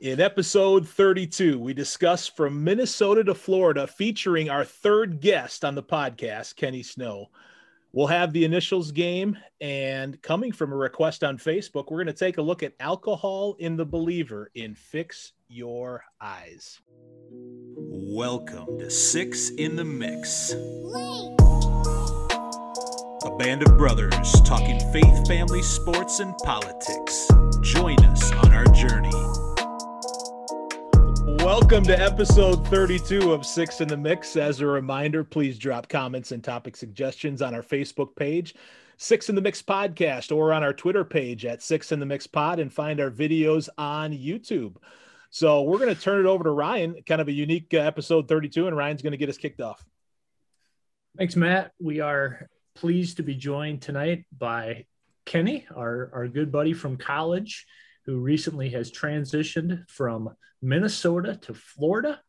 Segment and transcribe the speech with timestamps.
[0.00, 5.82] In episode 32, we discuss from Minnesota to Florida, featuring our third guest on the
[5.82, 7.26] podcast, Kenny Snow.
[7.92, 12.14] We'll have the initials game, and coming from a request on Facebook, we're going to
[12.14, 16.80] take a look at alcohol in the believer in Fix Your Eyes.
[17.30, 20.52] Welcome to Six in the Mix.
[23.26, 27.28] A band of brothers talking faith, family, sports, and politics.
[27.60, 29.29] Join us on our journey.
[31.50, 34.36] Welcome to episode 32 of Six in the Mix.
[34.36, 38.54] As a reminder, please drop comments and topic suggestions on our Facebook page,
[38.98, 42.28] Six in the Mix Podcast, or on our Twitter page at Six in the Mix
[42.28, 44.76] Pod, and find our videos on YouTube.
[45.30, 48.28] So we're going to turn it over to Ryan, kind of a unique uh, episode
[48.28, 49.84] 32, and Ryan's going to get us kicked off.
[51.18, 51.72] Thanks, Matt.
[51.80, 54.86] We are pleased to be joined tonight by
[55.26, 57.66] Kenny, our, our good buddy from college
[58.06, 60.30] who recently has transitioned from
[60.62, 62.20] Minnesota to Florida,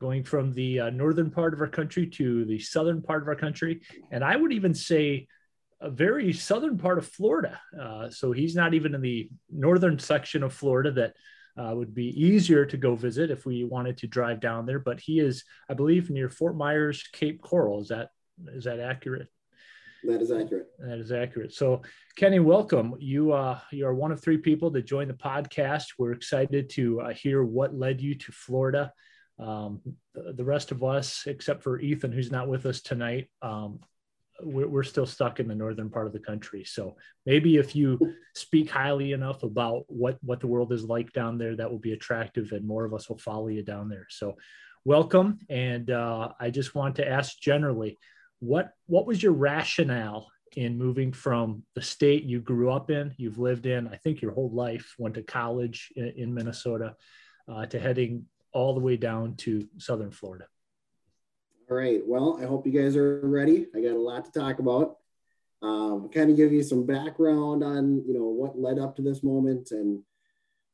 [0.00, 3.36] going from the uh, northern part of our country to the southern part of our
[3.36, 3.82] country.
[4.10, 5.28] And I would even say
[5.80, 7.60] a very southern part of Florida.
[7.78, 11.14] Uh, so he's not even in the northern section of Florida that
[11.56, 14.78] uh, would be easier to go visit if we wanted to drive down there.
[14.78, 17.80] But he is, I believe, near Fort Myers, Cape Coral.
[17.80, 18.10] Is that
[18.46, 19.28] is that accurate?
[20.04, 20.66] That is accurate.
[20.78, 21.54] That is accurate.
[21.54, 21.82] So,
[22.16, 22.94] Kenny, welcome.
[22.98, 25.84] You uh, you are one of three people that joined the podcast.
[25.98, 28.92] We're excited to uh, hear what led you to Florida.
[29.38, 29.80] Um,
[30.14, 33.80] the, rest of us, except for Ethan, who's not with us tonight, um,
[34.42, 36.64] we're, we're, still stuck in the northern part of the country.
[36.64, 41.38] So maybe if you speak highly enough about what what the world is like down
[41.38, 44.06] there, that will be attractive, and more of us will follow you down there.
[44.10, 44.36] So,
[44.84, 45.38] welcome.
[45.48, 47.98] And uh, I just want to ask generally
[48.42, 50.26] what what was your rationale
[50.56, 54.32] in moving from the state you grew up in, you've lived in, I think your
[54.32, 56.96] whole life, went to college in, in Minnesota,
[57.48, 60.46] uh, to heading all the way down to Southern Florida?
[61.70, 62.00] All right.
[62.04, 63.68] Well, I hope you guys are ready.
[63.74, 64.96] I got a lot to talk about.
[65.62, 69.22] Um, kind of give you some background on you know what led up to this
[69.22, 70.02] moment, and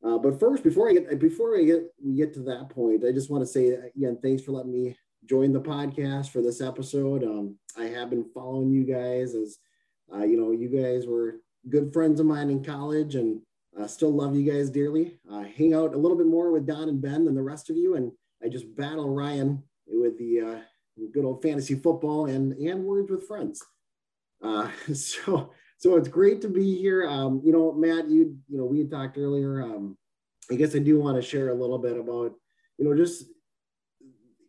[0.02, 3.12] uh, but first, before I get before I get we get to that point, I
[3.12, 4.96] just want to say again, thanks for letting me
[5.26, 7.24] join the podcast for this episode.
[7.24, 9.58] Um, I have been following you guys as,
[10.12, 11.36] uh, you know, you guys were
[11.68, 13.40] good friends of mine in college and
[13.78, 15.18] uh, still love you guys dearly.
[15.30, 17.76] Uh, hang out a little bit more with Don and Ben than the rest of
[17.76, 17.94] you.
[17.96, 18.10] And
[18.42, 20.58] I just battle Ryan with the uh,
[21.12, 23.62] good old fantasy football and, and words with friends.
[24.42, 27.06] Uh, so, so it's great to be here.
[27.08, 29.62] Um, you know, Matt, you, you know, we talked earlier.
[29.62, 29.96] Um,
[30.50, 32.32] I guess I do want to share a little bit about,
[32.78, 33.24] you know, just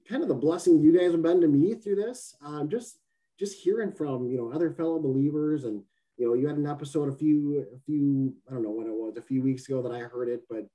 [0.10, 2.36] kind of the blessing you guys have been to me through this.
[2.44, 3.00] Um, just
[3.40, 5.84] just hearing from you know other fellow believers, and
[6.18, 8.94] you know you had an episode a few a few I don't know when it
[8.94, 10.66] was a few weeks ago that I heard it, but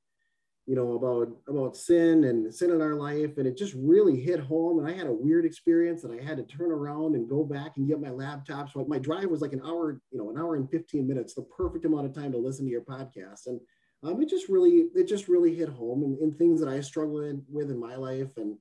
[0.66, 4.40] you know about about sin and sin in our life, and it just really hit
[4.40, 4.78] home.
[4.78, 7.76] And I had a weird experience that I had to turn around and go back
[7.76, 8.70] and get my laptop.
[8.70, 11.42] So my drive was like an hour, you know, an hour and fifteen minutes, the
[11.42, 13.60] perfect amount of time to listen to your podcast, and
[14.04, 17.42] um, it just really it just really hit home and, in things that I struggle
[17.50, 18.56] with in my life and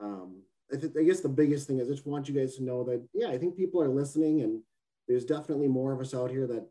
[0.00, 2.64] um, I, th- I guess the biggest thing is I just want you guys to
[2.64, 4.62] know that, yeah, I think people are listening and
[5.08, 6.66] there's definitely more of us out here that,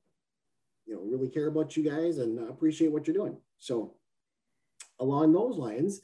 [0.86, 3.38] you know, really care about you guys and appreciate what you're doing.
[3.58, 3.96] So
[5.00, 6.02] along those lines,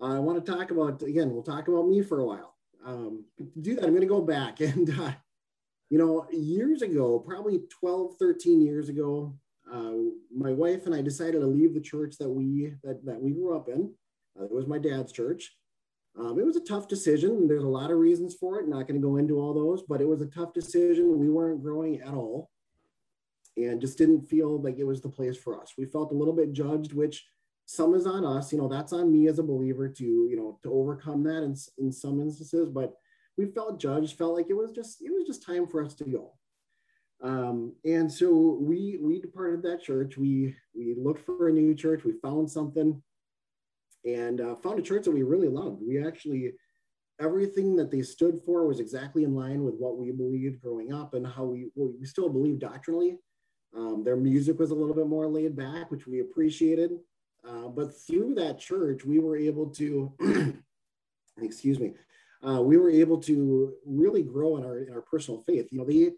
[0.00, 2.54] I want to talk about, again, we'll talk about me for a while.
[2.84, 5.12] Um, to do that, I'm going to go back and, uh,
[5.90, 9.34] you know, years ago, probably 12, 13 years ago,
[9.72, 9.92] uh,
[10.34, 13.56] my wife and I decided to leave the church that we, that, that we grew
[13.56, 13.92] up in.
[14.38, 15.52] Uh, it was my dad's church
[16.18, 17.48] um, it was a tough decision.
[17.48, 18.68] There's a lot of reasons for it.
[18.68, 21.18] Not going to go into all those, but it was a tough decision.
[21.18, 22.50] We weren't growing at all
[23.56, 25.74] and just didn't feel like it was the place for us.
[25.76, 27.24] We felt a little bit judged, which
[27.66, 28.52] some is on us.
[28.52, 31.56] You know, that's on me as a believer to, you know, to overcome that in,
[31.78, 32.94] in some instances, but
[33.36, 36.04] we felt judged, felt like it was just, it was just time for us to
[36.04, 36.32] go.
[37.22, 40.16] Um, and so we, we departed that church.
[40.16, 42.04] We, we looked for a new church.
[42.04, 43.02] We found something
[44.04, 45.82] and uh, found a church that we really loved.
[45.86, 46.52] We actually,
[47.20, 51.14] everything that they stood for was exactly in line with what we believed growing up
[51.14, 53.18] and how we, well, we still believe doctrinally.
[53.76, 56.92] Um, their music was a little bit more laid back, which we appreciated.
[57.46, 60.12] Uh, but through that church, we were able to,
[61.42, 61.94] excuse me,
[62.46, 65.68] uh, we were able to really grow in our, in our personal faith.
[65.70, 66.12] You know, the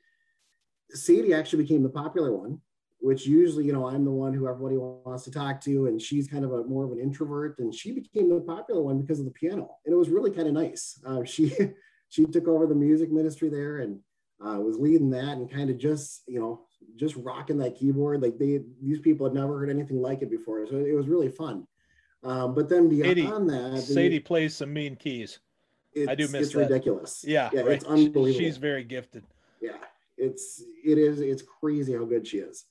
[0.91, 2.61] Sadie actually became the popular one
[3.01, 6.29] which usually, you know, I'm the one who everybody wants to talk to, and she's
[6.29, 9.25] kind of a more of an introvert, and she became the popular one because of
[9.25, 11.01] the piano, and it was really kind of nice.
[11.07, 11.53] Uh, she
[12.09, 14.01] she took over the music ministry there and
[14.45, 16.63] uh, was leading that, and kind of just you know
[16.97, 20.67] just rocking that keyboard like they these people had never heard anything like it before,
[20.67, 21.67] so it was really fun.
[22.23, 25.39] Um, but then beyond Sadie, that, Sadie plays some mean keys.
[26.09, 26.69] I do miss it's that.
[26.69, 27.25] ridiculous.
[27.27, 27.73] Yeah, yeah, right.
[27.73, 28.39] it's unbelievable.
[28.39, 29.25] She's very gifted.
[29.61, 29.77] yeah,
[30.19, 32.65] it's it is it's crazy how good she is.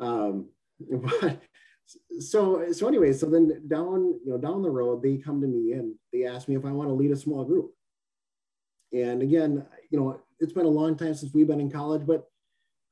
[0.00, 0.48] Um,
[0.90, 1.40] but
[2.18, 5.72] so so anyway, so then down you know down the road, they come to me
[5.72, 7.72] and they ask me if I want to lead a small group.
[8.92, 12.26] And again, you know, it's been a long time since we've been in college, but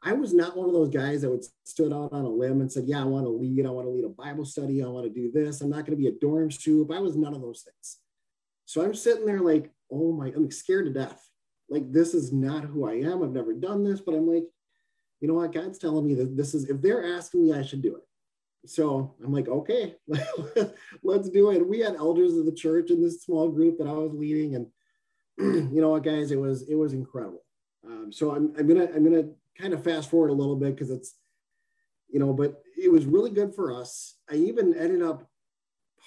[0.02, 2.70] I was not one of those guys that would stood out on a limb and
[2.70, 3.66] said, "Yeah, I want to lead.
[3.66, 4.82] I want to lead a Bible study.
[4.82, 5.60] I want to do this.
[5.60, 7.98] I'm not going to be a dorm soup." I was none of those things.
[8.66, 11.28] So I'm sitting there like, "Oh my!" I'm scared to death.
[11.68, 13.22] Like this is not who I am.
[13.22, 14.44] I've never done this, but I'm like,
[15.26, 15.52] you know what?
[15.52, 16.70] God's telling me that this is.
[16.70, 18.02] If they're asking me, I should do it.
[18.64, 19.96] So I'm like, okay,
[21.02, 21.68] let's do it.
[21.68, 24.66] We had elders of the church in this small group that I was leading, and
[25.74, 27.42] you know what, guys, it was it was incredible.
[27.84, 30.92] Um, so I'm, I'm gonna I'm gonna kind of fast forward a little bit because
[30.92, 31.16] it's
[32.08, 34.14] you know, but it was really good for us.
[34.30, 35.28] I even ended up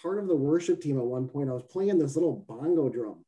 [0.01, 1.50] part of the worship team at one point.
[1.50, 3.25] I was playing this little bongo drum,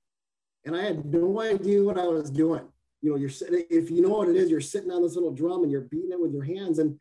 [0.63, 2.63] and I had no idea what I was doing.
[3.01, 5.31] You know, you're sitting if you know what it is, you're sitting on this little
[5.31, 6.99] drum and you're beating it with your hands, and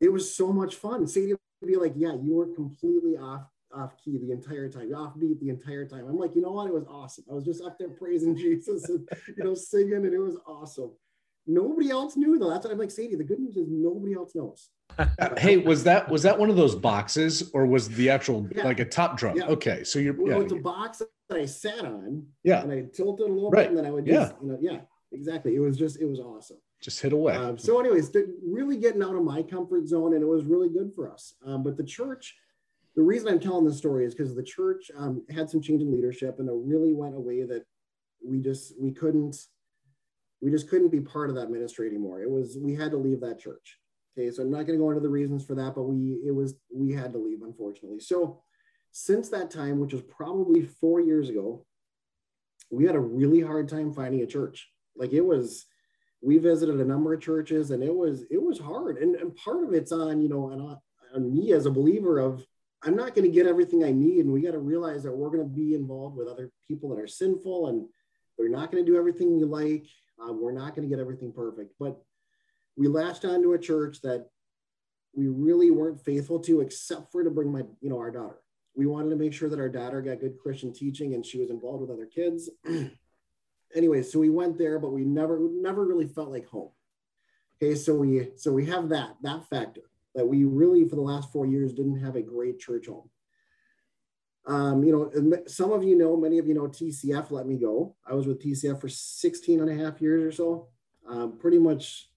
[0.00, 1.06] it was so much fun.
[1.06, 4.98] Sadie would be like, "Yeah, you were completely off off key the entire time, You're
[4.98, 6.66] off beat the entire time." I'm like, you know what?
[6.66, 7.24] It was awesome.
[7.30, 10.90] I was just up there praising Jesus and you know singing, and it was awesome.
[11.46, 12.50] Nobody else knew though.
[12.50, 13.16] That's what I'm like, Sadie.
[13.16, 14.68] The good news is nobody else knows.
[15.38, 18.64] hey, was that was that one of those boxes or was the actual Yeah.
[18.64, 19.38] like a top drum?
[19.38, 19.46] Yeah.
[19.46, 22.82] Okay, so you're Well, yeah, it's a box that I sat on, yeah, and I
[22.92, 23.62] tilted a little Right.
[23.62, 24.14] bit, and then I would Yeah.
[24.28, 24.80] just, you know, yeah,
[25.12, 25.54] exactly.
[25.54, 26.58] It was just, it was awesome.
[26.82, 27.34] just hit away.
[27.34, 28.14] Um, so, anyways,
[28.46, 31.34] really getting out of my comfort zone, and it was really good for us.
[31.44, 32.36] Um, but the church,
[32.96, 35.92] the reason I'm telling this story is because the church um, had some change in
[35.92, 37.64] leadership, and it really went away that
[38.24, 39.36] we just we couldn't
[40.40, 42.22] we just couldn't be part of that ministry anymore.
[42.22, 43.78] It was we had to leave that church.
[44.18, 46.34] Okay, so I'm not going to go into the reasons for that, but we it
[46.34, 48.00] was we had to leave unfortunately.
[48.00, 48.42] So
[48.90, 51.64] since that time, which was probably four years ago,
[52.70, 54.68] we had a really hard time finding a church.
[54.96, 55.66] Like it was,
[56.22, 58.98] we visited a number of churches, and it was it was hard.
[58.98, 60.78] And, and part of it's on you know on,
[61.14, 62.44] on me as a believer of
[62.82, 65.30] I'm not going to get everything I need, and we got to realize that we're
[65.30, 67.86] going to be involved with other people that are sinful, and
[68.38, 69.86] they're not going to do everything we like.
[70.20, 72.00] Um, we're not going to get everything perfect, but
[72.76, 74.28] we latched onto a church that
[75.14, 78.40] we really weren't faithful to, except for to bring my you know our daughter.
[78.74, 81.50] We wanted to make sure that our daughter got good Christian teaching, and she was
[81.50, 82.48] involved with other kids.
[83.74, 86.70] anyway, so we went there, but we never never really felt like home.
[87.56, 89.82] Okay, so we so we have that that factor
[90.14, 93.08] that we really for the last four years didn't have a great church home.
[94.46, 97.94] Um, you know, some of you know, many of you know, TCF let me go.
[98.06, 100.68] I was with TCF for 16 and a half years or so.
[101.08, 102.08] Um, pretty much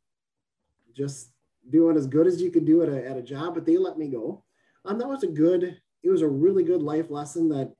[0.96, 1.32] just
[1.70, 3.98] doing as good as you could do at a, at a job, but they let
[3.98, 4.44] me go.
[4.86, 7.74] Um, that was a good, it was a really good life lesson that,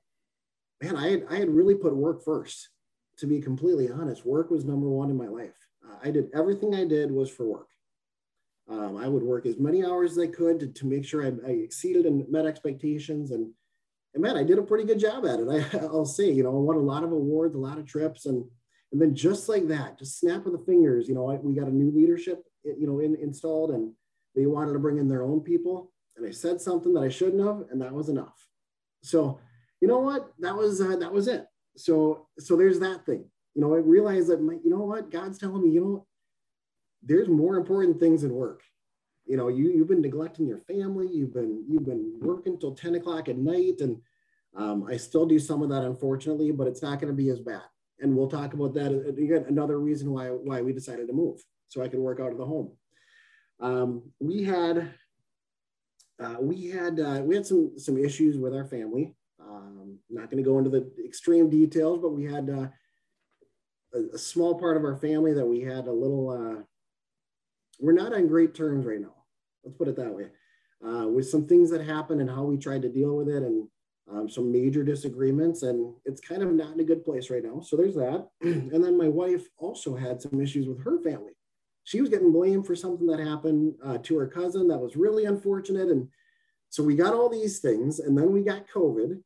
[0.82, 2.68] man, I had, I had really put work first,
[3.18, 4.26] to be completely honest.
[4.26, 5.54] Work was number one in my life.
[5.84, 7.68] Uh, I did everything I did was for work.
[8.68, 11.32] Um, I would work as many hours as I could to, to make sure I,
[11.46, 13.30] I exceeded and met expectations.
[13.30, 13.50] And,
[14.14, 15.48] and man, I did a pretty good job at it.
[15.48, 18.26] I, I'll say, you know, I won a lot of awards, a lot of trips.
[18.26, 18.44] And,
[18.92, 21.68] and then just like that, just snap of the fingers, you know, I, we got
[21.68, 23.92] a new leadership, you know, in, installed and
[24.34, 25.92] they wanted to bring in their own people.
[26.16, 28.48] And I said something that I shouldn't have, and that was enough.
[29.02, 29.40] So,
[29.80, 30.32] you know what?
[30.38, 31.44] That was, uh, that was it.
[31.76, 35.38] So, so there's that thing, you know, I realized that, my, you know what, God's
[35.38, 36.06] telling me, you know,
[37.02, 38.62] there's more important things than work.
[39.26, 41.08] You know, you, you've been neglecting your family.
[41.10, 43.80] You've been, you've been working till 10 o'clock at night.
[43.80, 44.00] And
[44.56, 47.40] um, I still do some of that, unfortunately, but it's not going to be as
[47.40, 47.62] bad.
[48.00, 49.44] And we'll talk about that again.
[49.48, 52.44] Another reason why, why we decided to move so I could work out of the
[52.44, 52.72] home.
[53.60, 54.92] Um, we had,
[56.22, 59.14] uh, we had, uh, we had some, some issues with our family.
[60.10, 62.68] Not going to go into the extreme details, but we had uh,
[63.94, 66.62] a, a small part of our family that we had a little, uh,
[67.80, 69.14] we're not on great terms right now.
[69.64, 70.26] Let's put it that way.
[70.84, 73.66] Uh, with some things that happened and how we tried to deal with it and
[74.10, 77.60] um, some major disagreements and it's kind of not in a good place right now.
[77.60, 78.28] So there's that.
[78.42, 81.32] and then my wife also had some issues with her family.
[81.84, 85.24] She was getting blamed for something that happened uh, to her cousin that was really
[85.24, 85.88] unfortunate.
[85.88, 86.08] And
[86.70, 89.20] so we got all these things and then we got COVID,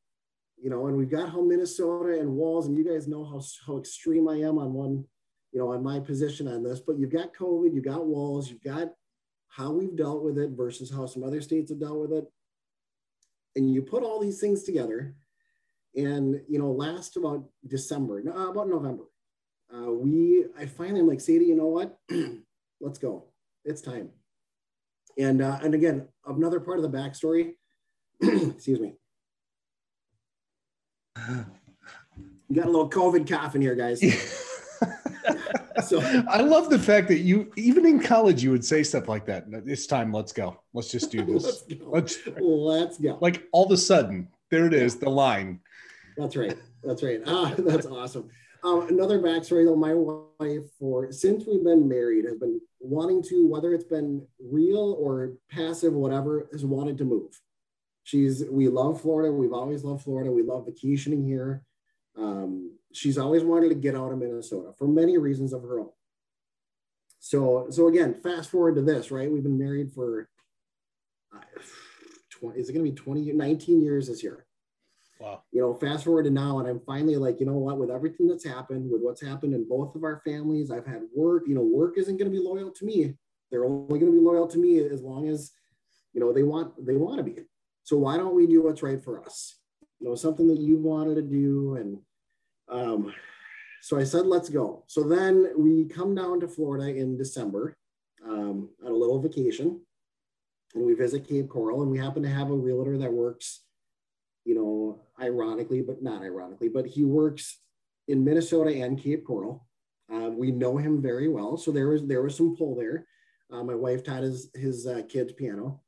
[0.62, 3.78] you know, and we've got how Minnesota and Walz and you guys know how, how
[3.78, 5.04] extreme I am on one,
[5.52, 8.62] you know, on my position on this, but you've got COVID, you've got Walz, you've
[8.62, 8.88] got
[9.48, 12.24] how we've dealt with it versus how some other states have dealt with it.
[13.56, 15.14] And you put all these things together
[15.96, 19.04] and, you know, last about December, no, about November,
[19.74, 21.98] uh, we, I finally, I'm like, Sadie, you know what?
[22.80, 23.24] Let's go.
[23.64, 24.10] It's time.
[25.18, 27.54] And, uh, and again, another part of the backstory,
[28.22, 28.97] excuse me.
[32.48, 34.00] You got a little COVID cough in here, guys.
[35.86, 39.26] so I love the fact that you, even in college, you would say stuff like
[39.26, 39.46] that.
[39.66, 40.12] It's time.
[40.12, 40.60] Let's go.
[40.72, 41.44] Let's just do this.
[41.44, 41.90] let's, go.
[41.90, 43.18] let's, let's go.
[43.20, 45.60] Like all of a sudden, there it is, the line.
[46.16, 46.56] That's right.
[46.82, 47.20] That's right.
[47.26, 48.28] Ah, that's awesome.
[48.64, 53.46] Um, another backstory though, my wife for since we've been married has been wanting to,
[53.46, 57.40] whether it's been real or passive, whatever, has wanted to move.
[58.08, 59.30] She's we love Florida.
[59.30, 60.32] We've always loved Florida.
[60.32, 61.62] We love vacationing here.
[62.16, 65.90] Um, she's always wanted to get out of Minnesota for many reasons of her own.
[67.18, 69.30] So, so again, fast forward to this, right?
[69.30, 70.30] We've been married for
[71.36, 71.40] uh,
[72.30, 74.46] 20, is it going to be 20, 19 years this year?
[75.20, 75.42] Wow.
[75.52, 78.26] You know, fast forward to now, and I'm finally like, you know what, with everything
[78.26, 81.60] that's happened, with what's happened in both of our families, I've had work, you know,
[81.60, 83.16] work isn't going to be loyal to me.
[83.50, 85.50] They're only going to be loyal to me as long as,
[86.14, 87.44] you know, they want, they want to be.
[87.88, 89.60] So why don't we do what's right for us?
[89.98, 91.76] You know, something that you wanted to do.
[91.76, 91.98] And
[92.68, 93.14] um,
[93.80, 94.84] so I said, let's go.
[94.88, 97.78] So then we come down to Florida in December
[98.22, 99.80] um, on a little vacation
[100.74, 103.62] and we visit Cape Coral and we happen to have a realtor that works
[104.44, 107.60] you know, ironically, but not ironically, but he works
[108.06, 109.66] in Minnesota and Cape Coral.
[110.12, 113.06] Uh, we know him very well, so there was there was some pull there.
[113.50, 115.80] Uh, my wife taught his his uh, kids piano,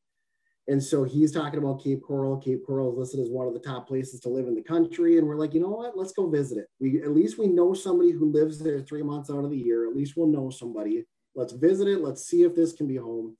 [0.70, 2.36] and so he's talking about Cape Coral.
[2.36, 5.18] Cape Coral is listed as one of the top places to live in the country,
[5.18, 5.98] and we're like, you know what?
[5.98, 6.68] Let's go visit it.
[6.78, 9.88] We at least we know somebody who lives there three months out of the year.
[9.88, 11.04] At least we'll know somebody.
[11.34, 12.02] Let's visit it.
[12.02, 13.36] Let's see if this can be home.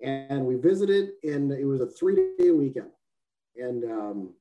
[0.00, 2.90] And we visited, and it was a three day weekend,
[3.56, 4.34] and um,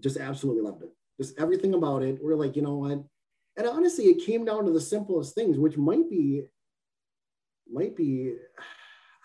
[0.00, 0.90] just absolutely loved it.
[1.18, 2.18] Just everything about it.
[2.22, 3.02] We're like, you know what?
[3.56, 6.42] And honestly, it came down to the simplest things, which might be,
[7.66, 8.34] might be,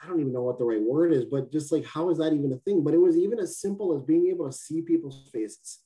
[0.01, 2.33] I don't even know what the right word is, but just like, how is that
[2.33, 2.83] even a thing?
[2.83, 5.79] But it was even as simple as being able to see people's faces.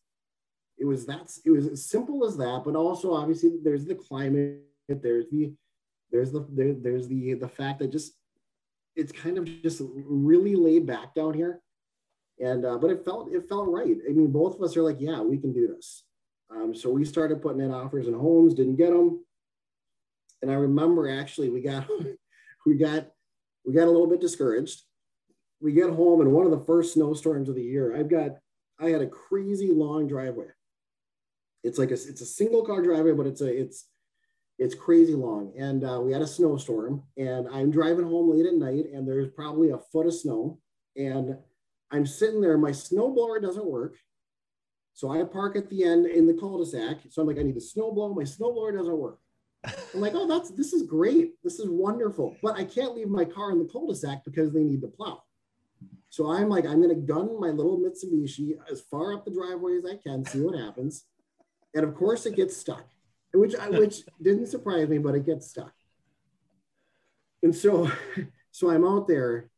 [0.77, 4.62] It was that's it was as simple as that, but also obviously there's the climate,
[4.88, 5.53] there's the
[6.12, 8.13] there's the there, there's the the fact that just
[8.96, 11.62] it's kind of just really laid back down here
[12.39, 13.96] and uh, but it felt it felt right.
[14.08, 16.03] I mean, both of us are like, yeah, we can do this.
[16.50, 19.24] Um, so we started putting in offers in homes, didn't get them.
[20.41, 21.88] And I remember actually we got
[22.65, 23.08] we got
[23.65, 24.82] we got a little bit discouraged.
[25.62, 27.96] We get home and one of the first snowstorms of the year.
[27.96, 28.32] I've got
[28.79, 30.48] I had a crazy long driveway.
[31.63, 33.88] It's like a it's a single car driveway, but it's a it's
[34.60, 35.53] it's crazy long.
[35.58, 39.32] And uh, we had a snowstorm, and I'm driving home late at night, and there's
[39.32, 40.60] probably a foot of snow,
[40.96, 41.38] and
[41.91, 43.96] I'm sitting there, my snowblower doesn't work.
[44.96, 46.98] So I park at the end in the cul-de-sac.
[47.10, 48.15] So I'm like, I need a snowblower.
[48.15, 49.20] My snowblower doesn't work.
[49.65, 51.41] I'm like, oh, that's this is great.
[51.43, 52.36] This is wonderful.
[52.41, 55.24] But I can't leave my car in the cul-de-sac because they need to plow.
[56.10, 59.86] So I'm like, I'm gonna gun my little Mitsubishi as far up the driveway as
[59.86, 61.05] I can, see what happens.
[61.74, 62.86] And of course it gets stuck,
[63.34, 65.74] which which didn't surprise me, but it gets stuck.
[67.41, 67.89] And so
[68.51, 69.50] so I'm out there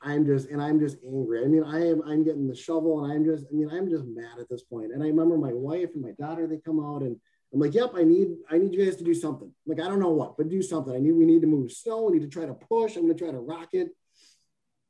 [0.00, 1.44] I'm just and I'm just angry.
[1.44, 4.04] I mean, I am I'm getting the shovel and I'm just I mean I'm just
[4.04, 4.92] mad at this point.
[4.92, 7.16] And I remember my wife and my daughter they come out and
[7.52, 9.50] I'm like, yep, I need I need you guys to do something.
[9.66, 10.94] Like I don't know what, but do something.
[10.94, 12.02] I need we need to move snow.
[12.02, 12.96] We need to try to push.
[12.96, 13.88] I'm gonna try to rock it.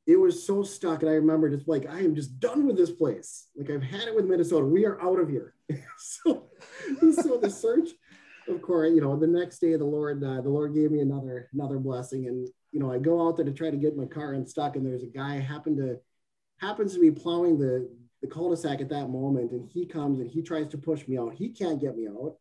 [0.07, 2.91] It was so stuck, and I remember just like I am just done with this
[2.91, 3.49] place.
[3.57, 4.65] Like I've had it with Minnesota.
[4.65, 5.55] We are out of here.
[5.99, 6.49] so,
[7.13, 7.91] so the search,
[8.49, 11.49] of course, you know, the next day the Lord uh, the Lord gave me another
[11.53, 14.33] another blessing, and you know, I go out there to try to get my car
[14.33, 15.99] unstuck, and there's a guy happen to
[16.61, 17.89] happens to be plowing the
[18.21, 21.35] the cul-de-sac at that moment, and he comes and he tries to push me out.
[21.35, 22.37] He can't get me out,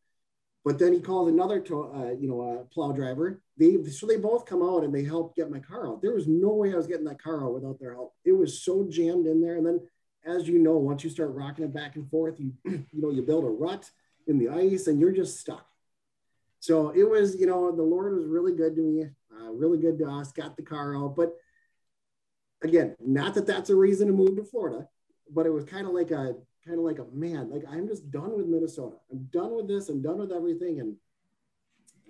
[0.67, 3.41] but then he called another uh, you know uh, plow driver.
[3.57, 6.01] They so they both come out and they help get my car out.
[6.01, 8.13] There was no way I was getting that car out without their help.
[8.25, 9.79] It was so jammed in there, and then
[10.25, 13.21] as you know, once you start rocking it back and forth, you you know you
[13.21, 13.89] build a rut
[14.27, 15.65] in the ice, and you're just stuck.
[16.59, 19.05] So it was, you know, the Lord was really good to me
[19.39, 21.15] uh, really good to us, got the car out.
[21.15, 21.33] But
[22.62, 24.88] again, not that that's a reason to move to Florida,
[25.29, 26.36] but it was kind of like a
[26.67, 28.97] kind of like a man, like I'm just done with Minnesota.
[29.12, 29.89] I'm done with this.
[29.89, 30.79] I'm done with everything.
[30.79, 30.95] And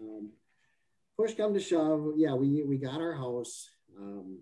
[0.02, 0.30] um,
[1.16, 3.70] push come to shove, yeah, we we got our house.
[3.98, 4.40] Um,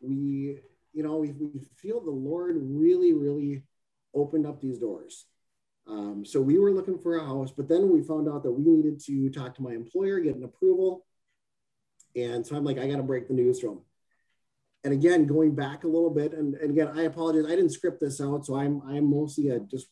[0.00, 0.60] we,
[0.92, 3.62] you know, we, we feel the Lord really, really
[4.14, 5.26] opened up these doors.
[5.86, 8.64] Um, so we were looking for a house, but then we found out that we
[8.64, 11.04] needed to talk to my employer, get an approval.
[12.16, 13.78] And so I'm like, I got to break the news to him.
[14.84, 17.46] And again, going back a little bit, and, and again, I apologize.
[17.46, 19.86] I didn't script this out, so I'm I'm mostly a just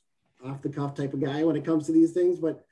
[0.44, 2.38] off the cuff type of guy when it comes to these things.
[2.38, 2.64] But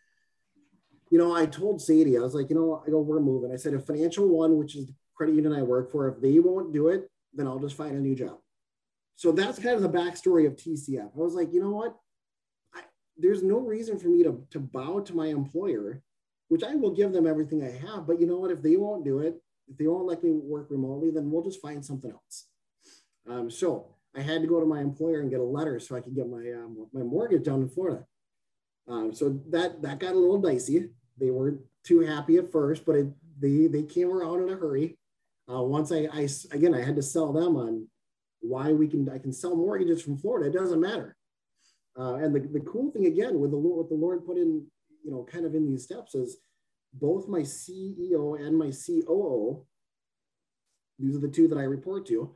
[1.11, 3.53] you know, I told Sadie, I was like, you know, I go, we're moving.
[3.53, 6.39] I said, if Financial One, which is the credit union I work for, if they
[6.39, 8.39] won't do it, then I'll just find a new job.
[9.17, 11.11] So that's kind of the backstory of TCF.
[11.15, 11.97] I was like, you know what?
[12.75, 12.83] I,
[13.17, 16.03] there's no reason for me to, to bow to my employer,
[16.49, 18.07] which I will give them everything I have.
[18.07, 18.51] But you know what?
[18.51, 19.35] If they won't do it,
[19.71, 22.47] if they won't let me work remotely, then we'll just find something else.
[23.29, 26.01] Um, so I had to go to my employer and get a letter so I
[26.01, 28.05] could get my um, my mortgage down in Florida.
[28.89, 30.91] Um, so that that got a little dicey.
[31.19, 33.07] They weren't too happy at first, but it,
[33.39, 34.99] they they came around in a hurry.
[35.51, 37.87] Uh, once I, I again I had to sell them on
[38.41, 40.49] why we can I can sell mortgages from Florida.
[40.49, 41.17] It doesn't matter.
[41.99, 44.67] Uh, and the, the cool thing again with the what the Lord put in
[45.05, 46.39] you know kind of in these steps is
[46.93, 49.65] both my CEO and my COO.
[50.99, 52.35] These are the two that I report to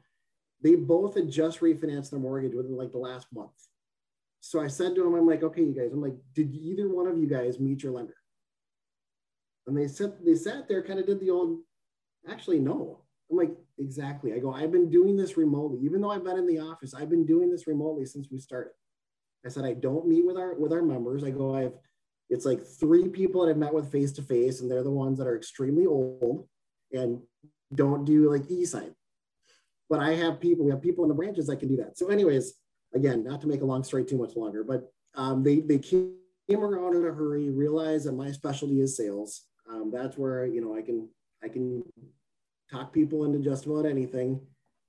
[0.65, 3.53] they both had just refinanced their mortgage within like the last month.
[4.41, 7.07] So I said to them, I'm like, okay, you guys, I'm like, did either one
[7.07, 8.17] of you guys meet your lender?
[9.67, 11.61] And they said they sat there, kind of did the old,
[12.29, 13.01] actually, no.
[13.31, 14.33] I'm like, exactly.
[14.33, 15.81] I go, I've been doing this remotely.
[15.81, 18.73] Even though I've been in the office, I've been doing this remotely since we started.
[19.47, 21.25] I said, I don't meet with our with our members.
[21.25, 21.75] I go, I've
[22.31, 25.19] it's like three people that I've met with face to face, and they're the ones
[25.19, 26.49] that are extremely old
[26.93, 27.21] and
[27.75, 28.95] don't do like e-sign
[29.91, 31.99] but I have people, we have people in the branches that can do that.
[31.99, 32.55] So anyways,
[32.95, 36.17] again, not to make a long story too much longer, but um, they, they came
[36.51, 39.43] around in a hurry, realized that my specialty is sales.
[39.71, 41.09] Um, that's where, you know, I can,
[41.43, 41.85] I can
[42.71, 44.41] talk people into just about anything.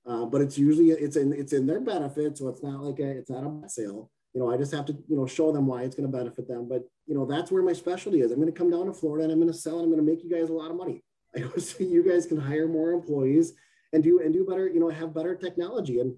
[0.06, 2.38] Uh, but it's usually, it's in, it's in their benefit.
[2.38, 4.10] So it's not like a, it's not a sale.
[4.34, 6.46] You know, I just have to, you know, show them why it's going to benefit
[6.46, 6.68] them.
[6.68, 8.30] But, you know, that's where my specialty is.
[8.30, 10.04] I'm going to come down to Florida and I'm going to sell and I'm going
[10.04, 11.02] to make you guys a lot of money.
[11.36, 13.52] I go, so you guys can hire more employees
[13.92, 16.00] and do and do better, you know, have better technology.
[16.00, 16.14] And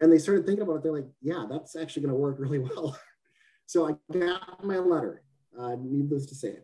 [0.00, 0.82] and they started thinking about it.
[0.82, 2.98] They're like, yeah, that's actually going to work really well.
[3.66, 5.22] so I got my letter.
[5.58, 6.56] Uh, needless to say,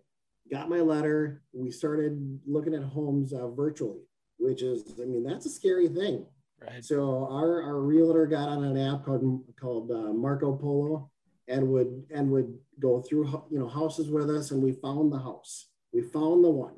[0.51, 1.43] got my letter.
[1.53, 4.01] We started looking at homes uh, virtually,
[4.39, 6.27] which is, I mean, that's a scary thing.
[6.61, 6.85] Right.
[6.85, 11.11] So our, our realtor got on an app called called uh, Marco Polo,
[11.49, 15.19] and would and would go through you know houses with us, and we found the
[15.19, 15.67] house.
[15.93, 16.75] We found the one.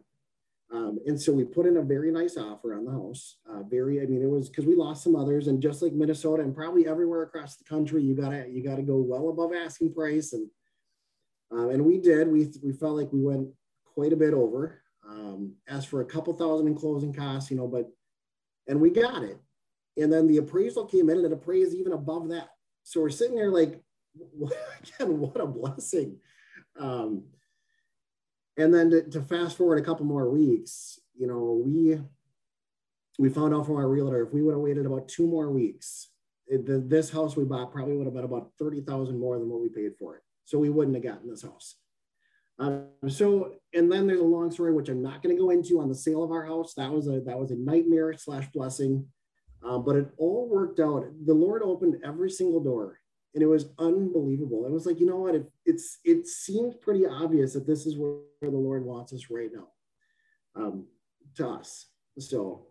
[0.72, 3.38] Um, and so we put in a very nice offer on the house.
[3.48, 6.44] Uh, very, I mean, it was because we lost some others, and just like Minnesota
[6.44, 10.32] and probably everywhere across the country, you gotta you gotta go well above asking price,
[10.32, 10.48] and
[11.50, 12.28] um, and we did.
[12.28, 13.48] We we felt like we went
[13.84, 14.80] quite a bit over.
[15.08, 17.90] Um, asked for a couple thousand in closing costs, you know, but
[18.68, 19.38] and we got it.
[19.96, 22.50] And then the appraisal came in and it appraised even above that.
[22.84, 23.82] So we're sitting there like,
[24.98, 26.16] again, what a blessing.
[26.78, 27.24] Um,
[28.56, 31.98] and then to, to, fast forward a couple more weeks, you know, we
[33.18, 36.08] we found out from our realtor if we would have waited about two more weeks,
[36.46, 39.48] it, the, this house we bought probably would have been about thirty thousand more than
[39.48, 40.22] what we paid for it.
[40.44, 41.76] So we wouldn't have gotten this house.
[42.58, 45.80] Um, so, and then there's a long story which I'm not going to go into
[45.80, 46.74] on the sale of our house.
[46.74, 49.06] That was a that was a nightmare slash blessing,
[49.66, 51.04] uh, but it all worked out.
[51.24, 52.99] The Lord opened every single door
[53.34, 54.66] and it was unbelievable.
[54.66, 55.34] It was like, you know what?
[55.34, 59.30] It, it's it seems pretty obvious that this is where, where the Lord wants us
[59.30, 59.68] right now,
[60.56, 60.86] um,
[61.36, 61.86] to us.
[62.18, 62.66] So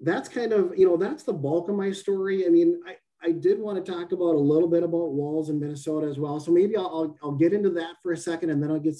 [0.00, 2.46] that's kind of you know that's the bulk of my story.
[2.46, 5.60] I mean, I I did want to talk about a little bit about Walz in
[5.60, 6.40] Minnesota as well.
[6.40, 8.96] So maybe I'll I'll, I'll get into that for a second, and then I'll get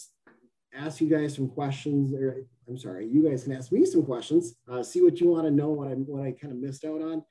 [0.74, 2.12] ask you guys some questions.
[2.12, 4.54] Or I'm sorry, you guys can ask me some questions.
[4.70, 7.00] Uh, see what you want to know, what I what I kind of missed out
[7.00, 7.24] on.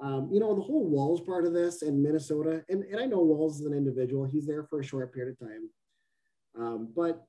[0.00, 3.20] Um, you know, the whole Walz part of this in Minnesota, and, and I know
[3.20, 5.70] Walz is an individual, he's there for a short period of time.
[6.58, 7.24] Um, but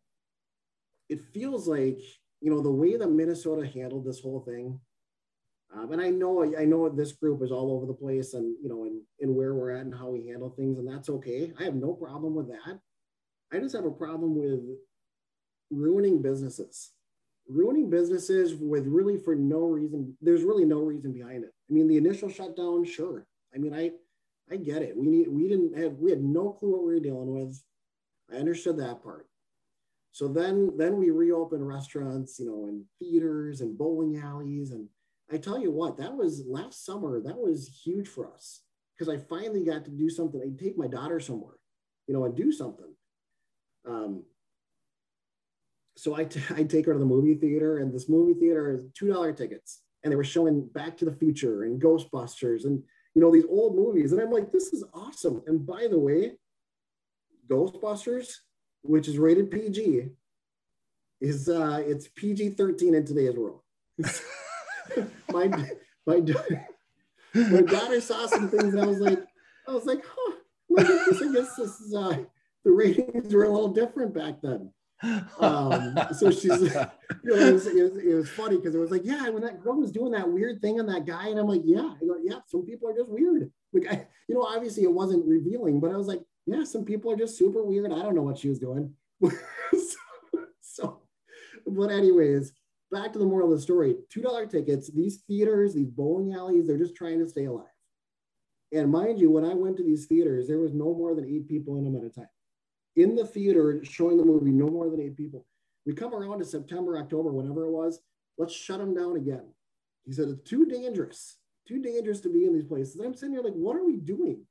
[1.10, 2.00] it feels like,
[2.40, 4.80] you know, the way that Minnesota handled this whole thing,
[5.74, 8.68] um, and I know I know this group is all over the place and you
[8.68, 11.54] know and, and where we're at and how we handle things, and that's okay.
[11.58, 12.80] I have no problem with that.
[13.54, 14.60] I just have a problem with
[15.70, 16.92] ruining businesses
[17.48, 20.16] ruining businesses with really for no reason.
[20.22, 21.54] There's really no reason behind it.
[21.72, 23.26] I mean, the initial shutdown, sure.
[23.56, 23.92] I mean, I
[24.52, 24.98] I get it.
[24.98, 27.62] We need we didn't have we had no clue what we were dealing with.
[28.32, 29.28] I understood that part.
[30.12, 34.72] So then then we reopened restaurants, you know, and theaters and bowling alleys.
[34.72, 34.88] And
[35.32, 38.62] I tell you what, that was last summer, that was huge for us
[38.98, 40.42] because I finally got to do something.
[40.44, 41.56] I'd take my daughter somewhere,
[42.08, 42.94] you know, and do something.
[43.88, 44.24] Um,
[45.96, 48.82] so I, t- I take her to the movie theater, and this movie theater is
[48.94, 52.82] two dollar tickets, and they were showing Back to the Future and Ghostbusters, and
[53.14, 55.42] you know these old movies, and I'm like, this is awesome.
[55.48, 56.34] And by the way,
[57.50, 58.34] Ghostbusters,
[58.84, 60.08] which is rated PG,
[61.20, 63.62] is uh, it's PG thirteen in today's world.
[65.32, 65.48] my
[66.06, 66.22] my
[67.36, 69.20] my daughter saw some things, and I was like,
[69.68, 70.36] I was like, huh,
[70.70, 71.22] look at this.
[71.22, 72.18] I guess this is uh,
[72.64, 74.72] the ratings were a little different back then
[75.40, 78.92] um, so she's, you know, it was, it was, it was funny because it was
[78.92, 81.48] like, yeah, when that girl was doing that weird thing on that guy, and I'm
[81.48, 83.52] like, yeah, I go, yeah, some people are just weird.
[83.74, 87.12] Like, I, you know, obviously it wasn't revealing, but I was like, yeah, some people
[87.12, 87.92] are just super weird.
[87.92, 88.94] I don't know what she was doing.
[89.22, 89.98] so,
[90.62, 91.02] so,
[91.66, 92.54] but anyways,
[92.92, 93.96] back to the moral of the story.
[94.10, 94.90] Two dollar tickets.
[94.90, 97.66] These theaters, these bowling alleys, they're just trying to stay alive.
[98.74, 101.48] And mind you, when I went to these theaters, there was no more than eight
[101.48, 102.28] people in them at a time.
[102.96, 105.46] In the theater showing the movie, no more than eight people.
[105.86, 108.02] We come around to September, October, whatever it was.
[108.38, 109.46] Let's shut them down again.
[110.06, 112.96] He said it's too dangerous, too dangerous to be in these places.
[112.96, 114.46] And I'm sitting here like, what are we doing?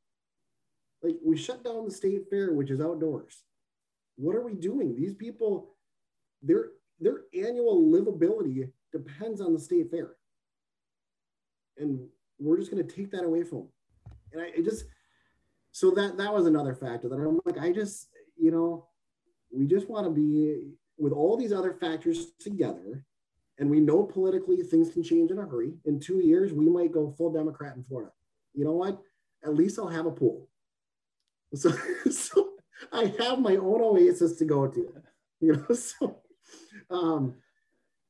[1.03, 3.43] Like we shut down the state fair, which is outdoors.
[4.17, 4.95] What are we doing?
[4.95, 5.75] These people,
[6.43, 10.11] their their annual livability depends on the state fair,
[11.79, 12.07] and
[12.39, 13.69] we're just going to take that away from them.
[14.33, 14.85] And I just
[15.73, 18.09] so that that was another factor that I'm like, I just
[18.41, 18.87] you know,
[19.53, 23.05] we just want to be with all these other factors together.
[23.59, 25.75] And we know politically things can change in a hurry.
[25.85, 28.13] In two years, we might go full Democrat in Florida.
[28.55, 29.01] You know what?
[29.45, 30.49] At least I'll have a pool.
[31.53, 31.73] So,
[32.13, 32.51] so
[32.93, 34.95] I have my own oasis to go to,
[35.41, 35.67] you know.
[35.75, 36.23] So,
[36.89, 37.35] um,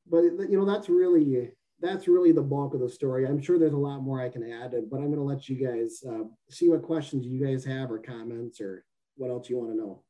[0.07, 3.25] but you know that's really that's really the bulk of the story.
[3.25, 5.55] I'm sure there's a lot more I can add, but I'm going to let you
[5.55, 9.71] guys uh, see what questions you guys have or comments or what else you want
[9.71, 10.03] to know.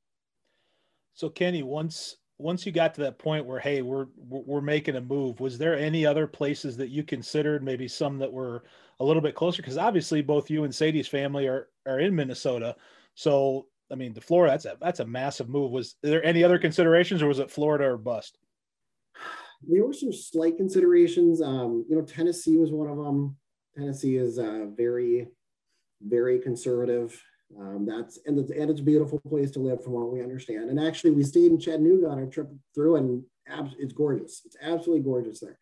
[1.14, 5.02] So, Kenny, once once you got to that point where hey, we're we're making a
[5.02, 7.64] move, was there any other places that you considered?
[7.64, 8.64] Maybe some that were
[9.00, 12.76] a little bit closer, because obviously both you and Sadie's family are are in Minnesota.
[13.16, 15.72] So, I mean, the Florida, that's a that's a massive move.
[15.72, 18.38] Was there any other considerations, or was it Florida or bust?
[19.68, 21.42] There were some slight considerations.
[21.42, 23.38] Um, you know, Tennessee was one of them.
[23.76, 25.28] Tennessee is uh, very,
[26.02, 27.22] very conservative.
[27.60, 30.70] Um, that's and it's, and it's a beautiful place to live, from what we understand.
[30.70, 34.42] And actually, we stayed in Chattanooga on our trip through, and ab- it's gorgeous.
[34.46, 35.58] It's absolutely gorgeous there.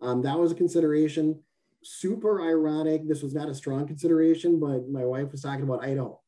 [0.00, 1.40] Um, that was a consideration.
[1.82, 3.08] Super ironic.
[3.08, 6.20] This was not a strong consideration, but my wife was talking about Idaho.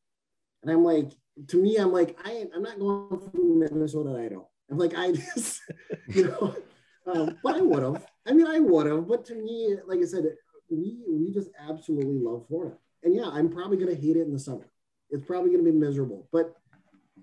[0.63, 1.11] And I'm like,
[1.47, 4.47] to me, I'm like, I, I'm not going from Minnesota to Idaho.
[4.69, 5.61] I'm like, I just,
[6.07, 6.55] you know,
[7.05, 8.05] um, but I would have.
[8.25, 9.07] I mean, I would have.
[9.07, 10.25] But to me, like I said,
[10.69, 12.75] we we just absolutely love Florida.
[13.03, 14.67] And yeah, I'm probably to hate it in the summer.
[15.09, 16.55] It's probably going to be miserable, but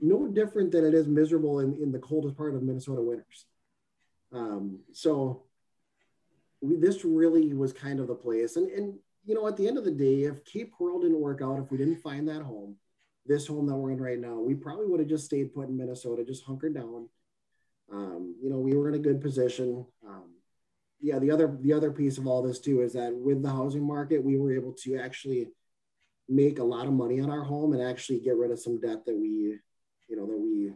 [0.01, 3.47] no different than it is miserable in, in the coldest part of Minnesota winters.
[4.33, 5.45] Um, so
[6.61, 8.57] we, this really was kind of the place.
[8.57, 8.95] And, and,
[9.25, 11.71] you know, at the end of the day, if Cape Coral didn't work out, if
[11.71, 12.77] we didn't find that home,
[13.27, 15.77] this home that we're in right now, we probably would have just stayed put in
[15.77, 17.09] Minnesota, just hunkered down.
[17.93, 19.87] Um, you know, we were in a good position.
[20.07, 20.35] Um,
[21.01, 23.87] yeah, the other the other piece of all this too is that with the housing
[23.87, 25.49] market, we were able to actually
[26.29, 29.05] make a lot of money on our home and actually get rid of some debt
[29.05, 29.59] that we,
[30.09, 30.73] you know, that we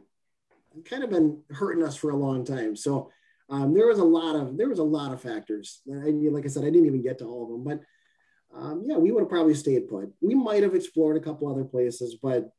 [0.85, 2.77] kind of been hurting us for a long time.
[2.77, 3.11] So
[3.49, 5.81] um, there was a lot of there was a lot of factors.
[5.91, 8.97] I, like I said, I didn't even get to all of them, but um, yeah,
[8.97, 10.13] we would have probably stayed put.
[10.21, 12.51] We might have explored a couple other places, but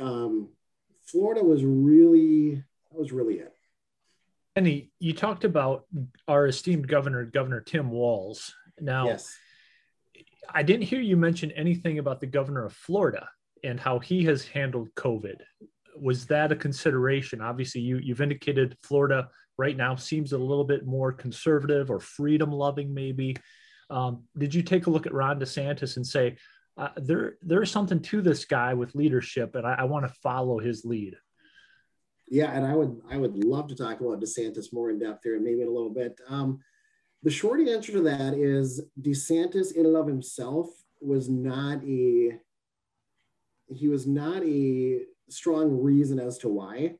[0.00, 0.50] um,
[1.06, 3.52] Florida was really that was really it.
[4.54, 5.86] Kenny, you talked about
[6.28, 8.54] our esteemed governor, Governor Tim Walz.
[8.80, 9.34] Now, yes.
[10.52, 13.28] I didn't hear you mention anything about the governor of Florida
[13.62, 15.36] and how he has handled COVID.
[16.00, 17.40] Was that a consideration?
[17.40, 22.50] Obviously, you, you've indicated Florida right now seems a little bit more conservative or freedom
[22.50, 23.36] loving, maybe.
[23.90, 26.36] Um, did you take a look at Ron DeSantis and say,
[26.76, 30.58] uh, there there's something to this guy with leadership, and I, I want to follow
[30.58, 31.14] his lead?
[32.26, 35.38] Yeah, and I would I would love to talk about DeSantis more in depth here,
[35.38, 36.18] maybe in a little bit.
[36.28, 36.58] Um,
[37.24, 40.68] the short answer to that is DeSantis, in and of himself,
[41.00, 42.38] was not a
[43.74, 46.94] he was not a strong reason as to why,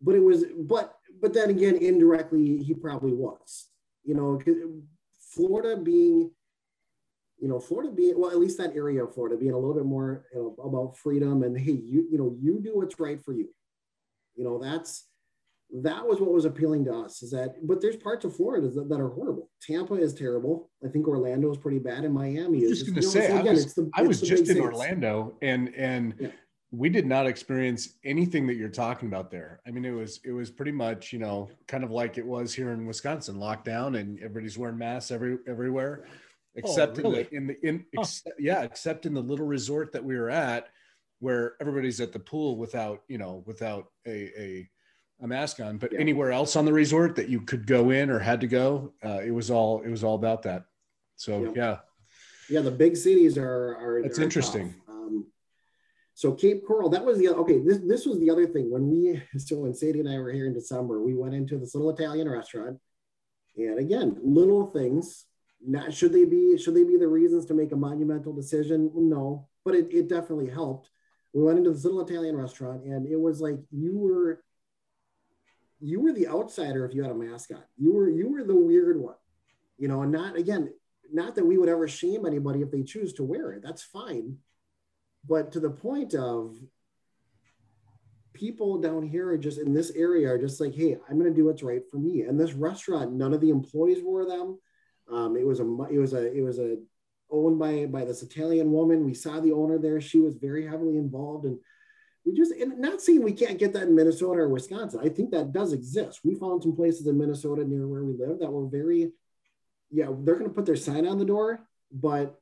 [0.00, 3.68] but it was but but then again, indirectly, he probably was.
[4.04, 4.40] You know,
[5.32, 6.30] Florida being,
[7.38, 9.84] you know, Florida being, well, at least that area of Florida being a little bit
[9.84, 13.32] more you know, about freedom and hey, you, you know, you do what's right for
[13.32, 13.48] you.
[14.34, 15.06] You know, that's,
[15.80, 18.88] that was what was appealing to us is that, but there's parts of Florida that,
[18.88, 19.50] that are horrible.
[19.62, 20.70] Tampa is terrible.
[20.84, 22.80] I think Orlando is pretty bad and Miami is.
[22.80, 25.74] just going to say, so again, I was, the, I was just in Orlando and,
[25.74, 26.28] and, yeah
[26.72, 29.60] we did not experience anything that you're talking about there.
[29.66, 32.54] I mean, it was it was pretty much you know kind of like it was
[32.54, 36.10] here in Wisconsin, lockdown, and everybody's wearing masks every everywhere, oh,
[36.56, 37.28] except oh, really?
[37.30, 38.00] in the in the in huh.
[38.00, 40.68] ex, yeah, except in the little resort that we were at,
[41.20, 44.70] where everybody's at the pool without you know without a a,
[45.22, 45.78] a mask on.
[45.78, 46.00] But yeah.
[46.00, 49.20] anywhere else on the resort that you could go in or had to go, uh,
[49.24, 50.64] it was all it was all about that.
[51.16, 51.52] So yeah.
[51.56, 51.76] yeah.
[52.48, 54.02] Yeah, the big cities are are.
[54.02, 54.74] That's interesting.
[54.74, 54.82] Tough.
[56.14, 57.58] So Cape Coral, that was the okay.
[57.58, 60.46] This this was the other thing when we so when Sadie and I were here
[60.46, 62.78] in December, we went into this little Italian restaurant,
[63.56, 65.24] and again, little things.
[65.64, 68.90] Not should they be should they be the reasons to make a monumental decision?
[68.94, 70.90] No, but it, it definitely helped.
[71.32, 74.44] we went into this little Italian restaurant, and it was like you were
[75.82, 77.62] you were the outsider if you had a mask on.
[77.76, 79.16] You were you were the weird one,
[79.76, 80.02] you know.
[80.02, 80.72] And not again,
[81.12, 83.62] not that we would ever shame anybody if they choose to wear it.
[83.62, 84.38] That's fine,
[85.28, 86.56] but to the point of
[88.32, 91.36] people down here are just in this area are just like, hey, I'm going to
[91.36, 92.22] do what's right for me.
[92.22, 94.58] And this restaurant, none of the employees wore them.
[95.10, 96.76] Um, it was a it was a it was a
[97.28, 99.04] owned by by this Italian woman.
[99.04, 100.00] We saw the owner there.
[100.00, 101.58] She was very heavily involved, and
[102.24, 105.00] we just and not saying we can't get that in Minnesota or Wisconsin.
[105.02, 106.20] I think that does exist.
[106.24, 109.12] We found some places in Minnesota near where we live that were very,
[109.90, 112.38] yeah, they're going to put their sign on the door, but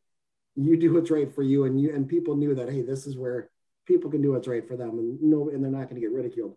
[0.54, 3.16] you do what's right for you, and you and people knew that hey, this is
[3.16, 3.50] where
[3.86, 6.12] people can do what's right for them, and no, and they're not going to get
[6.12, 6.56] ridiculed.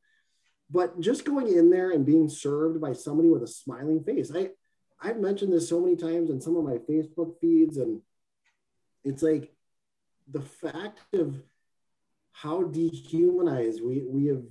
[0.69, 4.49] But just going in there and being served by somebody with a smiling face, I
[5.01, 8.01] I've mentioned this so many times in some of my Facebook feeds, and
[9.03, 9.53] it's like
[10.29, 11.41] the fact of
[12.33, 14.43] how dehumanized we we have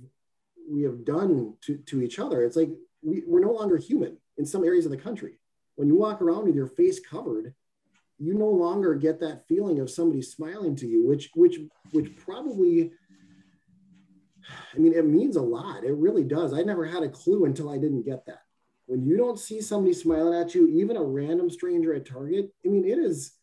[0.69, 2.43] we have done to, to each other.
[2.43, 2.69] It's like
[3.01, 5.39] we, we're no longer human in some areas of the country.
[5.75, 7.53] When you walk around with your face covered,
[8.17, 11.59] you no longer get that feeling of somebody smiling to you, which which
[11.91, 12.91] which probably
[14.73, 15.83] I mean it means a lot.
[15.83, 16.53] It really does.
[16.53, 18.43] I never had a clue until I didn't get that
[18.85, 22.69] when you don't see somebody smiling at you, even a random stranger at Target, I
[22.69, 23.33] mean, it is,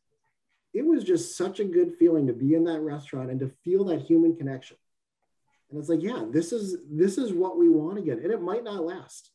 [0.72, 3.84] it was just such a good feeling to be in that restaurant and to feel
[3.84, 4.76] that human connection.
[5.70, 8.64] And it's like, yeah, this is this is what we want again, and it might
[8.64, 9.30] not last.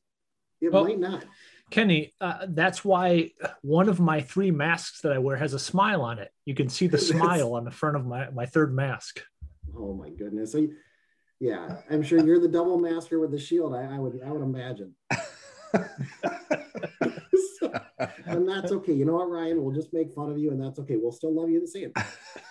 [0.61, 1.25] It well, might not.
[1.71, 6.01] Kenny, uh, that's why one of my three masks that I wear has a smile
[6.01, 6.31] on it.
[6.45, 9.23] You can see the smile on the front of my my third mask.
[9.77, 10.51] Oh my goodness!
[10.51, 10.67] So,
[11.39, 13.73] yeah, I'm sure you're the double masker with the shield.
[13.73, 14.93] I, I would I would imagine.
[18.25, 18.93] and that's okay.
[18.93, 19.63] You know what, Ryan?
[19.63, 20.97] We'll just make fun of you, and that's okay.
[20.97, 21.93] We'll still love you the same.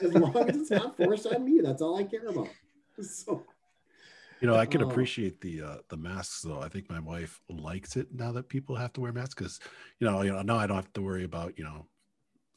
[0.03, 2.49] As long as it's not forced on me, that's all I care about.
[3.03, 3.43] So,
[4.41, 6.61] you know, I can uh, appreciate the uh, the masks though.
[6.61, 9.59] I think my wife likes it now that people have to wear masks because,
[9.99, 11.87] you know, you know, now I don't have to worry about you know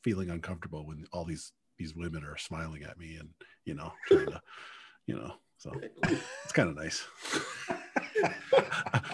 [0.04, 3.30] feeling uncomfortable when all these these women are smiling at me and
[3.66, 4.42] you know trying to,
[5.08, 5.72] you know, so
[6.04, 7.04] it's kind of nice.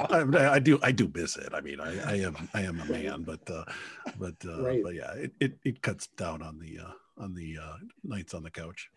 [0.10, 1.54] I, I, do I do miss it.
[1.54, 3.66] I mean, I, I am I am a man, but uh,
[4.18, 4.84] but uh, right.
[4.84, 6.92] but yeah, it, it, it cuts down on the uh,
[7.24, 8.90] on the uh, nights on the couch.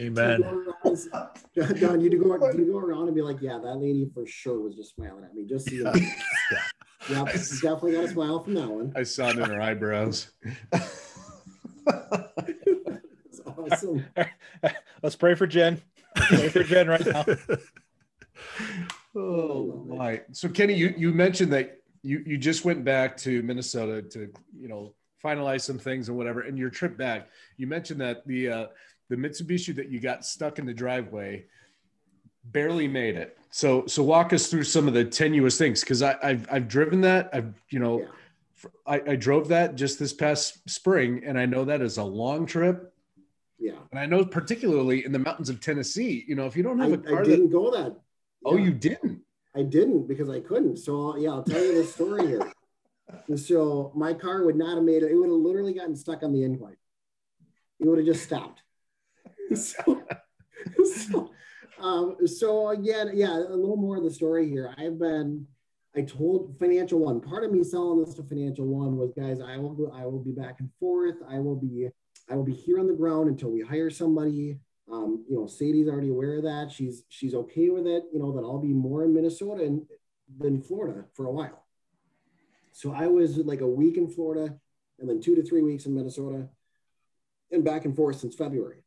[0.00, 0.40] Amen.
[0.40, 4.58] Don, you do go you go around and be like, yeah, that lady for sure
[4.60, 5.44] was just smiling at me.
[5.46, 5.92] Just so you know.
[5.94, 6.58] yeah.
[7.08, 8.92] Yep, definitely got a smile from that one.
[8.94, 10.30] I saw it in her eyebrows.
[13.58, 14.06] awesome.
[15.02, 15.82] Let's pray for Jen.
[16.14, 17.24] Let's pray for Jen right now.
[19.14, 20.22] Oh my!
[20.32, 24.68] So Kenny, you you mentioned that you you just went back to Minnesota to you
[24.68, 26.40] know finalize some things and whatever.
[26.40, 28.66] And your trip back, you mentioned that the uh,
[29.10, 31.44] the Mitsubishi that you got stuck in the driveway
[32.44, 33.36] barely made it.
[33.50, 37.02] So so walk us through some of the tenuous things because I I've I've driven
[37.02, 38.00] that I've you know.
[38.00, 38.06] Yeah.
[38.86, 42.46] I, I drove that just this past spring, and I know that is a long
[42.46, 42.94] trip.
[43.58, 43.72] Yeah.
[43.90, 46.92] And I know particularly in the mountains of Tennessee, you know, if you don't have
[46.92, 48.01] a car I didn't that, go that
[48.44, 49.22] Oh, you didn't?
[49.54, 50.78] I didn't because I couldn't.
[50.78, 52.52] So yeah, I'll tell you the story here.
[53.36, 55.10] so my car would not have made it.
[55.10, 56.76] It would have literally gotten stuck on the incline.
[57.80, 58.62] It would have just stopped.
[59.54, 60.02] so,
[60.84, 61.30] so,
[61.80, 64.74] um, so again, yeah, a little more of the story here.
[64.78, 65.46] I've been,
[65.94, 69.58] I told Financial One, part of me selling this to Financial One was, guys, I
[69.58, 71.16] will go, I will be back and forth.
[71.28, 71.88] I will be,
[72.30, 74.58] I will be here on the ground until we hire somebody.
[74.92, 76.70] Um, you know, Sadie's already aware of that.
[76.70, 78.04] She's she's okay with it.
[78.12, 79.86] You know that I'll be more in Minnesota and,
[80.38, 81.64] than Florida for a while.
[82.72, 84.54] So I was like a week in Florida,
[84.98, 86.48] and then two to three weeks in Minnesota,
[87.50, 88.84] and back and forth since February.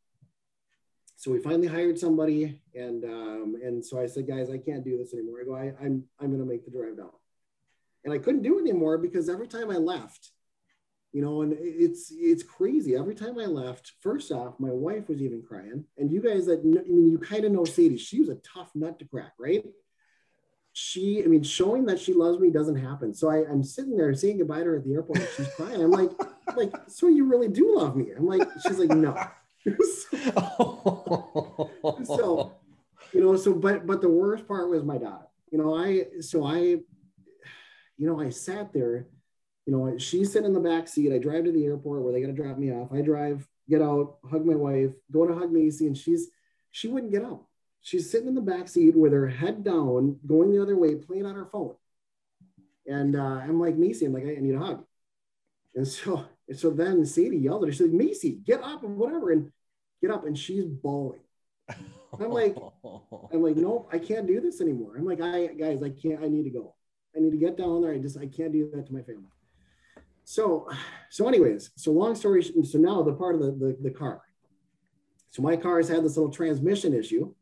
[1.16, 4.96] So we finally hired somebody, and um, and so I said, guys, I can't do
[4.96, 5.40] this anymore.
[5.40, 7.10] I go, I, I'm I'm going to make the drive down,
[8.04, 10.30] and I couldn't do it anymore because every time I left,
[11.12, 12.94] you know, and it's it's crazy.
[12.94, 16.60] Every time I left, first off, my wife was even crying, and you guys that
[16.60, 17.96] I mean, you kind of know Sadie.
[17.96, 19.64] She was a tough nut to crack, right?
[20.74, 23.14] She, I mean, showing that she loves me doesn't happen.
[23.14, 25.80] So I, I'm sitting there saying goodbye to her at the airport, and she's crying.
[25.80, 26.10] I'm like,
[26.54, 28.08] like, so you really do love me?
[28.14, 29.16] I'm like, she's like, no.
[29.64, 31.70] so,
[32.04, 32.52] so,
[33.14, 35.28] you know, so but but the worst part was my daughter.
[35.50, 36.84] You know, I so I, you
[37.96, 39.06] know, I sat there
[39.66, 41.12] you know, she's sitting in the back seat.
[41.12, 42.92] I drive to the airport where they got to drop me off.
[42.92, 46.28] I drive, get out, hug my wife, go to hug Macy, and she's
[46.70, 47.44] she wouldn't get up.
[47.82, 51.26] She's sitting in the back seat with her head down, going the other way, playing
[51.26, 51.74] on her phone.
[52.86, 54.84] And uh, I'm like, Macy, I'm like, I need a hug.
[55.74, 57.72] And so, and so then Sadie yelled at her.
[57.72, 59.50] She's like, Macy, get up and whatever, and
[60.00, 60.26] get up.
[60.26, 61.20] And she's bawling.
[61.68, 62.56] I'm like,
[63.32, 64.96] I'm like, nope, I can't do this anymore.
[64.96, 66.74] I'm like, I guys, I can't, I need to go.
[67.16, 67.92] I need to get down there.
[67.92, 69.24] I just, I can't do that to my family.
[70.28, 70.68] So,
[71.08, 74.22] so anyways, so long story, so now the part of the, the, the car.
[75.30, 77.32] So my car has had this little transmission issue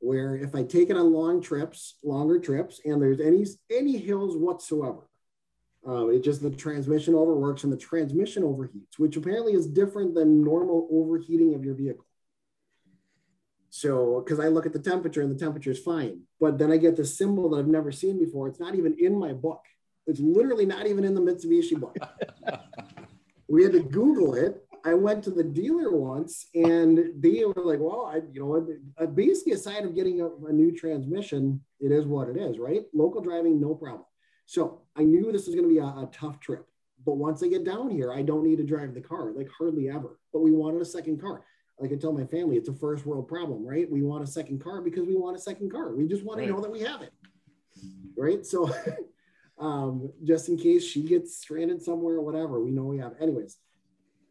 [0.00, 4.36] where if I take it on long trips, longer trips, and there's any, any hills
[4.36, 5.08] whatsoever,
[5.88, 10.44] uh, it just the transmission overworks and the transmission overheats, which apparently is different than
[10.44, 12.04] normal overheating of your vehicle.
[13.70, 16.76] So, because I look at the temperature and the temperature is fine, but then I
[16.76, 18.48] get this symbol that I've never seen before.
[18.48, 19.62] It's not even in my book.
[20.08, 21.96] It's literally not even in the Mitsubishi book.
[23.48, 24.64] we had to Google it.
[24.84, 28.66] I went to the dealer once, and they were like, "Well, I, you know,
[28.96, 32.84] uh, basically aside of getting a, a new transmission, it is what it is, right?
[32.94, 34.04] Local driving, no problem."
[34.46, 36.66] So I knew this was going to be a, a tough trip.
[37.04, 39.90] But once I get down here, I don't need to drive the car, like hardly
[39.90, 40.18] ever.
[40.32, 41.44] But we wanted a second car.
[41.78, 43.90] Like I tell my family, it's a first world problem, right?
[43.90, 45.94] We want a second car because we want a second car.
[45.94, 46.46] We just want right.
[46.46, 47.12] to know that we have it,
[48.16, 48.44] right?
[48.44, 48.74] So,
[49.60, 53.14] um, just in case she gets stranded somewhere or whatever, we know we have.
[53.20, 53.56] Anyways,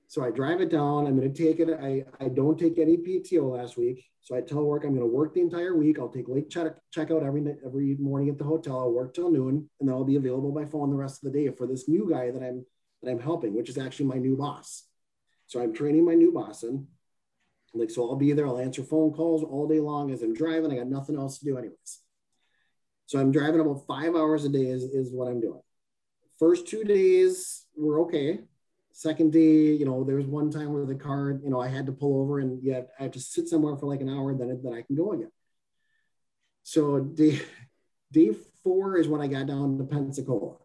[0.08, 1.06] so I drive it down.
[1.06, 1.70] I'm going to take it.
[1.70, 4.06] I, I don't take any PTO last week.
[4.22, 6.00] So I tell work I'm going to work the entire week.
[6.00, 8.80] I'll take late check, check out every every morning at the hotel.
[8.80, 11.40] I'll work till noon, and then I'll be available by phone the rest of the
[11.40, 12.66] day for this new guy that I'm
[13.02, 14.84] that I'm helping, which is actually my new boss.
[15.46, 16.88] So I'm training my new boss in.
[17.74, 18.48] Like so, I'll be there.
[18.48, 20.72] I'll answer phone calls all day long as I'm driving.
[20.72, 22.00] I got nothing else to do anyways.
[23.08, 25.62] So I'm driving about five hours a day is, is what I'm doing.
[26.38, 28.42] First two days were okay
[28.98, 31.92] second day, you know, there's one time where the car, you know, I had to
[31.92, 34.74] pull over and yet I have to sit somewhere for like an hour, then, then
[34.74, 35.30] I can go again.
[36.64, 37.40] So day,
[38.12, 38.32] day
[38.64, 40.56] four is when I got down to Pensacola.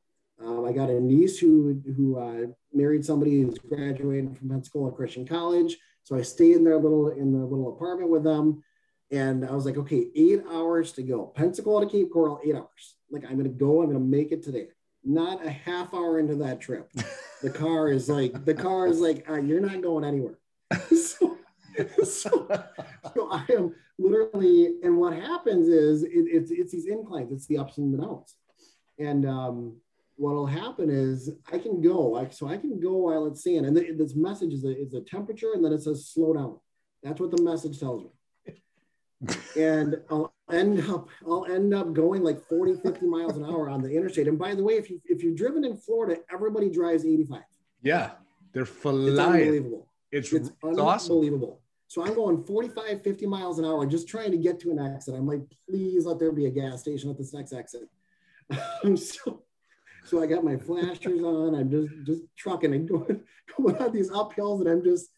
[0.42, 5.26] Um, I got a niece who, who uh, married somebody who's graduating from Pensacola Christian
[5.26, 5.76] College.
[6.02, 8.64] So I stayed in their little, in the little apartment with them.
[9.12, 11.26] And I was like, okay, eight hours to go.
[11.26, 12.96] Pensacola to Cape Coral, eight hours.
[13.10, 14.68] Like, I'm going to go, I'm going to make it today.
[15.04, 16.90] Not a half hour into that trip.
[17.42, 20.38] the car is like the car is like uh, you're not going anywhere
[20.88, 21.36] so,
[22.04, 22.48] so,
[23.14, 27.58] so, i am literally and what happens is it, it's it's these inclines it's the
[27.58, 28.36] ups and the downs
[28.98, 29.76] and um,
[30.16, 33.76] what'll happen is i can go like so i can go while it's sand and
[33.76, 36.58] the, this message is a, is a temperature and then it says slow down
[37.02, 38.10] that's what the message tells me
[39.56, 43.82] and I'll end up I'll end up going like 40, 50 miles an hour on
[43.82, 44.28] the interstate.
[44.28, 47.42] And by the way, if you if you're driven in Florida, everybody drives 85.
[47.82, 48.12] Yeah,
[48.52, 49.08] they're flying.
[49.08, 49.88] It's unbelievable.
[50.10, 51.48] It's, it's unbelievable.
[51.48, 51.58] Awesome.
[51.88, 55.14] So I'm going 45, 50 miles an hour, just trying to get to an exit.
[55.14, 57.82] I'm like, please let there be a gas station at this next exit.
[58.96, 59.42] so,
[60.04, 61.54] so I got my flashers on.
[61.54, 63.20] I'm just just trucking and going,
[63.56, 65.10] going on these uphills, and I'm just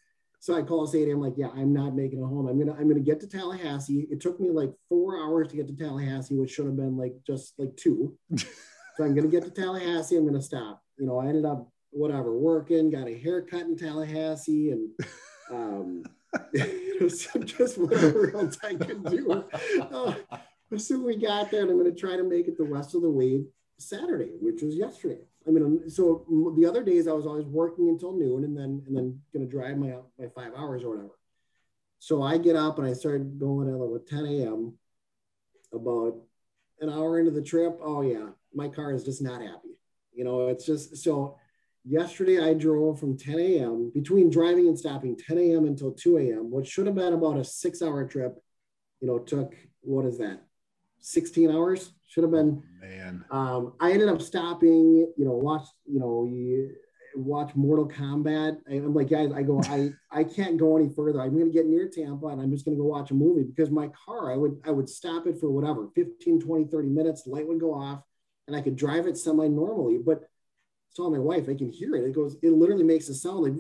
[0.45, 1.11] so I call Sadie.
[1.11, 2.47] I'm like, yeah, I'm not making it home.
[2.47, 4.07] I'm gonna I'm gonna get to Tallahassee.
[4.11, 7.15] It took me like four hours to get to Tallahassee, which should have been like
[7.27, 8.15] just like two.
[8.37, 8.47] so
[9.01, 10.19] I'm gonna get to Tallahassee.
[10.19, 10.83] I'm gonna stop.
[10.99, 14.91] You know, I ended up whatever working, got a haircut in Tallahassee, and
[15.51, 16.03] um,
[17.09, 19.47] so just whatever else I could do.
[19.81, 20.15] Uh,
[20.77, 23.11] so we got there, and I'm gonna try to make it the rest of the
[23.11, 23.47] way
[23.79, 25.23] Saturday, which was yesterday.
[25.47, 26.25] I mean, um, so
[26.57, 29.77] the other days I was always working until noon and then and then gonna drive
[29.77, 31.19] my my five hours or whatever.
[31.99, 34.75] So I get up and I started going at like 10 a.m.
[35.73, 36.17] About
[36.81, 37.79] an hour into the trip.
[37.83, 39.79] Oh yeah, my car is just not happy.
[40.13, 41.39] You know, it's just so.
[41.87, 43.91] Yesterday I drove from 10 a.m.
[43.93, 45.67] between driving and stopping 10 a.m.
[45.67, 48.43] until 2 a.m., which should have been about a six-hour trip.
[49.03, 50.41] You know, took what is that?
[51.01, 52.63] 16 hours should have been.
[52.63, 53.25] Oh, man.
[53.31, 56.75] Um, i ended up stopping you know watch you know you
[57.17, 58.59] watch mortal kombat.
[58.71, 61.21] I'm like guys i go i i can't go any further.
[61.21, 63.45] I'm going to get near tampa and i'm just going to go watch a movie
[63.45, 67.27] because my car i would i would stop it for whatever 15 20 30 minutes
[67.27, 68.03] light would go off
[68.47, 71.49] and i could drive it semi normally but I saw my wife.
[71.49, 72.05] I can hear it.
[72.05, 73.53] It goes it literally makes a sound like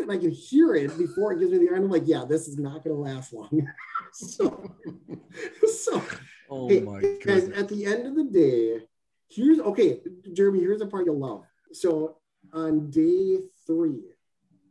[0.00, 2.58] and i can hear it before it gives me the i'm like yeah this is
[2.58, 3.50] not going to last long.
[4.14, 4.74] So
[5.82, 6.02] so
[6.50, 7.52] Oh hey, my god!
[7.52, 8.84] At the end of the day,
[9.28, 10.00] here's okay,
[10.32, 10.60] Jeremy.
[10.60, 11.44] Here's the part you'll love.
[11.72, 12.16] So
[12.52, 14.00] on day three,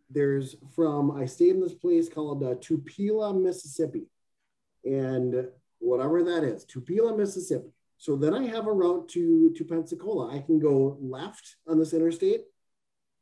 [0.09, 4.07] there's from I stayed in this place called uh, Tupelo, Mississippi,
[4.85, 5.47] and
[5.79, 7.69] whatever that is, Tupelo, Mississippi.
[7.97, 10.35] So then I have a route to to Pensacola.
[10.35, 12.45] I can go left on this interstate,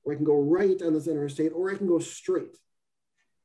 [0.03, 2.57] or I can go right on this interstate, or I can go straight.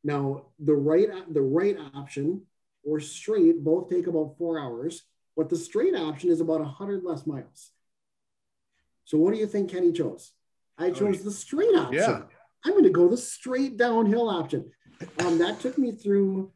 [0.04, 2.42] Now the right the right option
[2.84, 5.02] or straight both take about four hours,
[5.36, 7.70] but the straight option is about 100 less miles.
[9.04, 10.32] So what do you think Kenny chose?
[10.78, 12.00] I chose the straight option.
[12.00, 12.22] Yeah.
[12.64, 14.70] I'm going to go the straight downhill option.
[15.18, 16.52] Um, that took me through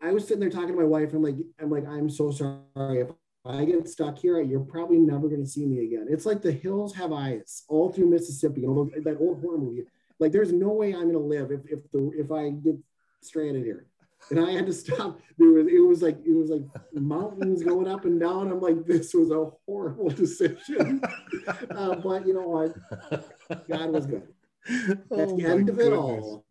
[0.00, 1.12] I was sitting there talking to my wife.
[1.14, 3.00] I'm like, I'm like, I'm so sorry.
[3.00, 3.08] If
[3.44, 6.06] I get stuck here, you're probably never going to see me again.
[6.10, 8.62] It's like the hills have eyes all through Mississippi.
[8.62, 9.84] You know, that old horror movie.
[10.18, 12.76] Like, there's no way I'm going to live if if the if I get
[13.22, 13.86] stranded here.
[14.30, 15.20] And I had to stop.
[15.38, 16.62] There was it was like it was like
[16.92, 18.50] mountains going up and down.
[18.50, 21.00] I'm like, this was a horrible decision.
[21.70, 23.68] uh, but you know what?
[23.68, 24.26] God was good.
[24.68, 26.44] At oh the end of it all,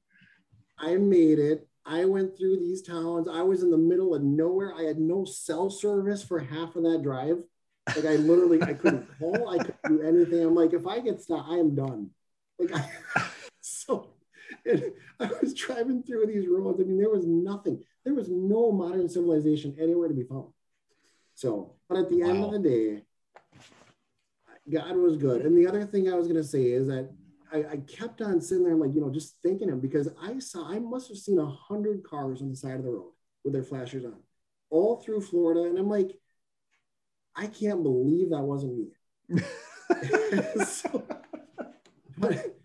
[0.80, 1.68] I made it.
[1.86, 3.28] I went through these towns.
[3.32, 4.74] I was in the middle of nowhere.
[4.74, 7.38] I had no cell service for half of that drive.
[7.88, 9.50] Like I literally, I couldn't call.
[9.50, 10.44] I couldn't do anything.
[10.44, 12.10] I'm like, if I get stuck, I am done.
[12.58, 13.28] Like, I,
[13.62, 14.15] so
[14.66, 14.84] and
[15.20, 16.80] I was driving through these roads.
[16.80, 17.84] I mean, there was nothing.
[18.04, 20.52] There was no modern civilization anywhere to be found.
[21.34, 22.30] So, but at the wow.
[22.30, 23.04] end of the day,
[24.70, 25.42] God was good.
[25.46, 27.12] And the other thing I was going to say is that
[27.52, 30.68] I, I, kept on sitting there, like, you know, just thinking him because I saw,
[30.72, 33.12] I must have seen a hundred cars on the side of the road
[33.44, 34.16] with their flashers on
[34.72, 35.70] all through Florida.
[35.70, 36.12] And I'm like,
[37.36, 38.88] I can't believe that wasn't me.
[40.66, 41.04] so,
[42.18, 42.58] but,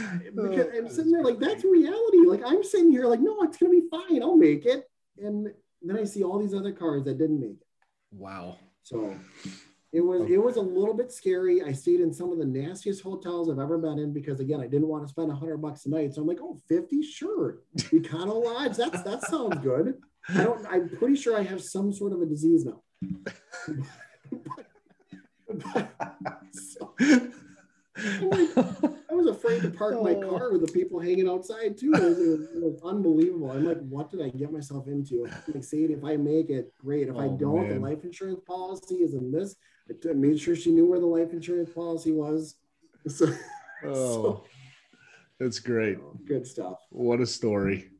[0.00, 2.18] Oh, because I'm sitting there like, that's reality.
[2.26, 4.22] Like, I'm sitting here like, no, it's going to be fine.
[4.22, 4.88] I'll make it.
[5.18, 5.48] And
[5.82, 7.66] then I see all these other cars that didn't make it.
[8.12, 8.56] Wow.
[8.82, 9.14] So
[9.92, 11.62] it was it was a little bit scary.
[11.62, 14.66] I stayed in some of the nastiest hotels I've ever been in because again, I
[14.66, 16.14] didn't want to spend a hundred bucks a night.
[16.14, 17.02] So I'm like, oh, 50?
[17.02, 17.58] Sure.
[17.78, 19.94] Econo Lodge, that's that sounds good.
[20.28, 22.82] I don't I'm pretty sure I have some sort of a disease now.
[26.52, 26.94] so,
[28.22, 30.30] like, was afraid to park my oh.
[30.30, 31.92] car with the people hanging outside too.
[31.94, 33.50] It was, it was, it was unbelievable.
[33.50, 35.26] I'm like, what did I get myself into?
[35.52, 37.08] Like, Sadie, if I make it, great.
[37.08, 37.74] If oh, I don't, man.
[37.74, 39.56] the life insurance policy is in this.
[40.08, 42.54] I made sure she knew where the life insurance policy was.
[43.08, 43.32] So,
[43.84, 44.44] oh, so,
[45.38, 45.98] that's great.
[46.26, 46.78] Good stuff.
[46.90, 47.90] What a story.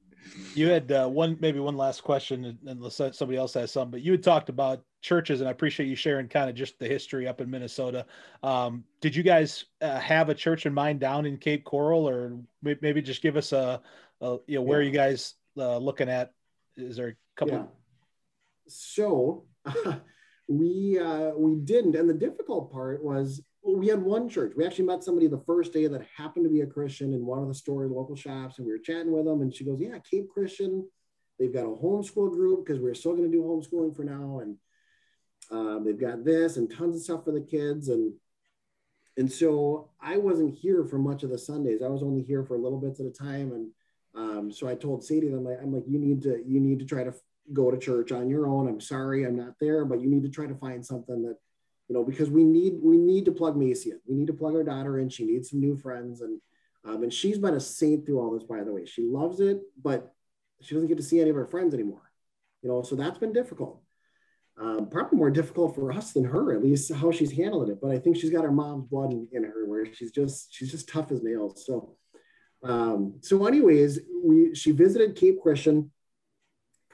[0.54, 3.90] You had uh, one, maybe one last question, unless somebody else has some.
[3.90, 6.86] But you had talked about churches, and I appreciate you sharing kind of just the
[6.86, 8.06] history up in Minnesota.
[8.42, 12.38] Um, did you guys uh, have a church in mind down in Cape Coral, or
[12.62, 13.80] maybe just give us a,
[14.20, 14.88] a you know, where yeah.
[14.88, 16.32] you guys uh, looking at?
[16.76, 17.54] Is there a couple?
[17.54, 17.64] Yeah.
[18.66, 19.44] So
[20.48, 24.52] we uh, we didn't, and the difficult part was we had one church.
[24.56, 27.40] We actually met somebody the first day that happened to be a Christian in one
[27.40, 29.42] of the store local shops, and we were chatting with them.
[29.42, 30.88] And she goes, "Yeah, Cape Christian.
[31.38, 34.56] They've got a homeschool group because we're still going to do homeschooling for now, and
[35.50, 38.14] um, they've got this and tons of stuff for the kids." And
[39.16, 41.82] and so I wasn't here for much of the Sundays.
[41.82, 43.52] I was only here for little bits at a time.
[43.52, 43.70] And
[44.14, 46.84] um, so I told Sadie, I'm like, I'm like, you need to you need to
[46.84, 47.12] try to
[47.52, 48.68] go to church on your own.
[48.68, 51.36] I'm sorry, I'm not there, but you need to try to find something that
[51.88, 54.00] you know, because we need we need to plug Macy in.
[54.06, 55.08] We need to plug our daughter in.
[55.08, 56.40] She needs some new friends, and
[56.84, 58.42] um, and she's been a saint through all this.
[58.42, 60.14] By the way, she loves it, but
[60.60, 62.12] she doesn't get to see any of her friends anymore.
[62.62, 63.80] You know, so that's been difficult.
[64.60, 67.80] Um, probably more difficult for us than her, at least how she's handling it.
[67.80, 70.70] But I think she's got her mom's blood in, in her, where she's just she's
[70.70, 71.64] just tough as nails.
[71.64, 71.96] So,
[72.64, 75.92] um, so anyways, we she visited Cape Christian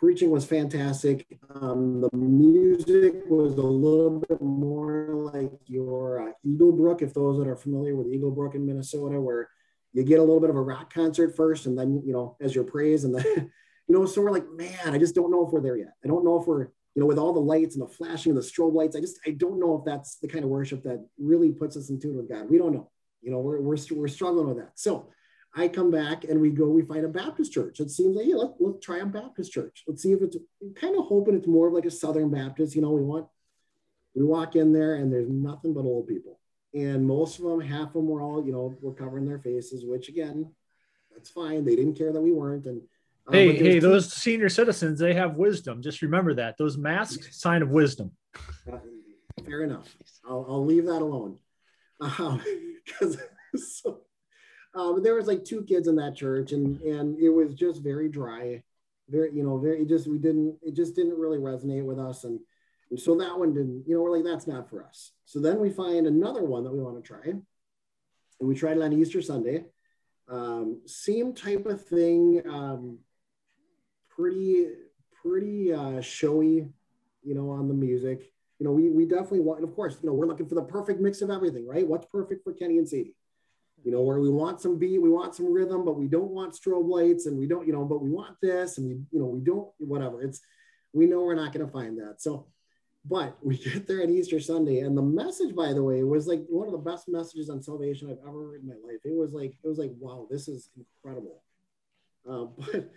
[0.04, 1.26] preaching was fantastic.
[1.54, 7.38] Um, the music was a little bit more like your uh, Eagle Brook, if those
[7.38, 9.48] that are familiar with Eagle Brook in Minnesota, where
[9.94, 12.54] you get a little bit of a rock concert first, and then you know as
[12.54, 13.24] your praise, and then
[13.88, 15.94] you know, so we're like, man, I just don't know if we're there yet.
[16.04, 18.38] I don't know if we're you know with all the lights and the flashing and
[18.40, 18.96] the strobe lights.
[18.96, 21.90] I just I don't know if that's the kind of worship that really puts us
[21.90, 22.48] in tune with God.
[22.48, 22.90] We don't know.
[23.22, 24.72] You know, we're we're, we're struggling with that.
[24.74, 25.08] So
[25.56, 27.78] I come back and we go, we find a Baptist church.
[27.78, 29.84] It seems like, yeah, let's, let's try a Baptist church.
[29.86, 30.36] Let's see if it's
[30.74, 32.74] kind of hoping it's more of like a Southern Baptist.
[32.74, 33.26] You know, we want,
[34.16, 36.40] we walk in there and there's nothing but old people.
[36.74, 39.84] And most of them, half of them were all, you know, were covering their faces,
[39.86, 40.50] which again,
[41.12, 41.64] that's fine.
[41.64, 42.66] They didn't care that we weren't.
[42.66, 42.82] And
[43.28, 45.82] uh, hey, hey, two- those senior citizens, they have wisdom.
[45.82, 46.56] Just remember that.
[46.58, 48.12] Those masks, sign of wisdom.
[48.70, 48.78] Uh,
[49.44, 49.96] fair enough.
[50.28, 51.38] I'll, I'll leave that alone.
[51.98, 53.20] Because um,
[53.56, 54.00] so,
[54.74, 58.08] um, there was like two kids in that church, and and it was just very
[58.08, 58.62] dry,
[59.08, 62.40] very you know very just we didn't it just didn't really resonate with us, and,
[62.90, 65.12] and so that one didn't you know we're like that's not for us.
[65.24, 67.42] So then we find another one that we want to try, and
[68.40, 69.64] we tried it on Easter Sunday.
[70.28, 72.98] Um, same type of thing, um,
[74.16, 74.66] pretty
[75.22, 76.68] pretty uh, showy,
[77.22, 78.32] you know, on the music.
[78.58, 80.62] You know, we we definitely want, and of course, you know, we're looking for the
[80.62, 81.86] perfect mix of everything, right?
[81.86, 83.16] What's perfect for Kenny and Sadie?
[83.84, 86.54] you know, where we want some beat, we want some rhythm, but we don't want
[86.54, 89.26] strobe lights and we don't, you know, but we want this and we, you know,
[89.26, 90.22] we don't, whatever.
[90.22, 90.40] It's,
[90.94, 92.16] we know we're not going to find that.
[92.18, 92.46] So,
[93.04, 96.44] but we get there at Easter Sunday, and the message, by the way, was like
[96.48, 99.00] one of the best messages on salvation I've ever heard in my life.
[99.04, 101.42] It was like, it was like, wow, this is incredible.
[102.28, 102.90] Uh, but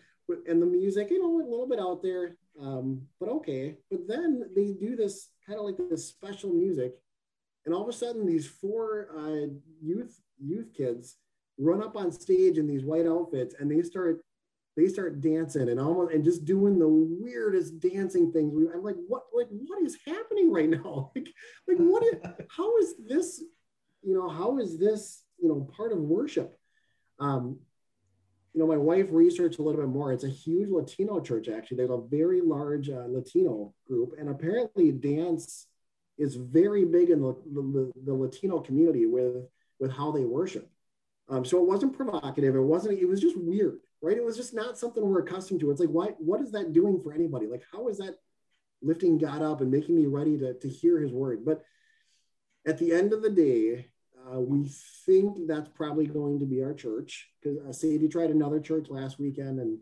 [0.48, 3.78] and the music, you know, a little bit out there, um, but okay.
[3.90, 6.94] But then they do this kind of like this special music,
[7.66, 9.48] and all of a sudden, these four uh,
[9.82, 11.18] youth youth kids
[11.58, 14.22] run up on stage in these white outfits, and they start
[14.78, 18.54] they start dancing and almost and just doing the weirdest dancing things.
[18.74, 21.12] I'm like, what like what is happening right now?
[21.16, 21.30] Like
[21.68, 22.14] like what is
[22.56, 23.44] how is this,
[24.04, 26.56] you know, how is this, you know, part of worship?
[27.20, 27.60] Um,
[28.58, 30.12] you know, my wife researched a little bit more.
[30.12, 31.78] It's a huge Latino church, actually.
[31.78, 35.68] There's a very large uh, Latino group, and apparently, dance
[36.18, 39.46] is very big in the, the, the Latino community with
[39.80, 40.68] with how they worship.
[41.30, 42.56] Um, so it wasn't provocative.
[42.56, 42.98] It wasn't.
[42.98, 44.18] It was just weird, right?
[44.18, 45.70] It was just not something we're accustomed to.
[45.70, 46.16] It's like, why?
[46.18, 47.46] What is that doing for anybody?
[47.46, 48.16] Like, how is that
[48.82, 51.46] lifting God up and making me ready to to hear His word?
[51.46, 51.64] But
[52.66, 53.90] at the end of the day,
[54.34, 54.70] uh, we
[55.06, 59.20] think that's probably going to be our church because uh, Sadie tried another church last
[59.20, 59.80] weekend and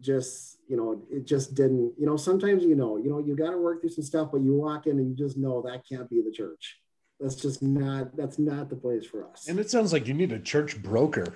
[0.00, 3.50] just you know it just didn't you know sometimes you know you know you got
[3.50, 6.08] to work through some stuff but you walk in and you just know that can't
[6.08, 6.78] be the church.
[7.18, 9.46] That's just not that's not the place for us.
[9.48, 11.34] And it sounds like you need a church broker.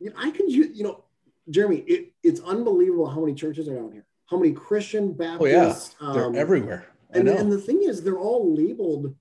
[0.00, 1.04] You know, i can you know
[1.50, 4.06] jeremy it, it's unbelievable how many churches are down here.
[4.26, 6.12] How many christian baptist oh, yeah.
[6.14, 6.86] they're um, everywhere.
[7.10, 9.14] And, and the thing is they're all labeled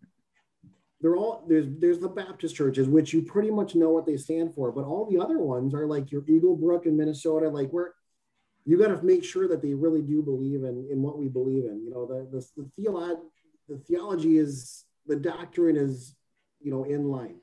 [1.02, 4.54] they're all there's there's the Baptist churches, which you pretty much know what they stand
[4.54, 7.94] for, but all the other ones are like your Eagle Brook in Minnesota, like where
[8.66, 11.66] you got to make sure that they really do believe in in what we believe
[11.66, 11.84] in.
[11.84, 13.22] You know, the the, the theology
[13.68, 16.16] the theology is the doctrine is
[16.62, 17.40] you know in line.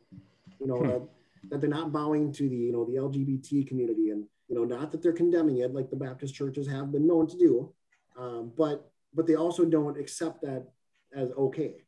[0.61, 0.89] You know hmm.
[0.89, 1.03] that,
[1.51, 4.93] that they're not bowing to the you know the LGBT community, and you know not
[4.93, 7.73] that they're condemning it like the Baptist churches have been known to do,
[8.17, 10.69] um, but but they also don't accept that
[11.13, 11.83] as okay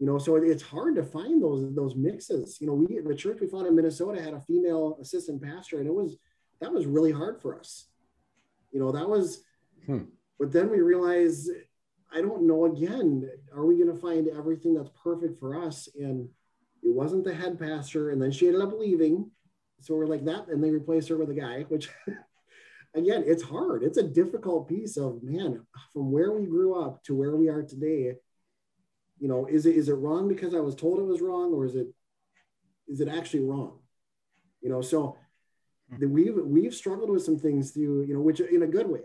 [0.00, 2.58] you know so it's hard to find those those mixes.
[2.60, 5.86] You know we the church we found in minnesota had a female assistant pastor and
[5.86, 6.16] it was
[6.60, 7.86] that was really hard for us.
[8.72, 9.44] You know that was
[9.86, 10.04] hmm.
[10.38, 11.50] but then we realized
[12.12, 15.88] i don't know again are we going to find everything that's perfect for us?
[15.94, 16.28] And
[16.82, 19.30] it wasn't the head pastor and then she ended up leaving.
[19.82, 21.90] So we're like that and they replaced her with a guy which
[22.94, 23.82] again it's hard.
[23.82, 27.62] It's a difficult piece of man from where we grew up to where we are
[27.62, 28.14] today
[29.20, 31.66] you know, is it is it wrong because I was told it was wrong, or
[31.66, 31.88] is it
[32.88, 33.78] is it actually wrong?
[34.62, 35.16] You know, so
[35.98, 39.00] the, we've we've struggled with some things through, you know, which in a good way,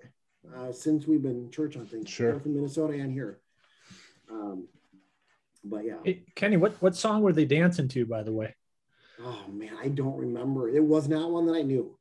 [0.55, 3.39] uh, since we've been church hunting, sure, both in Minnesota and here.
[4.31, 4.67] Um,
[5.63, 8.55] but yeah, hey, Kenny, what what song were they dancing to, by the way?
[9.21, 10.69] Oh man, I don't remember.
[10.69, 11.97] It was not one that I knew.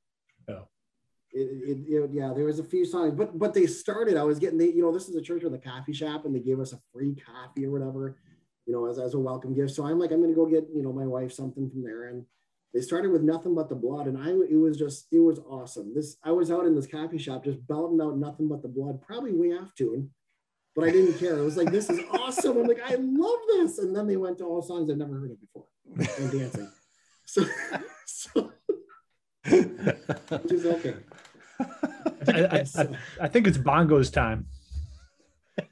[0.48, 0.68] Oh,
[1.34, 4.16] it, it, it, yeah, there was a few songs, but but they started.
[4.16, 6.34] I was getting the, you know, this is a church with a coffee shop, and
[6.34, 8.16] they gave us a free coffee or whatever,
[8.66, 9.72] you know, as, as a welcome gift.
[9.74, 12.08] So I'm like, I'm gonna go get, you know, my wife something from there.
[12.08, 12.24] And
[12.72, 14.06] they started with nothing but the blood.
[14.06, 15.92] And I it was just, it was awesome.
[15.92, 19.02] This I was out in this coffee shop just belting out nothing but the blood,
[19.02, 20.10] probably way off tune.
[20.76, 21.38] But I didn't care.
[21.38, 22.58] It was like, this is awesome.
[22.58, 23.78] I'm like, I love this.
[23.78, 25.66] And then they went to all songs I've never heard of before
[26.18, 26.70] and dancing.
[27.24, 27.44] So,
[28.06, 28.52] so
[29.44, 30.94] which is okay.
[32.26, 32.88] I, I,
[33.20, 34.46] I, think it's bongos time.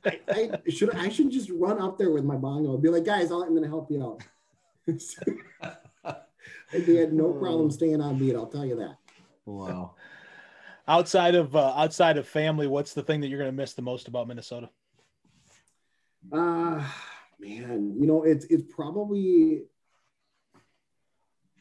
[0.05, 3.05] I, I, should I should just run up there with my bongo and be like,
[3.05, 4.23] guys, I'm going to help you out.
[6.73, 8.35] they had no problem staying on beat.
[8.35, 8.97] I'll tell you that.
[9.45, 9.95] Wow.
[10.87, 13.83] outside of uh, outside of family, what's the thing that you're going to miss the
[13.83, 14.69] most about Minnesota?
[16.31, 16.85] Uh
[17.41, 19.65] man, you know, it's it's probably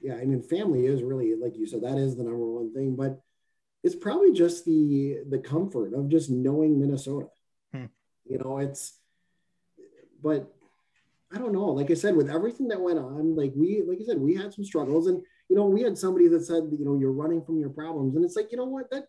[0.01, 2.95] yeah, I mean, family is really like you said, that is the number one thing.
[2.95, 3.21] But
[3.83, 7.27] it's probably just the the comfort of just knowing Minnesota.
[7.73, 7.85] Hmm.
[8.25, 8.97] You know, it's
[10.21, 10.53] but
[11.33, 11.67] I don't know.
[11.67, 14.53] Like I said, with everything that went on, like we, like I said, we had
[14.53, 17.59] some struggles, and you know, we had somebody that said, you know, you're running from
[17.59, 19.05] your problems, and it's like, you know what, that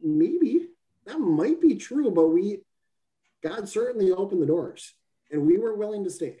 [0.00, 0.68] maybe
[1.06, 2.62] that might be true, but we,
[3.42, 4.94] God certainly opened the doors,
[5.30, 6.38] and we were willing to stay.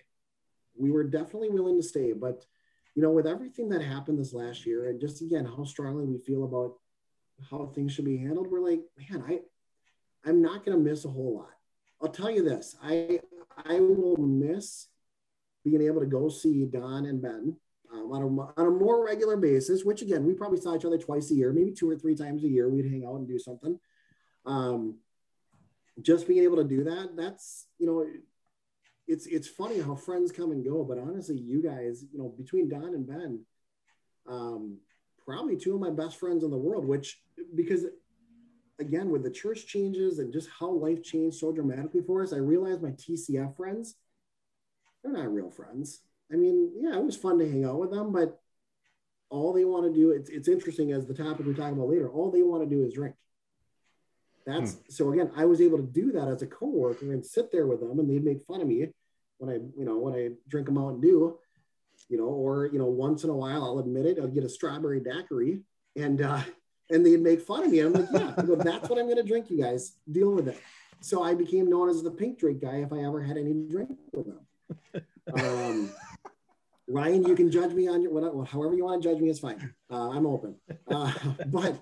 [0.76, 2.44] We were definitely willing to stay, but
[2.94, 6.18] you know, with everything that happened this last year, and just again how strongly we
[6.18, 6.74] feel about
[7.50, 9.40] how things should be handled, we're like, man, I
[10.24, 11.50] I'm not gonna miss a whole lot.
[12.02, 13.20] I'll tell you this, I
[13.64, 14.88] I will miss
[15.64, 17.56] being able to go see Don and Ben
[17.92, 20.98] um, on, a, on a more regular basis, which again, we probably saw each other
[20.98, 22.68] twice a year, maybe two or three times a year.
[22.68, 23.78] We'd hang out and do something.
[24.46, 24.98] Um,
[26.00, 28.06] just being able to do that, that's, you know,
[29.10, 32.68] it's, it's funny how friends come and go, but honestly, you guys, you know, between
[32.68, 33.44] Don and Ben,
[34.28, 34.78] um,
[35.24, 37.20] probably two of my best friends in the world, which
[37.56, 37.86] because
[38.78, 42.36] again, with the church changes and just how life changed so dramatically for us, I
[42.36, 43.96] realized my TCF friends,
[45.02, 46.00] they're not real friends.
[46.32, 48.40] I mean, yeah, it was fun to hang out with them, but
[49.28, 52.08] all they want to do, it's, it's interesting as the topic we're talking about later,
[52.08, 53.16] all they want to do is drink.
[54.46, 54.80] That's hmm.
[54.88, 57.80] so again, I was able to do that as a coworker and sit there with
[57.80, 58.86] them and they'd make fun of me
[59.40, 61.38] when I, you know, when I drink a Mountain Dew,
[62.08, 64.48] you know, or, you know, once in a while, I'll admit it, I'll get a
[64.48, 65.62] strawberry daiquiri
[65.96, 66.42] and, uh,
[66.90, 67.80] and they'd make fun of me.
[67.80, 69.92] I'm like, yeah, go, that's what I'm going to drink, you guys.
[70.10, 70.60] Deal with it.
[71.00, 73.96] So I became known as the pink drink guy if I ever had any drink
[74.12, 75.04] with them.
[75.32, 75.90] Um,
[76.86, 79.38] Ryan, you can judge me on your whatever, however you want to judge me is
[79.38, 79.72] fine.
[79.90, 80.56] Uh, I'm open.
[80.88, 81.12] Uh,
[81.46, 81.80] but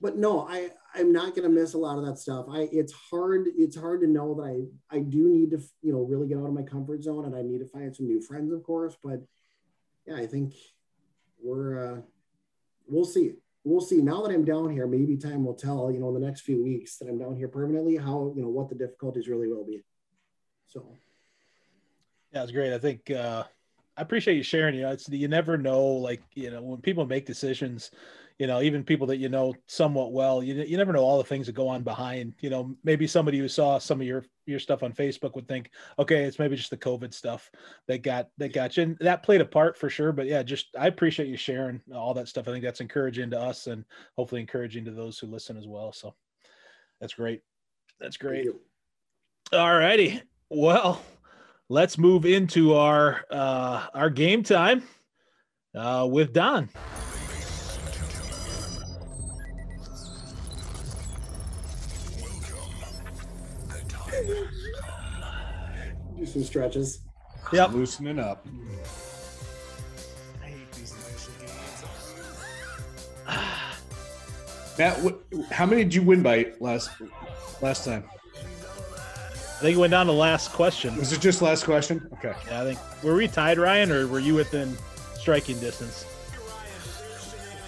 [0.00, 2.46] but no, I I'm not going to miss a lot of that stuff.
[2.50, 6.02] I it's hard it's hard to know that I I do need to you know
[6.02, 8.52] really get out of my comfort zone and I need to find some new friends,
[8.52, 8.96] of course.
[9.02, 9.22] But
[10.06, 10.54] yeah, I think
[11.42, 12.00] we're uh,
[12.86, 13.32] we'll see
[13.64, 14.00] we'll see.
[14.00, 15.90] Now that I'm down here, maybe time will tell.
[15.90, 18.48] You know, in the next few weeks that I'm down here permanently, how you know
[18.48, 19.82] what the difficulties really will be.
[20.68, 20.96] So,
[22.32, 22.72] yeah, it's great.
[22.72, 23.44] I think uh,
[23.96, 24.74] I appreciate you sharing.
[24.74, 25.84] You know, it's you never know.
[25.84, 27.90] Like you know, when people make decisions,
[28.42, 31.22] you know, even people that you know somewhat well, you you never know all the
[31.22, 32.34] things that go on behind.
[32.40, 35.70] You know, maybe somebody who saw some of your your stuff on Facebook would think,
[35.96, 37.52] okay, it's maybe just the COVID stuff
[37.86, 40.10] that got that got you, and that played a part for sure.
[40.10, 42.48] But yeah, just I appreciate you sharing all that stuff.
[42.48, 43.84] I think that's encouraging to us, and
[44.16, 45.92] hopefully encouraging to those who listen as well.
[45.92, 46.12] So
[47.00, 47.42] that's great.
[48.00, 48.48] That's great.
[49.52, 50.20] All righty.
[50.48, 51.00] Well,
[51.68, 54.82] let's move into our uh, our game time
[55.76, 56.68] uh, with Don.
[66.32, 67.00] Some stretches.
[67.52, 67.72] Yep.
[67.72, 68.46] Loosening up.
[74.78, 74.98] Matt,
[75.50, 76.90] how many did you win by last
[77.60, 78.04] last time?
[79.62, 80.96] I think it went down to last question.
[80.96, 82.08] Was it just last question?
[82.14, 82.34] Okay.
[82.46, 84.76] Yeah, I think were we tied, Ryan, or were you within
[85.14, 86.04] striking distance?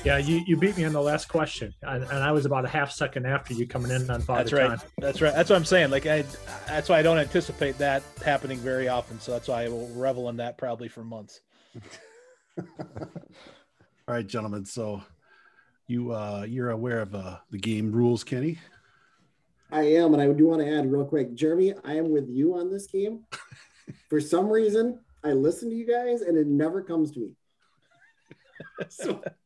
[0.05, 2.69] Yeah, you, you beat me on the last question, and, and I was about a
[2.69, 4.79] half second after you coming in on Father That's right.
[4.79, 4.89] Time.
[4.99, 5.35] That's right.
[5.35, 5.91] That's what I'm saying.
[5.91, 6.25] Like I,
[6.67, 9.19] that's why I don't anticipate that happening very often.
[9.19, 11.41] So that's why I will revel in that probably for months.
[12.59, 12.67] All
[14.07, 14.67] right, gentlemen.
[14.67, 15.03] So
[15.87, 18.59] you uh, you're aware of uh, the game rules, Kenny?
[19.71, 21.73] I am, and I do want to add real quick, Jeremy.
[21.83, 23.25] I am with you on this game.
[24.11, 27.31] For some reason, I listen to you guys, and it never comes to me.
[28.89, 29.23] so,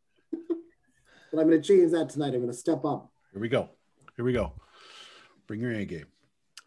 [1.31, 2.35] but I'm going to change that tonight.
[2.35, 3.11] I'm going to step up.
[3.33, 3.69] Here we go.
[4.17, 4.53] Here we go.
[5.47, 6.07] Bring your A game.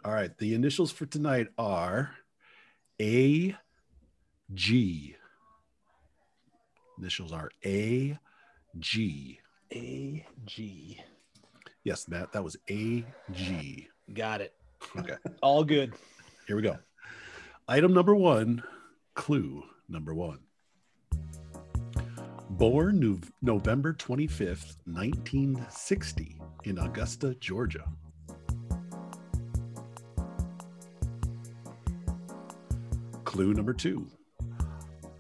[0.04, 0.36] All right.
[0.38, 2.12] The initials for tonight are
[3.00, 3.56] A
[4.54, 5.16] G.
[7.00, 8.18] Initials are A
[8.80, 9.40] G.
[9.74, 11.02] A G.
[11.84, 13.88] Yes, Matt, that was A G.
[14.14, 14.54] Got it.
[14.98, 15.16] Okay.
[15.42, 15.94] All good.
[16.48, 16.78] Here we go.
[17.68, 18.62] Item number one,
[19.16, 20.40] clue number one.
[22.62, 27.84] Born no- November 25th, 1960, in Augusta, Georgia.
[33.24, 34.08] Clue number two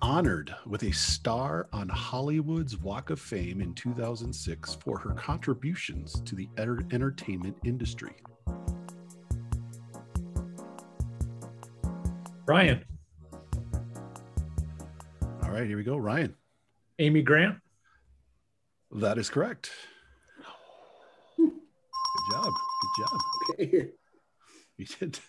[0.03, 6.35] honored with a star on Hollywood's Walk of Fame in 2006 for her contributions to
[6.35, 8.13] the enter- entertainment industry.
[12.45, 12.85] Ryan.
[15.41, 15.97] All right, here we go.
[15.97, 16.35] Ryan.
[16.99, 17.57] Amy Grant.
[18.91, 19.71] That is correct.
[21.37, 21.51] Good
[22.31, 22.53] job.
[22.81, 23.19] Good job.
[23.51, 23.87] Okay.
[24.77, 25.19] You did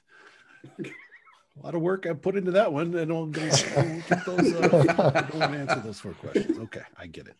[0.78, 3.52] a lot of work I put into that one, and I'll, get
[4.24, 4.54] those.
[4.54, 6.58] Uh, don't answer those four questions.
[6.58, 7.36] Okay, I get it.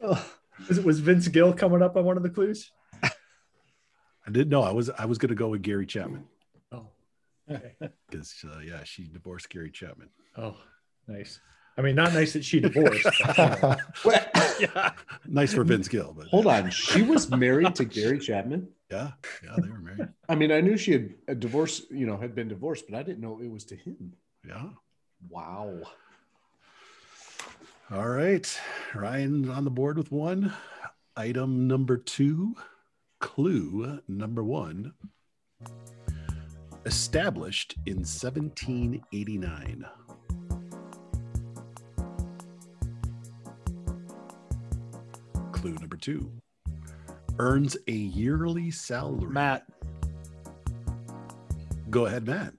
[0.00, 2.70] was, was Vince Gill coming up on one of the clues?
[3.02, 4.62] I didn't know.
[4.62, 6.24] I was I was going to go with Gary Chapman.
[6.72, 6.88] Oh,
[7.46, 10.08] because uh, yeah, she divorced Gary Chapman.
[10.36, 10.56] Oh,
[11.08, 11.40] nice.
[11.76, 13.06] I mean, not nice that she divorced.
[14.04, 14.30] But,
[14.60, 14.90] yeah.
[15.26, 18.68] Nice for Vince Gill, but hold on, she was married to Gary Chapman.
[18.90, 19.12] Yeah,
[19.44, 20.08] yeah, they were married.
[20.28, 23.02] I mean, I knew she had a divorce, you know, had been divorced, but I
[23.02, 24.14] didn't know it was to him.
[24.46, 24.70] Yeah.
[25.28, 25.82] Wow.
[27.90, 28.60] All right,
[28.94, 30.52] Ryan on the board with one.
[31.16, 32.56] Item number two,
[33.20, 34.94] clue number one.
[36.84, 39.86] Established in 1789.
[45.60, 46.30] Clue number two
[47.40, 49.28] earns a yearly salary.
[49.28, 49.66] Matt.
[51.90, 52.54] Go ahead, Matt.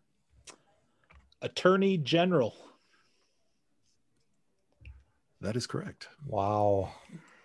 [1.42, 2.54] Attorney General.
[5.40, 6.10] That is correct.
[6.28, 6.92] Wow.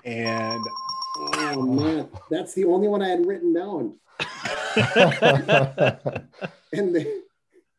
[0.05, 0.61] And
[1.19, 3.95] oh man, that's the only one I had written down.
[6.73, 7.23] and the,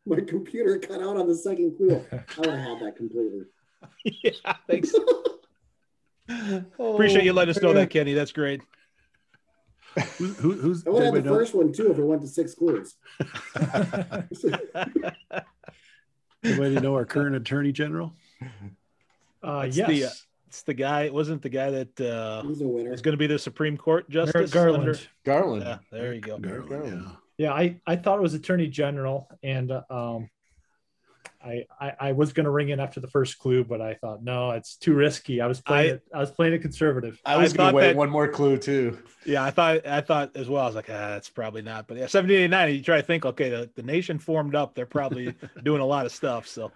[0.05, 2.01] my computer cut out on the second clue.
[2.09, 3.41] I would have had that completely.
[4.23, 4.93] yeah, thanks.
[6.27, 8.13] Appreciate you letting us know that, Kenny.
[8.13, 8.61] That's great.
[10.17, 11.35] Who, who, who's I would have the know?
[11.35, 12.95] first one too if it went to six clues.
[16.43, 18.13] Anybody know our current attorney general?
[19.41, 19.87] Uh, yes.
[19.87, 20.09] The, uh,
[20.47, 21.03] it's the guy.
[21.03, 22.93] It wasn't the guy that uh, He's a winner.
[22.93, 24.51] is going to be the Supreme Court justice.
[24.51, 24.83] Garland.
[24.83, 25.63] Under, Garland.
[25.63, 26.37] yeah, there you go.
[26.39, 27.03] Garland, Garland.
[27.05, 27.11] yeah.
[27.37, 30.29] Yeah, I, I thought it was Attorney General, and uh, um,
[31.45, 34.23] I, I, I was going to ring in after the first clue, but I thought
[34.23, 35.41] no, it's too risky.
[35.41, 36.03] I was playing I- it.
[36.13, 37.21] I was playing it conservative.
[37.25, 38.97] I was going to wait that- one more clue too.
[39.25, 40.63] Yeah, I thought I thought as well.
[40.63, 41.87] I was like, ah, that's probably not.
[41.87, 44.75] But yeah, 1789, you try to think, okay, the, the nation formed up.
[44.75, 45.33] They're probably
[45.63, 46.47] doing a lot of stuff.
[46.47, 46.71] So,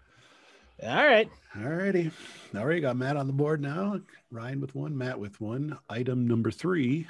[0.84, 1.30] all right.
[1.58, 2.12] All righty.
[2.56, 4.00] All right, got Matt on the board now.
[4.32, 5.78] Ryan with one, Matt with one.
[5.90, 7.08] Item number three,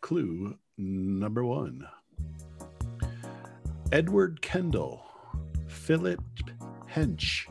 [0.00, 1.86] clue number one.
[3.90, 5.04] Edward Kendall,
[5.68, 6.20] Philip
[6.92, 7.46] Hench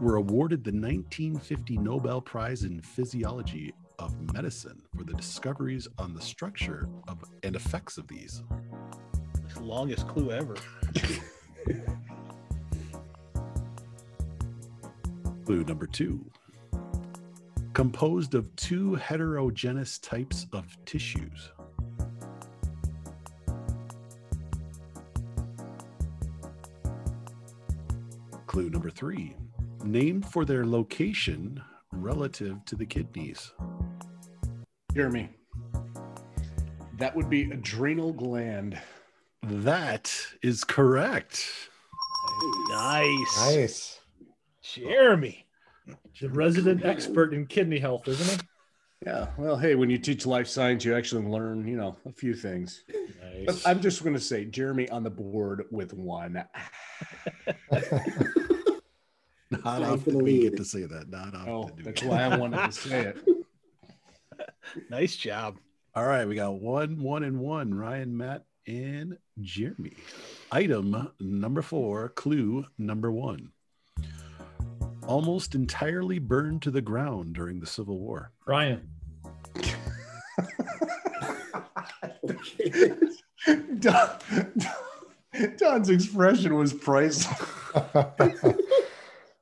[0.00, 6.20] were awarded the 1950 Nobel Prize in Physiology of Medicine for the discoveries on the
[6.20, 8.42] structure of and effects of these.
[9.44, 10.56] It's the longest clue ever.
[15.44, 16.24] Clue number two.
[17.72, 21.50] Composed of two heterogeneous types of tissues.
[28.52, 29.34] Clue number three.
[29.82, 31.58] Named for their location
[31.90, 33.50] relative to the kidneys.
[34.94, 35.30] Jeremy.
[36.98, 38.78] That would be adrenal gland.
[39.42, 41.48] That is correct.
[42.68, 43.38] Nice.
[43.38, 44.00] Nice.
[44.60, 45.46] Jeremy.
[46.20, 48.46] The resident expert in kidney health, isn't he?
[49.06, 49.28] Yeah.
[49.38, 52.84] Well, hey, when you teach life science, you actually learn, you know, a few things.
[53.46, 56.44] But I'm just going to say Jeremy on the board with one.
[59.52, 61.10] Not Time often we get to say that.
[61.10, 61.72] Not oh, often.
[61.72, 63.18] Oh, do that's why I wanted to say it.
[64.88, 65.58] Nice job.
[65.94, 67.74] All right, we got one, one, and one.
[67.74, 69.96] Ryan, Matt, and Jeremy.
[70.50, 73.50] Item number four, clue number one.
[75.06, 78.32] Almost entirely burned to the ground during the Civil War.
[78.46, 78.88] Ryan.
[82.24, 82.92] Okay.
[83.80, 84.18] Don,
[85.56, 87.26] Don's expression was priceless.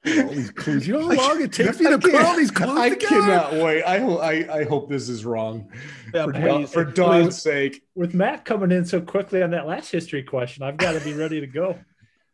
[0.07, 0.87] All these clues.
[0.89, 3.21] You know how long it takes me to put all these clues I together?
[3.21, 3.83] cannot wait.
[3.83, 5.71] I, I, I hope this is wrong.
[6.15, 7.43] Yeah, For, please, for Don's please.
[7.43, 7.83] sake.
[7.95, 11.13] With Matt coming in so quickly on that last history question, I've got to be
[11.15, 11.79] ready to go.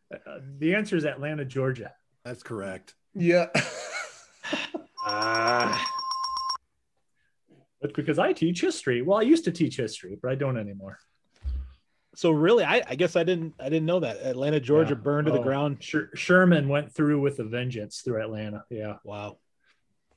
[0.09, 1.91] Uh, the answer is Atlanta, Georgia.
[2.23, 2.95] That's correct.
[3.13, 3.47] Yeah.
[5.05, 5.85] Ah,
[7.81, 10.97] But because I teach history, well, I used to teach history, but I don't anymore.
[12.17, 15.01] So really, I, I guess I didn't I didn't know that Atlanta, Georgia, Yeah.
[15.03, 15.83] burned to the Oh, ground.
[15.83, 18.65] Sher- Sherman went through with a vengeance through Atlanta.
[18.71, 18.95] Yeah.
[19.03, 19.37] Wow,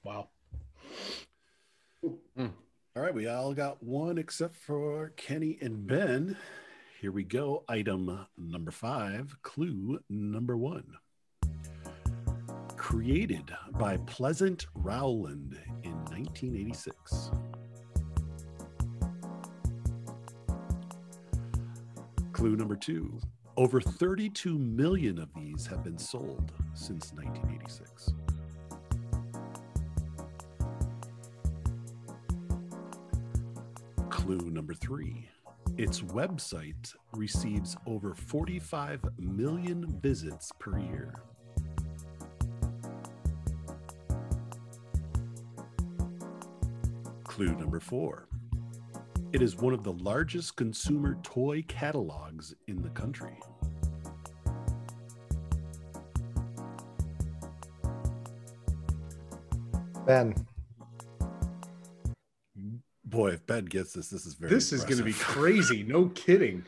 [0.03, 0.31] wow.
[2.03, 2.47] Hmm.
[2.97, 6.39] All right, we all got one except for Kenny and Ben.
[7.03, 7.65] Here we go.
[7.69, 10.95] Item number five, clue number one.
[12.79, 17.31] Created by Pleasant Rowland in 1986.
[22.41, 23.21] Clue number two.
[23.59, 28.15] Over 32 million of these have been sold since 1986.
[34.09, 35.29] Clue number three.
[35.77, 41.13] Its website receives over 45 million visits per year.
[47.25, 48.30] Clue number four.
[49.33, 53.39] It is one of the largest consumer toy catalogs in the country.
[60.05, 60.35] Ben.
[63.05, 64.51] Boy, if Ben gets this, this is very.
[64.51, 65.85] This is going to be crazy.
[65.85, 66.65] No kidding.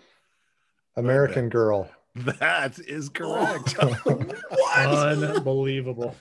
[0.97, 1.91] American Girl.
[2.15, 3.77] That is correct.
[4.77, 6.15] Unbelievable.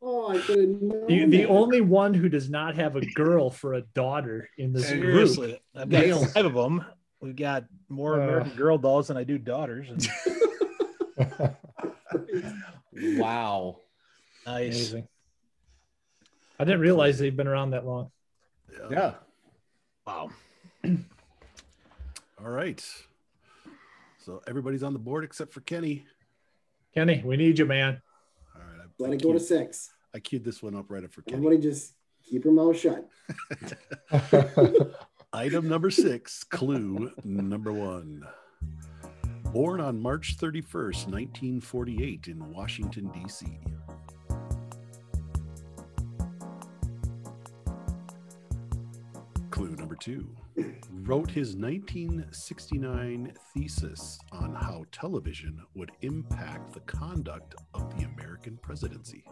[0.00, 0.25] Oh, I could have known.
[0.46, 1.46] The, the that.
[1.48, 5.58] only one who does not have a girl for a daughter in this group.
[5.74, 6.24] I've got Damn.
[6.26, 6.84] five of them.
[7.20, 8.24] We've got more Uh.
[8.24, 9.88] American Girl dolls than I do daughters.
[9.90, 10.08] And
[12.92, 13.78] Wow.
[14.46, 14.74] nice.
[14.92, 15.08] Amazing.
[16.58, 18.10] I didn't realize they've been around that long.
[18.90, 19.14] Yeah.
[20.06, 20.30] Wow.
[20.84, 22.82] All right.
[24.24, 26.06] So everybody's on the board except for Kenny.
[26.94, 28.00] Kenny, we need you, man.
[28.54, 28.80] All right.
[28.80, 29.90] I, Let it go to queued, six.
[30.16, 31.46] I queued this one up right up for Kenny.
[31.46, 31.92] Everybody just
[32.24, 33.06] keep your mouth shut.
[35.34, 38.22] Item number six, clue number one.
[39.52, 43.58] Born on March 31st, 1948, in Washington, D.C.
[49.50, 50.34] Clue number two
[51.02, 59.22] wrote his 1969 thesis on how television would impact the conduct of the American presidency.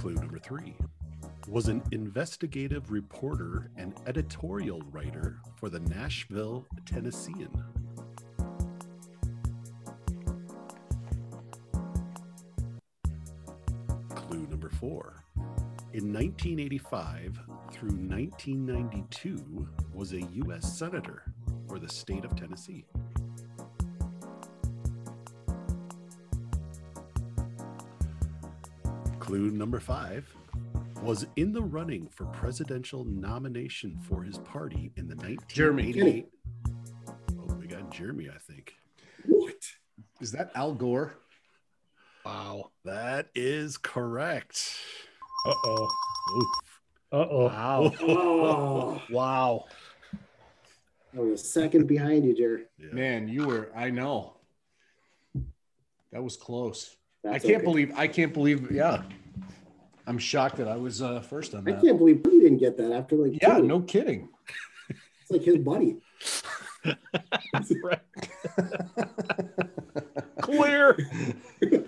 [0.00, 0.74] Clue number three
[1.46, 7.50] was an investigative reporter and editorial writer for the Nashville Tennessean.
[14.14, 15.22] Clue number four.
[15.92, 17.38] In 1985
[17.70, 20.78] through 1992 was a U.S.
[20.78, 21.24] Senator
[21.68, 22.86] for the state of Tennessee.
[29.30, 30.28] Clue number five
[31.04, 36.26] was in the running for presidential nomination for his party in the 1988.
[37.38, 38.74] Oh, we got Jeremy, I think.
[39.26, 39.54] What?
[40.20, 41.14] Is that Al Gore?
[42.26, 42.72] Wow.
[42.84, 44.74] That is correct.
[45.46, 45.88] Uh oh.
[47.12, 47.44] Uh oh.
[47.46, 47.92] Wow.
[48.00, 49.64] Oh, wow.
[51.16, 52.64] I was a second behind you, Jerry.
[52.80, 52.92] Yeah.
[52.92, 53.70] Man, you were.
[53.76, 54.38] I know.
[56.10, 56.96] That was close.
[57.24, 57.64] I can't okay.
[57.64, 57.92] believe.
[57.96, 58.70] I can't believe.
[58.70, 59.02] Yeah,
[60.06, 61.78] I'm shocked that I was uh, first on that.
[61.78, 63.66] I can't believe you didn't get that after like Yeah, two.
[63.66, 64.28] no kidding.
[64.88, 65.96] It's like his buddy.
[67.82, 68.00] Right.
[70.40, 70.96] Clear.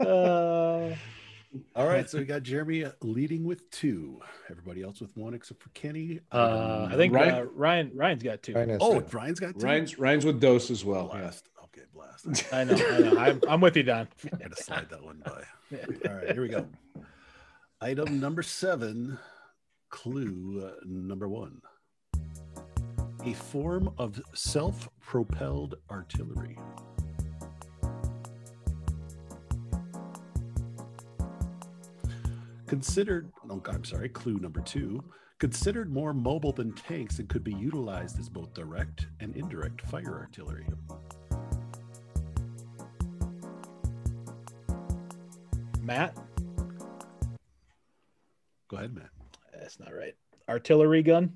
[0.00, 0.94] Uh,
[1.76, 4.18] All right, so we got Jeremy leading with two.
[4.50, 6.20] Everybody else with one except for Kenny.
[6.32, 8.54] Uh, I think Ryan- uh, Ryan Ryan's got two.
[8.54, 9.06] Ryan has Oh, two.
[9.14, 9.66] Ryan's got two.
[9.66, 11.10] Ryan's Ryan's with dose as well.
[11.12, 11.30] Yeah.
[11.80, 12.44] Okay, blast.
[12.52, 12.74] I know.
[12.74, 13.18] I know.
[13.18, 14.08] I'm, I'm with you, Don.
[14.32, 15.44] I'm gonna slide that one by.
[16.08, 16.66] All right, here we go.
[17.80, 19.18] Item number seven,
[19.88, 21.60] clue number one.
[23.24, 26.58] A form of self-propelled artillery.
[32.66, 35.02] Considered, oh, I'm sorry, clue number two.
[35.38, 40.18] Considered more mobile than tanks and could be utilized as both direct and indirect fire
[40.18, 40.66] artillery.
[45.90, 46.16] Matt,
[48.68, 49.10] Go ahead, Matt.
[49.52, 50.14] that's not right.
[50.48, 51.32] Artillery gun.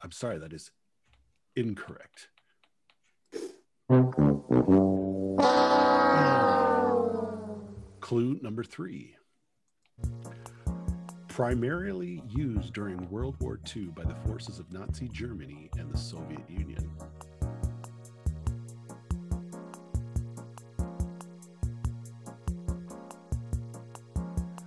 [0.00, 0.70] I'm sorry, that is
[1.56, 2.28] incorrect.
[7.98, 9.16] Clue number three.
[11.26, 16.48] Primarily used during World War II by the forces of Nazi Germany and the Soviet
[16.48, 16.88] Union.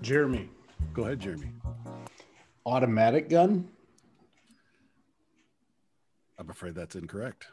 [0.09, 0.49] Jeremy,
[0.91, 1.51] Go ahead, Jeremy.
[2.65, 3.69] automatic gun.
[6.39, 7.45] I'm afraid that's incorrect.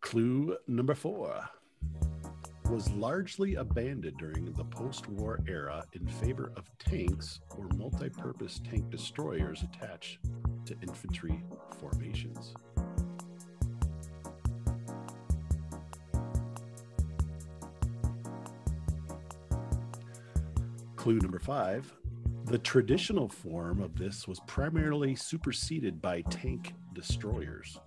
[0.00, 1.48] Clue number four
[2.68, 8.60] was largely abandoned during the post war era in favor of tanks or multi purpose
[8.68, 10.18] tank destroyers attached
[10.64, 11.40] to infantry
[11.78, 12.54] formations.
[21.02, 21.92] Clue number five
[22.44, 27.80] the traditional form of this was primarily superseded by tank destroyers.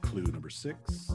[0.00, 1.14] Clue number six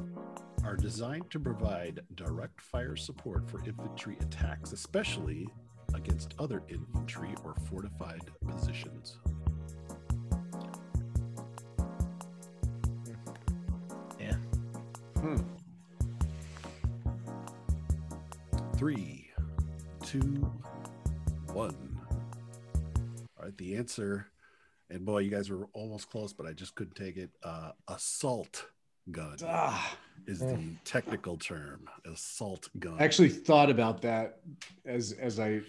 [0.64, 5.48] are designed to provide direct fire support for infantry attacks, especially
[5.96, 9.18] against other infantry or fortified positions.
[15.20, 15.38] Hmm.
[18.78, 19.30] Three,
[20.06, 20.50] two,
[21.52, 21.76] one.
[23.38, 24.28] All right, the answer,
[24.90, 27.32] and boy, you guys were almost close, but I just couldn't take it.
[27.44, 28.66] Uh, assault
[29.12, 29.98] gun Ah,
[30.28, 31.90] is the technical term.
[32.06, 32.96] Assault gun.
[33.00, 34.40] I actually thought about that
[34.86, 35.62] as as I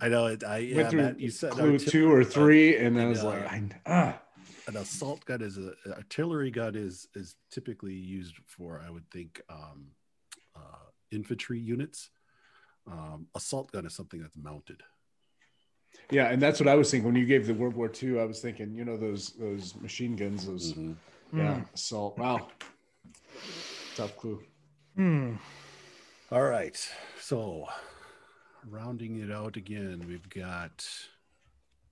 [0.00, 0.42] I know it.
[0.42, 3.44] I yeah, went through Matt, you said clue two or three, and I was like,
[3.46, 4.21] I, ah.
[4.68, 9.08] An assault gun is a an artillery gun is is typically used for I would
[9.10, 9.86] think um,
[10.56, 12.10] uh, infantry units.
[12.90, 14.82] Um, assault gun is something that's mounted.
[16.10, 18.18] Yeah, and that's what I was thinking when you gave the World War II.
[18.20, 20.96] I was thinking, you know, those those machine guns, those Mhm.
[21.32, 22.18] yeah, assault.
[22.18, 22.48] Wow,
[23.94, 24.42] tough clue.
[24.96, 25.36] Hmm.
[26.30, 26.76] All right,
[27.20, 27.68] so
[28.68, 30.86] rounding it out again, we've got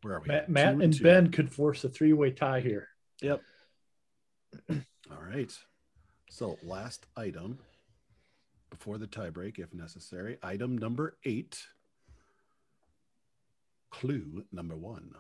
[0.03, 0.29] where are we?
[0.29, 0.49] Matt.
[0.49, 1.05] Matt Two and two.
[1.05, 2.89] Ben could force a three-way tie here.
[3.23, 3.43] Yep.
[4.71, 5.53] All right.
[6.31, 7.59] So last item.
[8.71, 10.39] before the tiebreak if necessary.
[10.43, 11.59] Item number eight.
[13.91, 15.13] Clue number one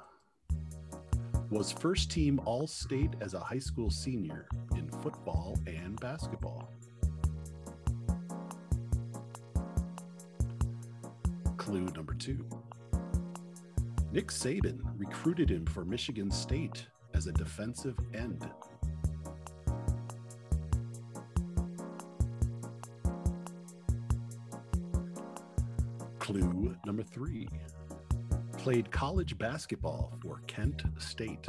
[1.50, 6.70] was first team All State as a high school senior in football and basketball.
[11.56, 12.44] Clue number two
[14.12, 18.44] Nick Saban recruited him for Michigan State as a defensive end.
[26.18, 27.48] Clue number three
[28.58, 31.46] played college basketball for Kent State.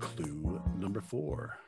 [0.00, 1.58] Clue number four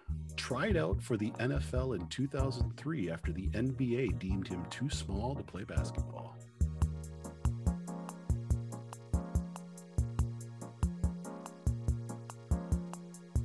[0.46, 5.42] tried out for the NFL in 2003 after the NBA deemed him too small to
[5.42, 6.36] play basketball.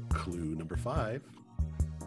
[0.09, 1.23] Clue number five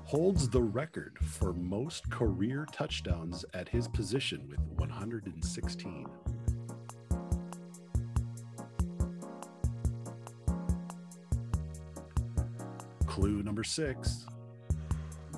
[0.05, 6.07] holds the record for most career touchdowns at his position with 116.
[13.09, 14.24] Clue number six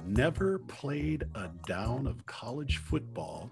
[0.06, 3.50] never played a down of college football,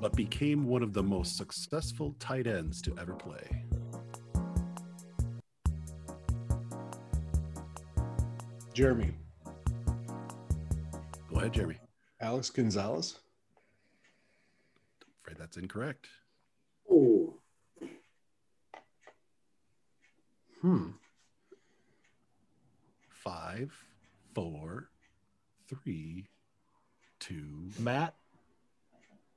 [0.00, 3.64] but became one of the most successful tight ends to ever play.
[8.74, 9.12] Jeremy.
[11.28, 11.76] Go ahead, Jeremy.
[12.20, 13.18] Alex Gonzalez.
[15.02, 16.08] I'm Afraid that's incorrect.
[16.90, 17.34] Oh,
[20.62, 20.90] Hmm.
[23.08, 23.72] Five,
[24.32, 24.90] four,
[25.82, 26.26] three,
[27.20, 27.68] two.
[27.78, 28.14] Matt,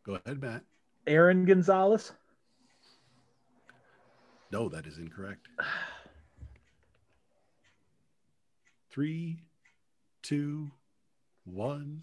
[0.06, 0.62] Go ahead, Matt.
[1.08, 2.12] Aaron Gonzalez.
[4.52, 5.48] No, that is incorrect.
[8.92, 9.40] Three,
[10.22, 10.72] two,
[11.44, 12.02] one.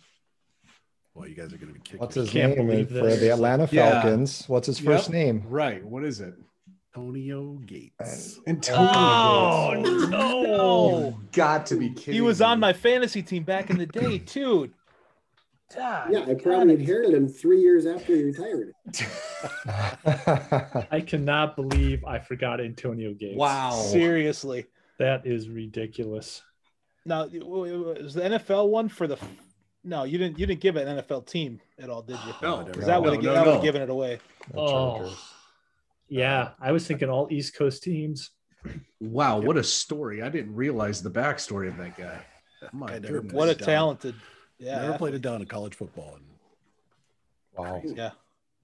[1.15, 2.01] Well, you guys are going to be kicking.
[2.01, 4.03] What's his Can't name for the Atlanta Yeah.
[4.03, 4.47] Falcons?
[4.49, 5.13] What's his first Yep.
[5.15, 5.43] name?
[5.49, 5.83] Right.
[5.85, 6.35] What is it?
[6.95, 8.39] Antonio Gates.
[8.47, 10.09] Antonio Oh, Gates.
[10.11, 11.19] no.
[11.33, 12.15] Got to be kidding.
[12.15, 14.71] He was on my fantasy team back in the day, too.
[15.75, 16.43] God, yeah, I God.
[16.43, 18.73] probably inherited him three years after he retired.
[20.91, 23.39] I cannot believe I forgot Antonio Gates.
[23.39, 23.71] Wow.
[23.71, 24.67] Seriously.
[24.99, 26.43] That is ridiculous.
[27.07, 29.17] Now, was the NFL one for the?
[29.83, 30.39] No, you didn't.
[30.39, 32.35] You didn't give an NFL team at all, did you?
[32.43, 32.65] No.
[32.65, 33.63] Because that would have No, no, that would have no.
[33.63, 34.19] given it away.
[34.53, 34.53] Oh.
[34.53, 34.97] The Oh.
[34.99, 35.19] Chargers.
[36.13, 38.33] Yeah, I was thinking all East Coast teams.
[39.01, 40.21] Wow, what a story!
[40.23, 42.19] I didn't realize the backstory of that guy.
[42.71, 43.33] My I goodness.
[43.33, 44.15] What a talented.
[44.59, 44.75] Yeah.
[44.83, 45.15] Never played athlete.
[45.15, 46.17] it down in college football.
[46.17, 46.25] And
[47.57, 47.81] Wow.
[47.83, 48.11] Yeah.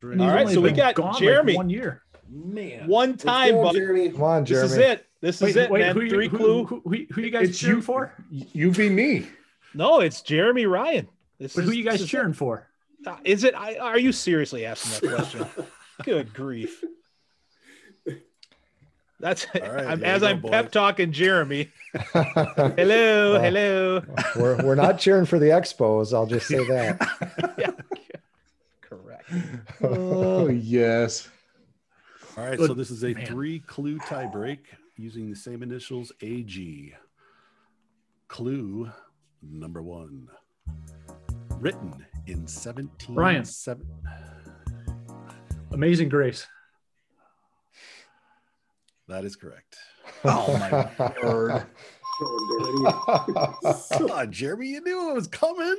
[0.03, 1.57] And All he's right, so we got gone like Jeremy.
[1.57, 2.03] one year.
[2.31, 4.11] Man, One time, go, but Jeremy.
[4.11, 4.69] Come on, Jeremy.
[4.69, 5.07] this is it.
[5.23, 5.97] This is it, man.
[5.97, 6.65] who, you- Three who, clue.
[6.67, 8.13] Who, who, who you guys It's cheering you- for?
[8.31, 9.27] you be me.
[9.75, 11.09] No, it's Jeremy Ryan.
[11.39, 12.69] This But is, who you guys is cheering for?
[13.01, 13.09] it.
[13.09, 13.55] Uh, Is it?
[13.55, 15.47] I, are you seriously asking that question?
[16.05, 16.85] Good grief.
[19.21, 21.71] That's All right, I'm, as go, I'm pep talking Jeremy.
[22.13, 24.03] Hello, Uh, hello.
[24.37, 26.15] we're, we're not cheering for the Expos.
[26.15, 27.55] I'll just say that.
[27.59, 27.71] Yeah,
[28.81, 29.29] correct.
[29.83, 31.29] Oh yes.
[32.37, 33.27] all right, Good so this is a man.
[33.27, 34.67] three clue tie break
[34.97, 36.95] using the same initials AG.
[38.29, 38.91] Clue
[39.43, 40.29] number one.
[41.59, 43.45] Written in 17 Ryan.
[43.45, 43.87] seven-
[45.73, 46.47] Amazing Grace.
[49.09, 49.77] That is correct.
[50.25, 51.67] Oh my word.
[52.21, 52.83] Oh,
[53.63, 53.99] dirty.
[53.99, 55.77] Come on, Jeremy, you knew it was coming.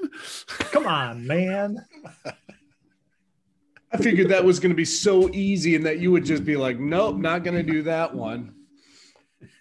[0.72, 1.86] Come on, man.
[3.92, 6.56] I figured that was going to be so easy, and that you would just be
[6.56, 8.54] like, "Nope, not going to do that one."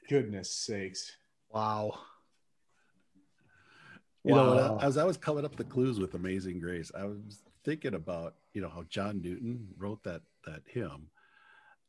[0.08, 1.16] Goodness sakes!
[1.50, 1.98] Wow.
[4.24, 4.78] You know, Wow.
[4.80, 8.34] I- as I was coming up the clues with Amazing Grace, I was thinking about
[8.52, 11.08] you know how John Newton wrote that that hymn.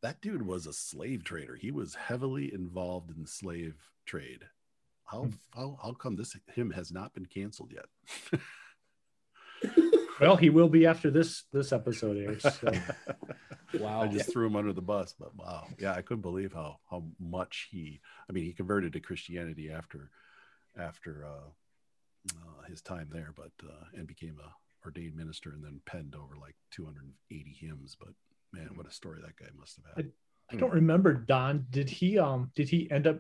[0.01, 1.55] That dude was a slave trader.
[1.55, 3.75] He was heavily involved in the slave
[4.05, 4.45] trade.
[5.05, 8.39] How how, how come this hymn has not been canceled yet?
[10.19, 12.41] Well, he will be after this this episode airs.
[12.43, 12.71] So.
[13.79, 14.01] Wow.
[14.01, 17.03] I just threw him under the bus, but wow, yeah, I couldn't believe how how
[17.19, 18.01] much he.
[18.27, 20.09] I mean, he converted to Christianity after
[20.75, 24.51] after uh, uh, his time there, but uh, and became a
[24.83, 27.95] ordained minister, and then penned over like 280 hymns.
[27.99, 28.15] But
[28.53, 30.11] man, what a story that guy must have had.
[30.51, 31.65] I don't remember Don.
[31.69, 33.19] Did he um did he end up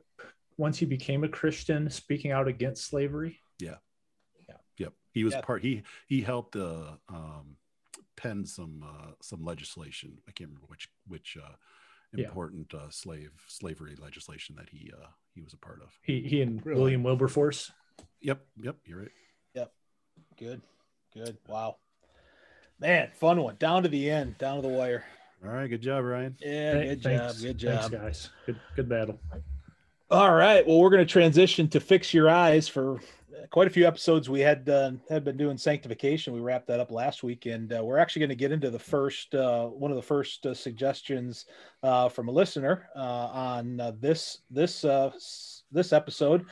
[0.57, 3.39] once he became a Christian speaking out against slavery?
[3.59, 3.75] Yeah.
[4.47, 4.55] Yeah.
[4.77, 5.41] Yep, he was Yeah.
[5.41, 5.61] part.
[5.61, 7.57] He he helped uh, um,
[8.17, 10.17] pen some uh, some legislation.
[10.27, 11.53] I can't remember which which uh,
[12.17, 15.97] important uh, slave slavery legislation that he uh, he was a part of.
[16.01, 16.81] He he and really?
[16.81, 17.71] William Wilberforce.
[18.21, 19.11] Yep, yep, you're right.
[19.53, 19.71] Yep,
[20.37, 20.61] good,
[21.13, 21.37] good.
[21.47, 21.77] Wow,
[22.79, 23.55] man, fun one.
[23.59, 25.05] Down to the end, down to the wire.
[25.43, 26.35] All right, good job, Ryan.
[26.39, 28.29] Yeah, good job, good job, Thanks, guys.
[28.45, 29.19] Good good battle.
[30.11, 32.99] All right, well, we're going to transition to fix your eyes for
[33.49, 36.33] quite a few episodes we had uh, had been doing sanctification.
[36.33, 38.79] We wrapped that up last week, and uh, we're actually going to get into the
[38.79, 41.45] first uh, one of the first uh, suggestions
[41.83, 44.81] uh, from a listener uh, on this this
[45.71, 46.45] this episode.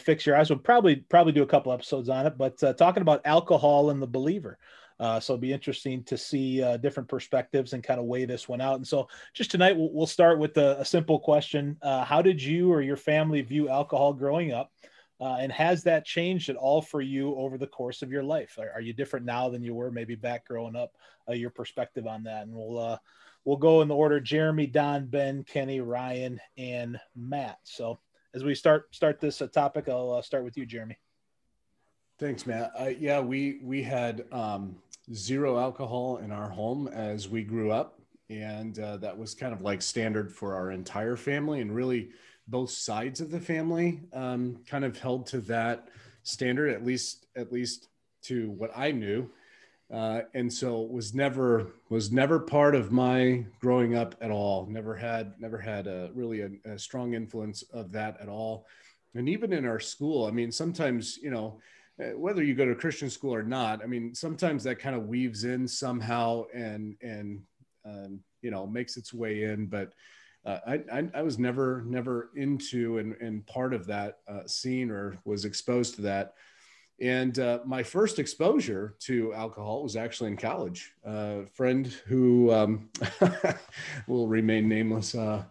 [0.00, 0.50] Fix your eyes.
[0.50, 4.06] We'll probably probably do a couple episodes on it, but talking about alcohol and the
[4.06, 4.58] believer.
[5.00, 8.46] Uh, so it'll be interesting to see uh, different perspectives and kind of weigh this
[8.46, 8.76] one out.
[8.76, 12.42] And so, just tonight, we'll, we'll start with a, a simple question: uh, How did
[12.42, 14.70] you or your family view alcohol growing up?
[15.18, 18.58] Uh, and has that changed at all for you over the course of your life?
[18.58, 20.92] Are, are you different now than you were maybe back growing up?
[21.28, 22.98] Uh, your perspective on that, and we'll uh,
[23.46, 27.58] we'll go in the order: Jeremy, Don, Ben, Kenny, Ryan, and Matt.
[27.62, 28.00] So
[28.34, 30.98] as we start start this topic, I'll start with you, Jeremy.
[32.18, 33.00] Thanks, Matt.
[33.00, 34.76] Yeah, we we had um,
[35.12, 39.82] zero alcohol in our home as we grew up, and that was kind of like
[39.82, 42.10] standard for our entire family, and really
[42.48, 45.88] both sides of the family um, kind of held to that
[46.22, 47.88] standard, at least at least
[48.22, 49.30] to what I knew.
[49.92, 54.66] Uh, and so was never was never part of my growing up at all.
[54.66, 58.66] Never had never had a really a, a strong influence of that at all.
[59.14, 61.60] And even in our school, I mean, sometimes you know uh,
[62.14, 65.44] whether you go to Christian school or not, I mean, sometimes that kind of weaves
[65.44, 67.42] in somehow and and
[67.84, 69.92] um, you know makes its way in, but
[70.44, 74.90] uh, I, I, I, was never never into and, and part of that uh, scene
[74.90, 76.34] or was exposed to that.
[77.00, 80.92] And uh, my first exposure to alcohol was actually in college.
[81.04, 82.88] a friend who um,
[84.06, 85.14] will remain nameless.
[85.14, 85.44] Uh,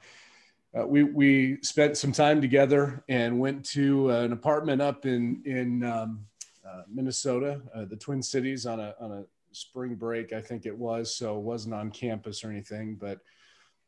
[0.78, 5.84] uh, we we spent some time together and went to an apartment up in in
[5.84, 6.26] um,
[6.70, 11.15] uh, Minnesota, the Twin Cities, on a on a spring break, I think it was.
[11.15, 13.20] So it wasn't on campus or anything, but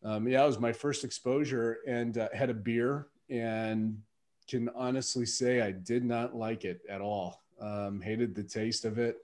[0.03, 4.01] um, yeah, it was my first exposure and uh, had a beer and
[4.47, 7.43] can honestly say I did not like it at all.
[7.61, 9.17] Um, hated the taste of it.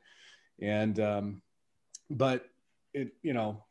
[0.62, 1.42] And, um,
[2.10, 2.46] but
[2.94, 3.64] it, you know,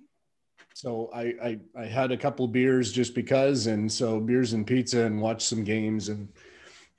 [0.75, 5.05] so I, I, I had a couple beers just because, and so beers and pizza
[5.05, 6.09] and watched some games.
[6.09, 6.29] And,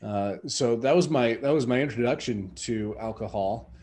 [0.04, 3.74] uh, so that was my, that was my introduction to alcohol.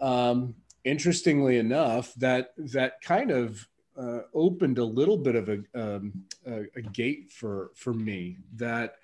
[0.00, 3.66] Um, interestingly enough, that, that kind of
[4.00, 8.94] uh, opened a little bit of a, um, a, a, gate for for me that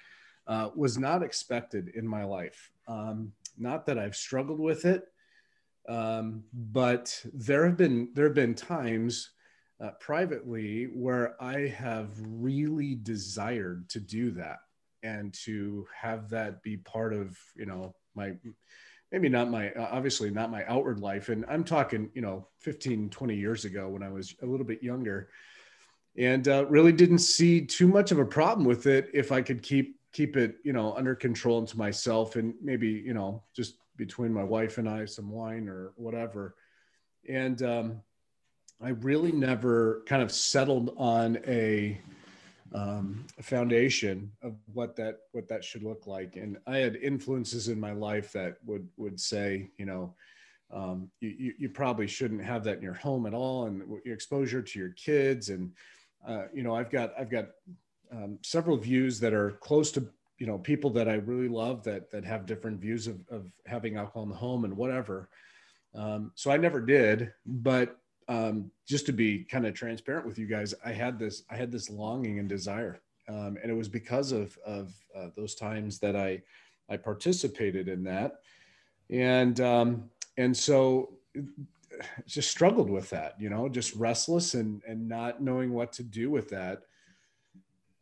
[0.47, 2.71] uh, was not expected in my life.
[2.89, 5.05] Um, not that I've struggled with it,
[5.89, 9.31] um, but there have been there have been times
[9.81, 14.59] uh, privately where I have really desired to do that
[15.03, 18.35] and to have that be part of you know my
[19.13, 21.29] maybe not my obviously not my outward life.
[21.29, 24.83] And i'm talking you know 15 20 years ago when i was a little bit
[24.83, 25.29] younger.
[26.19, 29.63] And uh, really didn't see too much of a problem with it if i could
[29.63, 34.33] keep keep it you know under control into myself and maybe you know just between
[34.33, 36.55] my wife and i some wine or whatever.
[37.29, 38.03] And um,
[38.83, 42.01] i really never kind of settled on a
[42.77, 46.37] um, foundation of what that what that should look like.
[46.37, 50.15] And I had influences in my life that would would say, you know,
[50.71, 54.61] um, you, you probably shouldn't have that in your home at all, and your exposure
[54.61, 55.49] to your kids.
[55.49, 55.73] And
[56.29, 57.47] uh, you know, I've got I've got
[58.13, 60.07] um, several views that are close to
[60.39, 63.97] you know people that I really love that that have different views of, of having
[63.97, 65.31] alcohol in the home and whatever.
[65.95, 67.97] Um, so I never did, but
[68.29, 71.71] um, just to be kind of transparent with you guys, I had this I had
[71.71, 76.17] this longing and desire, um, and it was because of of uh, those times that
[76.17, 76.43] I
[76.89, 78.41] I participated in that,
[79.11, 81.19] and um, and so
[82.27, 86.31] just struggled with that, you know, just restless and and not knowing what to do
[86.31, 86.83] with that.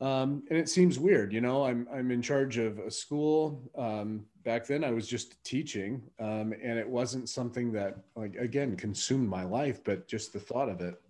[0.01, 1.65] Um, and it seems weird, you know.
[1.65, 3.71] I'm I'm in charge of a school.
[3.77, 8.77] Um, back then, I was just teaching, um, and it wasn't something that, like, again,
[8.77, 11.01] consumed my life, but just the thought of it.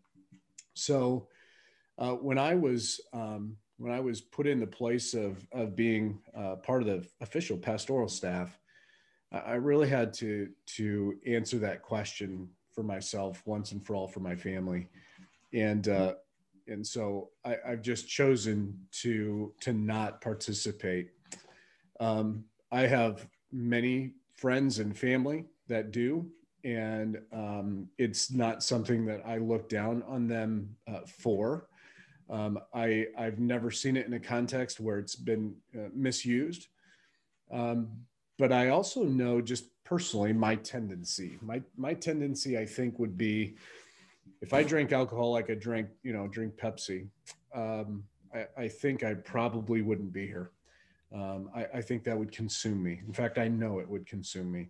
[0.74, 1.28] So,
[1.98, 6.20] uh, when I was um, when I was put in the place of of being
[6.36, 8.58] uh, part of the official pastoral staff,
[9.32, 14.20] I really had to to answer that question for myself once and for all for
[14.20, 14.88] my family,
[15.52, 16.14] and uh,
[16.66, 21.10] and so I, have just chosen to to not participate.
[22.00, 26.26] Um, I have many friends and family that do,
[26.64, 31.68] and um, it's not something that I look down on them uh, for.
[32.30, 36.68] Um, I I've never seen it in a context where it's been uh, misused.
[37.50, 37.88] Um,
[38.38, 41.38] but I also know just personally my tendency.
[41.40, 43.56] My my tendency, I think, would be
[44.44, 47.08] if I drank alcohol like I drink, you know, drink Pepsi.
[47.54, 48.04] Um,
[48.34, 50.50] I, I, think I probably wouldn't be here.
[51.14, 53.00] Um, I, I think that would consume me.
[53.06, 54.68] In fact, I know it would consume me.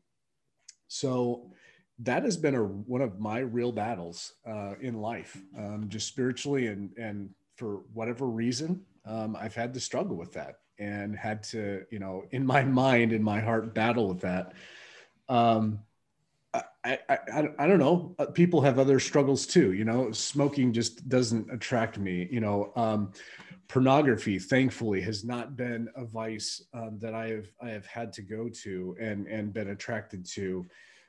[0.86, 1.50] So
[1.98, 6.68] that has been a, one of my real battles uh, in life, um, just spiritually
[6.68, 11.84] and and for whatever reason, um, I've had to struggle with that and had to,
[11.90, 14.52] you know, in my mind, in my heart, battle with that.
[15.28, 15.80] Um,
[16.84, 18.14] I, I, I don't know.
[18.18, 19.72] Uh, people have other struggles too.
[19.72, 22.28] You know, smoking just doesn't attract me.
[22.30, 23.12] You know, um,
[23.68, 28.22] pornography, thankfully, has not been a vice um, that I have I have had to
[28.22, 30.66] go to and and been attracted to.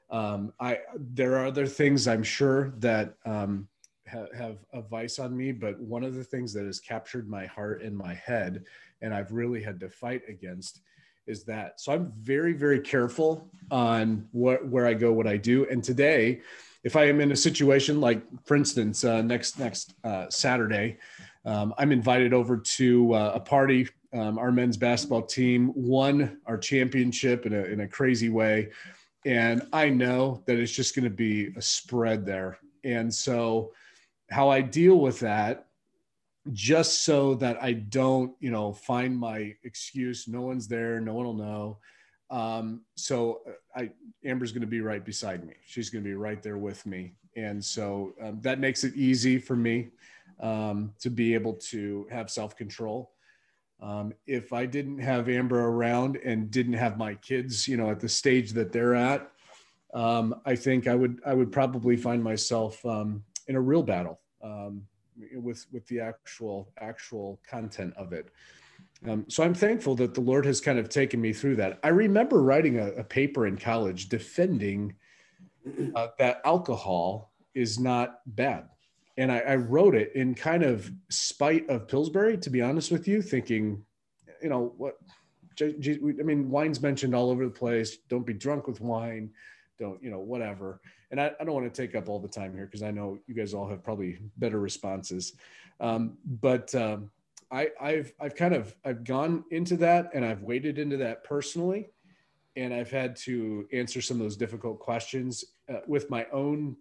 [0.10, 3.68] Um, I there are other things I'm sure that um,
[4.10, 7.46] ha- have a vice on me, but one of the things that has captured my
[7.46, 8.64] heart and my head,
[9.02, 10.82] and I've really had to fight against,
[11.28, 11.80] is that.
[11.80, 15.68] So I'm very, very careful on what where I go, what I do.
[15.70, 16.42] And today,
[16.84, 20.98] if I am in a situation like, for instance, uh, next next uh, Saturday,
[21.46, 23.88] um, I'm invited over to uh, a party.
[24.14, 28.70] Um, our men's basketball team won our championship in a in a crazy way,
[29.26, 32.60] and I know that it's just going to be a spread there.
[32.84, 33.74] And so
[34.30, 35.65] how I deal with that
[36.52, 40.28] just so that I don't, you know, find my excuse.
[40.28, 41.00] No one's there.
[41.00, 41.78] No one will know.
[42.30, 43.92] Um, so uh, I,
[44.24, 45.54] Amber's going to be right beside me.
[45.66, 47.14] She's going to be right there with me.
[47.36, 49.90] And so um, that makes it easy for me
[50.40, 53.12] um, to be able to have self-control.
[53.82, 58.00] Um, if I didn't have Amber around and didn't have my kids, you know, at
[58.00, 59.30] the stage that they're at,
[59.94, 64.20] um, I think I would, I would probably find myself um, in a real battle
[64.42, 64.84] um,
[65.34, 68.28] with with the actual actual content of it.
[69.08, 71.80] Um, so I'm thankful that the Lord has kind of taken me through that.
[71.84, 74.96] I remember writing a, a paper in college defending
[75.96, 78.68] uh, that alcohol is not bad.
[79.18, 83.08] And I, I, wrote it in kind of spite of Pillsbury, to be honest with
[83.08, 83.84] you, thinking,
[84.44, 84.96] you know, what,
[85.62, 87.98] I mean, wine's mentioned all over the place.
[88.10, 89.32] Don't be drunk with wine.
[89.80, 90.80] Don't, you know, whatever
[91.12, 93.18] and I, I don't want to take up all the time here because I know
[93.26, 95.34] you guys all have probably better responses.
[95.80, 97.10] Um, but um,
[97.52, 101.88] I, I've I've kind of I've gone into that and I've waded into that personally,
[102.56, 106.76] and I've had to answer some of those difficult questions uh, with my own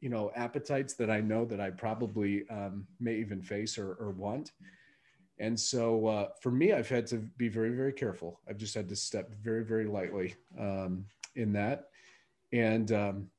[0.00, 4.12] you know appetites that I know that I probably um, may even face or, or
[4.12, 4.52] want.
[5.40, 8.40] And so uh, for me, I've had to be very, very careful.
[8.48, 11.04] I've just had to step very, very lightly um,
[11.36, 11.90] in that.
[12.52, 13.30] And um,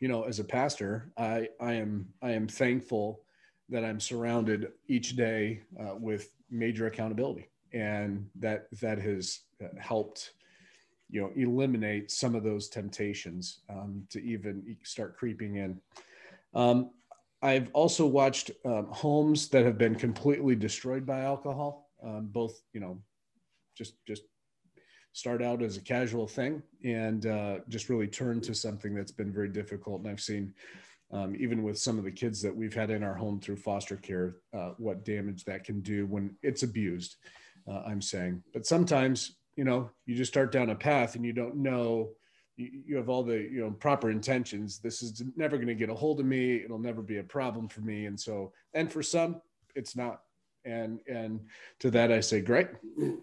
[0.00, 3.20] you know, as a pastor, I, I am I am thankful
[3.68, 10.32] that I'm surrounded each day uh, with major accountability, and that that has uh, helped,
[11.10, 15.80] you know, eliminate some of those temptations um, to even start creeping in.
[16.54, 16.90] Um,
[17.42, 22.80] I've also watched um, homes that have been completely destroyed by alcohol, um, both you
[22.80, 23.00] know,
[23.76, 24.22] just just
[25.12, 29.32] start out as a casual thing and uh, just really turn to something that's been
[29.32, 30.00] very difficult.
[30.00, 30.54] And I've seen,
[31.12, 33.96] um, even with some of the kids that we've had in our home through foster
[33.96, 37.16] care, uh, what damage that can do when it's abused.
[37.68, 41.32] Uh, I'm saying, but sometimes you know you just start down a path and you
[41.32, 42.10] don't know.
[42.56, 44.78] You, you have all the you know proper intentions.
[44.78, 46.56] This is never going to get a hold of me.
[46.56, 48.06] It'll never be a problem for me.
[48.06, 49.42] And so, and for some,
[49.74, 50.20] it's not
[50.64, 51.40] and and
[51.78, 52.68] to that i say great.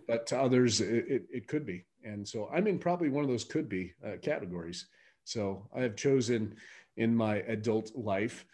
[0.07, 1.85] But to others it, it, it could be.
[2.03, 4.87] And so i'm in probably one of those could be uh, categories.
[5.23, 6.55] So i have chosen
[6.95, 8.45] in my adult life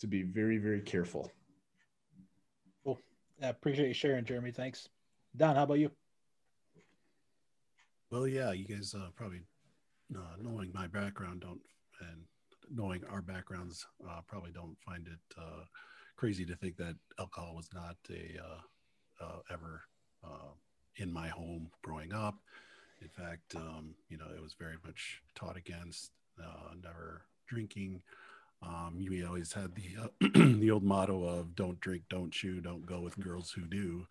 [0.00, 1.30] to be very very careful.
[2.84, 2.98] Cool.
[3.42, 4.52] I appreciate you sharing jeremy.
[4.52, 4.88] Thanks.
[5.36, 5.90] Don how about you?
[8.10, 9.42] Well yeah you guys uh, probably
[10.16, 11.60] uh, knowing my background don't
[12.00, 12.22] and
[12.72, 15.64] knowing our backgrounds uh, probably don't find it uh,
[16.20, 19.80] crazy to think that alcohol was not a uh, uh, ever
[20.22, 20.52] uh,
[20.96, 22.34] in my home growing up.
[23.00, 28.02] In fact, um, you know, it was very much taught against, uh, never drinking.
[28.62, 30.08] Um, we always had the uh,
[30.58, 34.06] the old motto of "Don't drink, don't chew, don't go with girls who do,"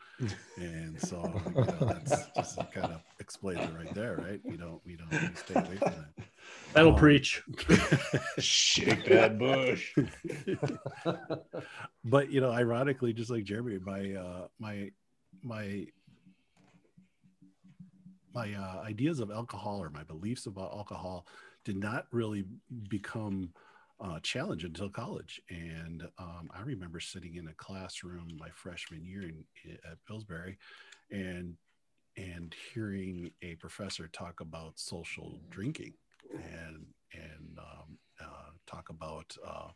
[0.58, 4.42] and so you know, that's just kind of explains it right there, right?
[4.44, 6.26] We don't we don't we stay away from it.
[6.74, 7.44] That'll um, preach.
[8.40, 9.96] Shake that bush.
[12.04, 14.90] but you know, ironically, just like Jeremy, my uh, my
[15.44, 15.86] my
[18.34, 21.28] my uh, ideas of alcohol or my beliefs about alcohol
[21.66, 22.46] did not really
[22.90, 23.52] become
[24.02, 25.42] uh, challenge until college.
[25.50, 29.44] And um, I remember sitting in a classroom my freshman year in,
[29.90, 30.58] at Pillsbury,
[31.12, 31.56] and
[32.18, 35.94] and hearing a professor talk about social drinking
[36.34, 39.70] and and um, uh, talk about uh,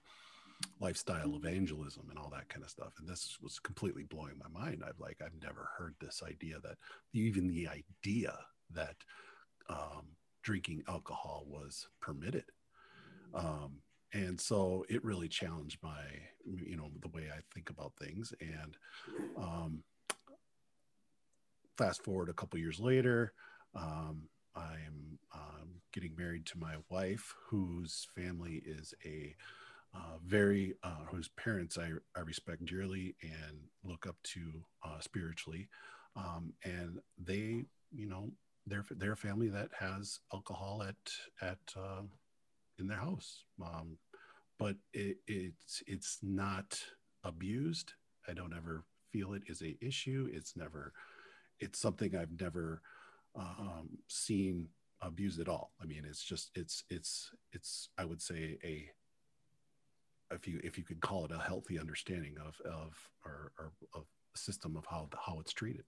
[0.80, 2.94] lifestyle evangelism and all that kind of stuff.
[3.00, 4.84] And this was completely blowing my mind.
[4.86, 6.78] I've like I've never heard this idea that
[7.14, 8.34] even the idea
[8.72, 8.96] that
[9.70, 12.46] um, drinking alcohol was permitted.
[13.34, 13.83] Um,
[14.14, 16.04] and so it really challenged my
[16.46, 18.78] you know the way i think about things and
[19.38, 19.84] um,
[21.78, 23.34] fast forward a couple years later
[23.76, 24.24] um,
[24.56, 29.36] i'm um, getting married to my wife whose family is a
[29.96, 35.70] uh, very uh, whose parents I, I respect dearly and look up to uh, spiritually
[36.16, 38.32] um, and they you know
[38.66, 40.96] they're a family that has alcohol at
[41.48, 42.02] at uh,
[42.80, 43.98] in their house um,
[44.60, 46.80] but it, it's it's not
[47.24, 47.94] abused.
[48.28, 50.30] I don't ever feel it is a issue.
[50.32, 50.94] It's never,
[51.60, 52.82] it's something I've never
[53.36, 54.68] um, seen
[55.02, 55.72] abused at all.
[55.82, 58.90] I mean, it's just it's it's it's I would say a
[60.34, 62.96] if you if you could call it a healthy understanding of of
[63.26, 64.06] or, or of
[64.36, 65.86] system of how how it's treated,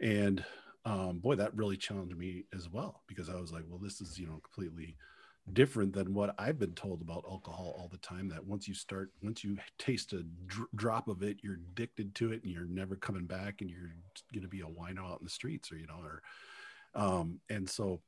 [0.00, 0.44] and
[0.84, 4.18] um, boy, that really challenged me as well because I was like, well, this is
[4.18, 4.96] you know completely
[5.52, 8.28] different than what I've been told about alcohol all the time.
[8.28, 12.32] That once you start, once you taste a dr- drop of it, you're addicted to
[12.32, 13.94] it, and you're never coming back, and you're
[14.32, 16.22] going to be a wino out in the streets, or you know, or
[16.94, 18.00] um, and so,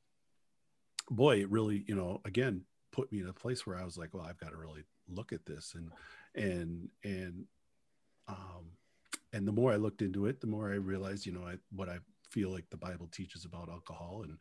[1.10, 4.14] boy, it really, you know, again, put me in a place where I was like,
[4.14, 5.90] well, I've got to really look at this, and
[6.34, 7.44] and and
[8.28, 8.72] um,
[9.32, 11.88] and the more I looked into it, the more I realized, you know, I, what
[11.88, 11.98] I
[12.30, 14.38] feel like the Bible teaches about alcohol and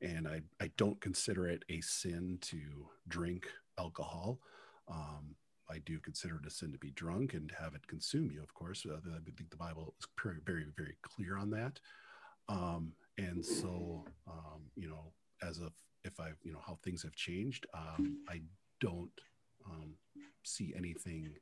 [0.00, 2.58] and I, I don't consider it a sin to
[3.08, 3.46] drink
[3.78, 4.40] alcohol.
[4.88, 5.36] Um,
[5.70, 8.52] I do consider it a sin to be drunk and have it consume you, of
[8.54, 8.84] course.
[8.88, 11.80] Uh, I think the Bible is very, very, very clear on that.
[12.48, 15.12] Um, and so, um, you know,
[15.42, 15.72] as of
[16.04, 18.42] if I, you know, how things have changed, um, I
[18.80, 19.10] don't
[19.66, 19.94] um,
[20.42, 21.34] see anything.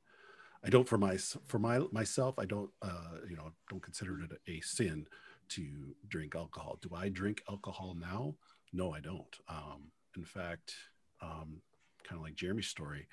[0.64, 1.16] I don't for my
[1.46, 2.38] for my myself.
[2.38, 5.06] I don't, uh, you know, don't consider it a, a sin
[5.54, 6.78] to drink alcohol.
[6.80, 8.34] Do I drink alcohol now?
[8.72, 9.36] No, I don't.
[9.48, 10.74] Um, in fact,
[11.20, 11.60] um,
[12.04, 13.06] kind of like Jeremy's story,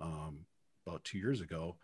[0.00, 0.46] um,
[0.86, 1.76] about two years ago,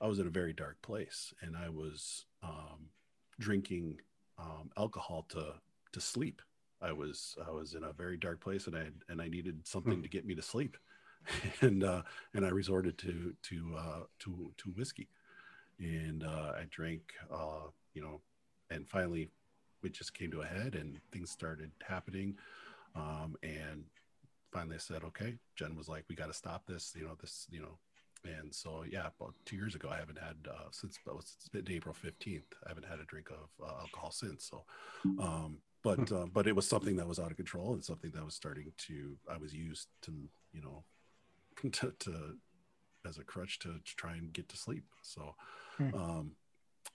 [0.00, 2.90] I was in a very dark place and I was um,
[3.38, 4.00] drinking
[4.38, 5.54] um, alcohol to
[5.92, 6.42] to sleep.
[6.82, 9.94] I was I was in a very dark place and I and I needed something
[9.94, 10.02] hmm.
[10.02, 10.76] to get me to sleep,
[11.60, 12.02] and uh,
[12.34, 15.08] and I resorted to to uh, to to whiskey,
[15.78, 18.20] and uh, I drank uh, you know,
[18.70, 19.30] and finally
[19.86, 22.36] it just came to a head and things started happening.
[22.94, 23.84] Um, and
[24.52, 27.46] finally I said, okay, Jen was like, we got to stop this, you know, this,
[27.50, 27.78] you know,
[28.24, 31.94] and so, yeah, about two years ago, I haven't had, uh, since it's been April
[31.94, 34.44] 15th, I haven't had a drink of uh, alcohol since.
[34.50, 34.64] So,
[35.20, 38.24] um, but, uh, but it was something that was out of control and something that
[38.24, 40.12] was starting to, I was used to,
[40.52, 40.84] you know,
[41.70, 42.36] to, to
[43.06, 44.84] as a crutch to, to, try and get to sleep.
[45.02, 45.36] So,
[45.76, 45.94] hmm.
[45.94, 46.32] um,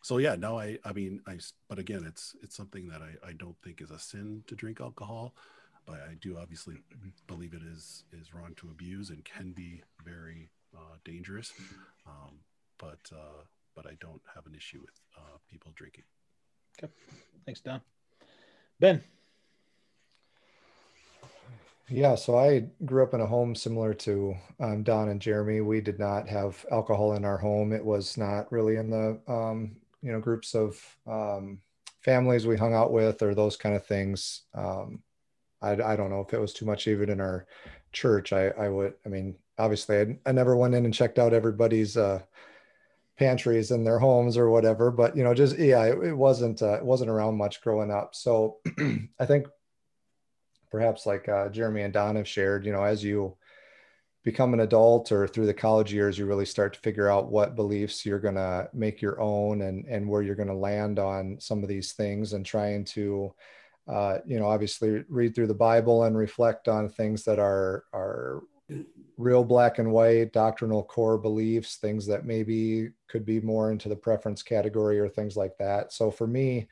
[0.02, 1.38] so yeah, no, I, I mean, I,
[1.68, 4.82] but again, it's, it's something that I, I don't think is a sin to drink
[4.82, 5.36] alcohol,
[5.86, 6.76] but I do obviously
[7.28, 11.54] believe it is, is wrong to abuse and can be very uh, dangerous.
[12.08, 12.40] Um,
[12.78, 13.44] but, uh,
[13.76, 16.04] but I don't have an issue with uh, people drinking.
[16.82, 16.92] Okay.
[17.46, 17.82] Thanks, Don.
[18.80, 19.04] Ben.
[21.92, 25.60] Yeah, so I grew up in a home similar to um, Don and Jeremy.
[25.62, 27.74] We did not have alcohol in our home.
[27.74, 31.60] It was not really in the um, you know groups of um,
[32.02, 35.02] families we hung out with or those kind of things um,
[35.62, 37.46] I, I don't know if it was too much even in our
[37.94, 41.34] church i, I would i mean obviously I, I never went in and checked out
[41.34, 42.22] everybody's uh,
[43.18, 46.74] pantries in their homes or whatever but you know just yeah it, it wasn't uh,
[46.74, 48.58] it wasn't around much growing up so
[49.20, 49.46] i think
[50.72, 53.36] perhaps like uh, jeremy and don have shared you know as you
[54.24, 57.56] become an adult or through the college years you really start to figure out what
[57.56, 61.38] beliefs you're going to make your own and and where you're going to land on
[61.40, 63.34] some of these things and trying to
[63.88, 68.44] uh, you know obviously read through the bible and reflect on things that are are
[69.18, 73.96] real black and white doctrinal core beliefs things that maybe could be more into the
[73.96, 75.94] preference category or things like that.
[75.94, 76.68] So for me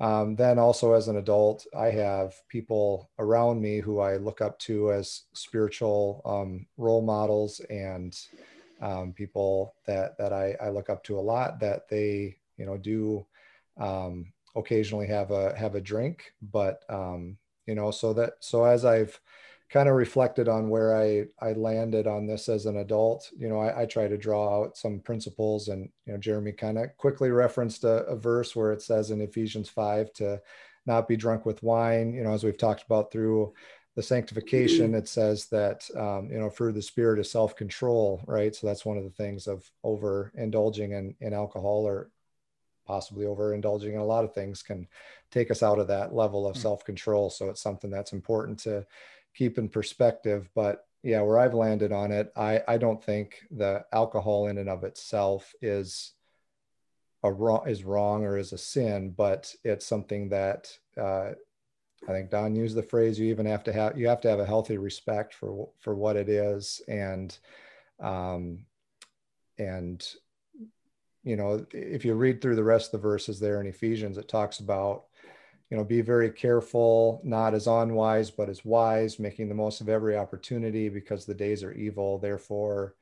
[0.00, 4.58] um, then also as an adult, I have people around me who I look up
[4.60, 8.16] to as spiritual um, role models and
[8.80, 11.60] um, people that that I, I, look up to a lot.
[11.60, 13.24] That they you know do
[13.78, 18.84] um, occasionally have a have a drink, but um, you know so that so as
[18.84, 19.18] I've
[19.74, 23.28] kind of reflected on where I I landed on this as an adult.
[23.36, 26.78] You know, I, I try to draw out some principles, and you know, Jeremy kind
[26.78, 30.40] of quickly referenced a, a, verse where it says in Ephesians five to
[30.86, 32.14] not be drunk with wine.
[32.14, 33.52] You know, as we've talked about through
[33.96, 38.54] the sanctification, it says that um, you know, through the spirit of self control, right?
[38.54, 42.10] So that's one of the things of over indulging in, in alcohol or
[42.86, 44.86] possibly overindulging in a lot of things can
[45.32, 46.62] take us out of that level of hmm.
[46.62, 47.28] self control.
[47.28, 48.86] So it's something that's important to
[49.34, 50.48] keep in perspective.
[50.54, 54.68] But yeah, where I've landed on it, I, I don't think the alcohol in and
[54.68, 56.12] of itself is
[57.22, 61.32] a wrong is wrong or is a sin, but it's something that uh,
[62.06, 64.40] I think Don used the phrase you even have to have you have to have
[64.40, 67.36] a healthy respect for for what it is and
[68.00, 68.60] um,
[69.58, 70.06] and
[71.22, 74.28] you know if you read through the rest of the verses there in Ephesians it
[74.28, 75.04] talks about
[75.74, 79.88] you know be very careful not as unwise but as wise making the most of
[79.88, 82.16] every opportunity because the days are evil.
[82.16, 82.94] Therefore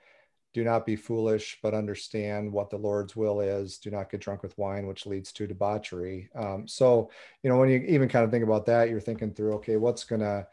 [0.55, 3.77] do not be foolish but understand what the lord's will is.
[3.77, 6.31] Do not get drunk with wine which leads to debauchery.
[6.35, 7.11] Um, so
[7.43, 10.05] you know when you even kind of think about that you're thinking through okay what's
[10.05, 10.47] going to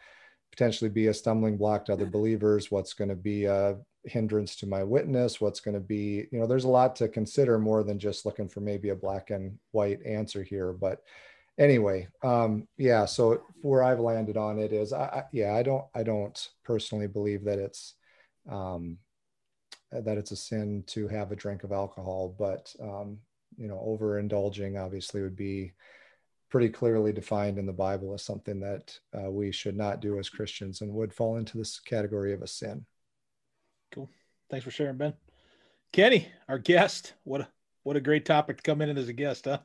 [0.51, 2.69] potentially be a stumbling block to other believers?
[2.69, 5.39] What's going to be a hindrance to my witness?
[5.39, 8.49] What's going to be you know there's a lot to consider more than just looking
[8.49, 11.01] for maybe a black and white answer here but
[11.59, 15.85] anyway um yeah so where i've landed on it is I, I yeah i don't
[15.93, 17.95] i don't personally believe that it's
[18.49, 18.97] um
[19.91, 23.17] that it's a sin to have a drink of alcohol but um
[23.57, 25.73] you know overindulging obviously would be
[26.49, 30.29] pretty clearly defined in the bible as something that uh, we should not do as
[30.29, 32.85] christians and would fall into this category of a sin.
[33.91, 34.09] Cool.
[34.49, 35.13] Thanks for sharing ben.
[35.91, 37.13] Kenny our guest.
[37.23, 37.47] What a
[37.83, 39.59] what a great topic to come in as a guest huh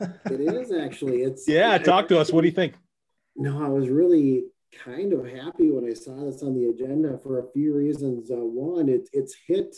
[0.00, 1.22] it is actually.
[1.22, 1.78] It's yeah.
[1.78, 2.32] Talk to us.
[2.32, 2.74] What do you think?
[3.36, 4.44] No, I was really
[4.84, 8.30] kind of happy when I saw this on the agenda for a few reasons.
[8.30, 9.76] Uh, one, it, it's hit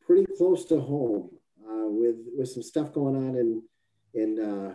[0.00, 1.30] pretty close to home
[1.64, 3.62] uh, with with some stuff going on in
[4.14, 4.74] in uh,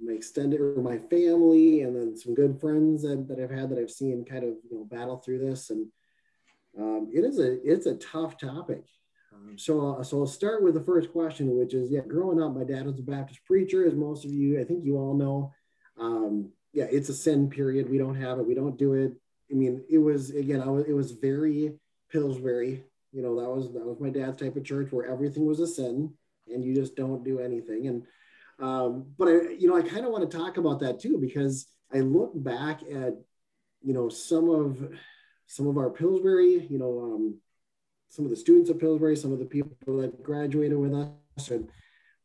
[0.00, 3.78] my extended or my family, and then some good friends that, that I've had that
[3.78, 5.86] I've seen kind of you know battle through this, and
[6.78, 8.84] um, it is a it's a tough topic.
[9.32, 12.54] Um, so, uh, so I'll start with the first question, which is, yeah, growing up,
[12.54, 15.52] my dad was a Baptist preacher, as most of you, I think you all know.
[15.98, 17.50] Um, yeah, it's a sin.
[17.50, 17.90] Period.
[17.90, 18.46] We don't have it.
[18.46, 19.12] We don't do it.
[19.50, 21.74] I mean, it was again, I was, it was very
[22.10, 22.84] Pillsbury.
[23.12, 25.66] You know, that was that was my dad's type of church where everything was a
[25.66, 26.14] sin,
[26.46, 27.88] and you just don't do anything.
[27.88, 28.06] And
[28.60, 31.66] um, but I, you know, I kind of want to talk about that too because
[31.92, 33.14] I look back at,
[33.82, 34.96] you know, some of
[35.46, 37.40] some of our Pillsbury, you know, um,
[38.10, 41.70] some of the students of Pillsbury, some of the people that graduated with us, and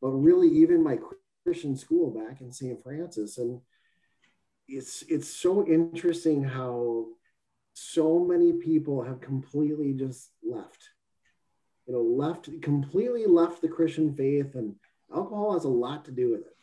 [0.01, 0.97] but really even my
[1.45, 2.83] Christian school back in St.
[2.83, 3.37] Francis.
[3.37, 3.61] And
[4.67, 7.05] it's it's so interesting how
[7.73, 10.89] so many people have completely just left.
[11.85, 14.75] You know, left completely left the Christian faith, and
[15.15, 16.57] alcohol has a lot to do with it.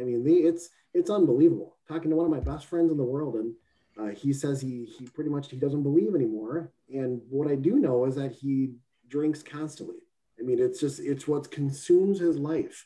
[0.00, 1.76] I mean, the, it's it's unbelievable.
[1.88, 3.52] Talking to one of my best friends in the world, and
[3.98, 6.72] uh, he says he he pretty much he doesn't believe anymore.
[6.92, 8.72] And what I do know is that he
[9.08, 9.96] drinks constantly.
[10.38, 12.84] I mean, it's just it's what consumes his life.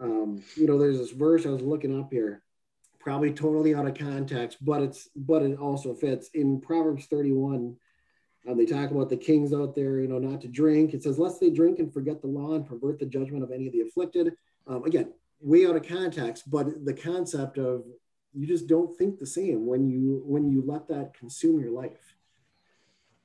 [0.00, 2.42] Um, you know, there's this verse I was looking up here,
[3.00, 7.76] probably totally out of context, but it's but it also fits in Proverbs 31.
[8.46, 10.92] Um, they talk about the kings out there, you know, not to drink.
[10.92, 13.66] It says, lest they drink and forget the law and pervert the judgment of any
[13.66, 14.34] of the afflicted.
[14.66, 17.84] Um, again, way out of context, but the concept of
[18.34, 22.16] you just don't think the same when you when you let that consume your life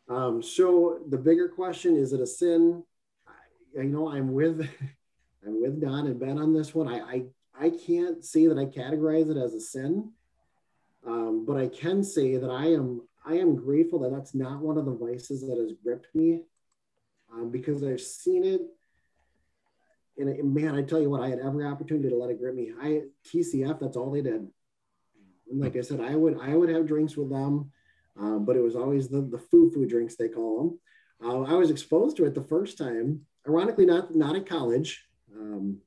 [0.08, 2.84] um, so the bigger question is it a sin
[3.28, 4.62] I, you know i'm with
[5.46, 7.24] i'm with don and ben on this one i i,
[7.60, 10.12] I can't say that i categorize it as a sin
[11.06, 14.78] um, but i can say that i am i am grateful that that's not one
[14.78, 16.44] of the vices that has gripped me
[17.34, 18.62] um, because i've seen it
[20.20, 22.74] and man, I tell you what, I had every opportunity to let it grip me.
[22.82, 24.50] I TCF, that's all they did.
[25.50, 27.72] And like I said, I would I would have drinks with them,
[28.18, 30.80] um, but it was always the the foo foo drinks they call them.
[31.22, 35.06] Uh, I was exposed to it the first time, ironically not not at college.
[35.36, 35.80] Um,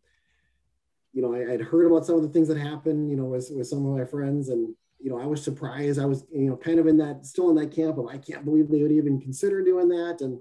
[1.12, 3.51] you know, I, would heard about some of the things that happened, you know, with,
[3.55, 6.01] with some of my friends, and you know, I was surprised.
[6.01, 8.44] I was, you know, kind of in that still in that camp of I can't
[8.44, 10.18] believe they would even consider doing that.
[10.20, 10.40] And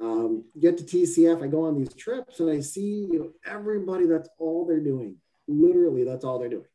[0.00, 4.06] um, get to TCF, I go on these trips and I see, you know, everybody.
[4.06, 5.16] That's all they're doing.
[5.48, 6.66] Literally, that's all they're doing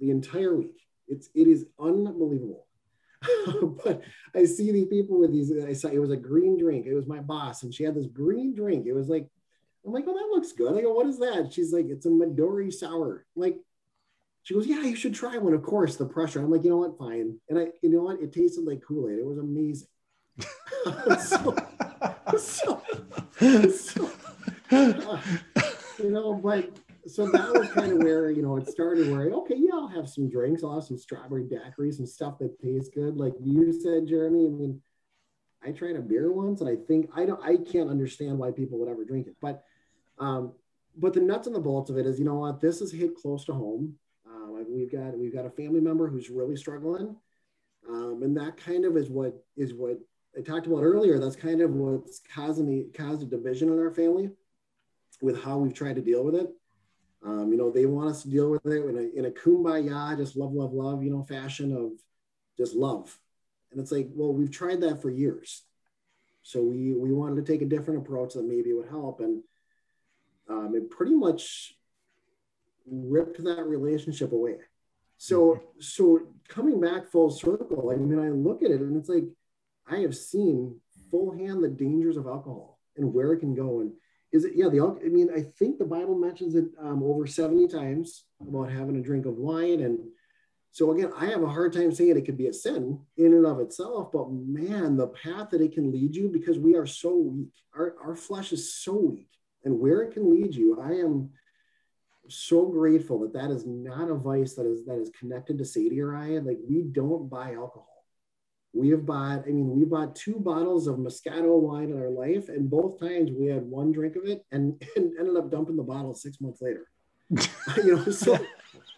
[0.00, 0.80] the entire week.
[1.08, 2.66] It's it is unbelievable.
[3.84, 4.02] but
[4.34, 5.52] I see these people with these.
[5.64, 6.86] I saw it was a green drink.
[6.86, 8.86] It was my boss, and she had this green drink.
[8.86, 9.28] It was like,
[9.86, 10.76] I'm like, oh, that looks good.
[10.76, 11.52] I go, what is that?
[11.52, 13.26] She's like, it's a Midori sour.
[13.36, 13.56] I'm like,
[14.42, 15.54] She goes, yeah, you should try one.
[15.54, 16.40] Of course, the pressure.
[16.40, 17.38] I'm like, you know what, fine.
[17.48, 19.18] And I, you know what, it tasted like Kool Aid.
[19.18, 19.88] It was amazing.
[21.20, 21.56] so,
[22.38, 22.82] so,
[23.70, 24.10] so
[24.70, 25.20] uh,
[25.98, 26.70] you know, but
[27.06, 29.10] so that was kind of where you know it started.
[29.10, 30.62] Where okay, yeah, I'll have some drinks.
[30.62, 34.46] I'll have some strawberry daiquiris, some stuff that tastes good, like you said, Jeremy.
[34.46, 34.80] I mean,
[35.64, 38.78] I tried a beer once, and I think I don't, I can't understand why people
[38.78, 39.36] would ever drink it.
[39.40, 39.64] But,
[40.18, 40.52] um,
[40.96, 43.16] but the nuts and the bolts of it is, you know what, this is hit
[43.16, 43.94] close to home.
[44.26, 47.16] Uh, we've got we've got a family member who's really struggling,
[47.88, 49.98] um, and that kind of is what is what
[50.36, 51.18] I talked about earlier.
[51.18, 54.30] That's kind of what's causing the caused a division in our family
[55.20, 56.48] with how we've tried to deal with it.
[57.24, 60.16] Um, you know, they want us to deal with it in a, in a kumbaya,
[60.16, 61.92] just love, love, love, you know, fashion of
[62.56, 63.16] just love.
[63.70, 65.62] And it's like, well, we've tried that for years.
[66.42, 69.20] So we, we wanted to take a different approach that maybe would help.
[69.20, 69.42] And
[70.48, 71.74] um, it pretty much
[72.90, 74.56] ripped that relationship away.
[75.16, 75.80] So, mm-hmm.
[75.80, 79.24] so coming back full circle, I mean, I look at it and it's like,
[79.86, 80.80] I have seen
[81.10, 83.80] full hand the dangers of alcohol and where it can go.
[83.80, 83.92] And
[84.32, 87.68] is it yeah the i mean i think the bible mentions it um, over 70
[87.68, 89.98] times about having a drink of wine and
[90.70, 93.46] so again i have a hard time saying it could be a sin in and
[93.46, 97.14] of itself but man the path that it can lead you because we are so
[97.14, 97.52] weak.
[97.74, 99.30] Our, our flesh is so weak
[99.64, 101.30] and where it can lead you i am
[102.28, 106.00] so grateful that that is not a vice that is that is connected to sadie
[106.00, 107.91] or i like we don't buy alcohol
[108.74, 112.48] we have bought, I mean, we bought two bottles of Moscato wine in our life,
[112.48, 115.82] and both times we had one drink of it and, and ended up dumping the
[115.82, 116.86] bottle six months later.
[117.76, 118.38] you know, so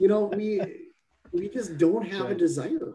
[0.01, 0.61] you know, we
[1.33, 2.95] we just don't have a desire.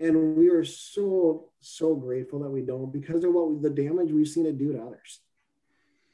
[0.00, 4.28] And we are so, so grateful that we don't because of what the damage we've
[4.28, 5.20] seen it do to others.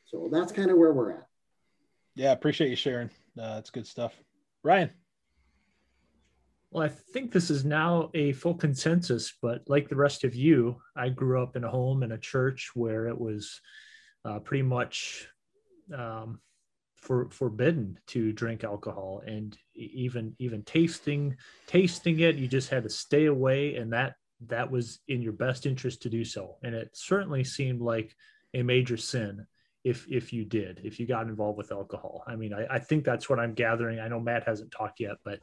[0.06, 1.27] So that's kind of where we're at.
[2.15, 3.11] Yeah, appreciate you sharing.
[3.39, 4.15] Uh, that's good stuff.
[4.62, 4.90] Ryan.
[6.74, 10.82] Well, I think this is now a full consensus, but like the rest of you,
[10.96, 13.60] I grew up in a home in a church where it was
[14.24, 15.28] uh, pretty much
[15.96, 16.40] um,
[16.96, 21.36] for, forbidden to drink alcohol, and even even tasting
[21.68, 24.16] tasting it, you just had to stay away, and that
[24.48, 26.56] that was in your best interest to do so.
[26.64, 28.16] And it certainly seemed like
[28.52, 29.46] a major sin
[29.84, 32.24] if if you did if you got involved with alcohol.
[32.26, 34.01] I mean, I, I think that's what I'm gathering.
[34.01, 35.38] I know Matt hasn't talked yet, but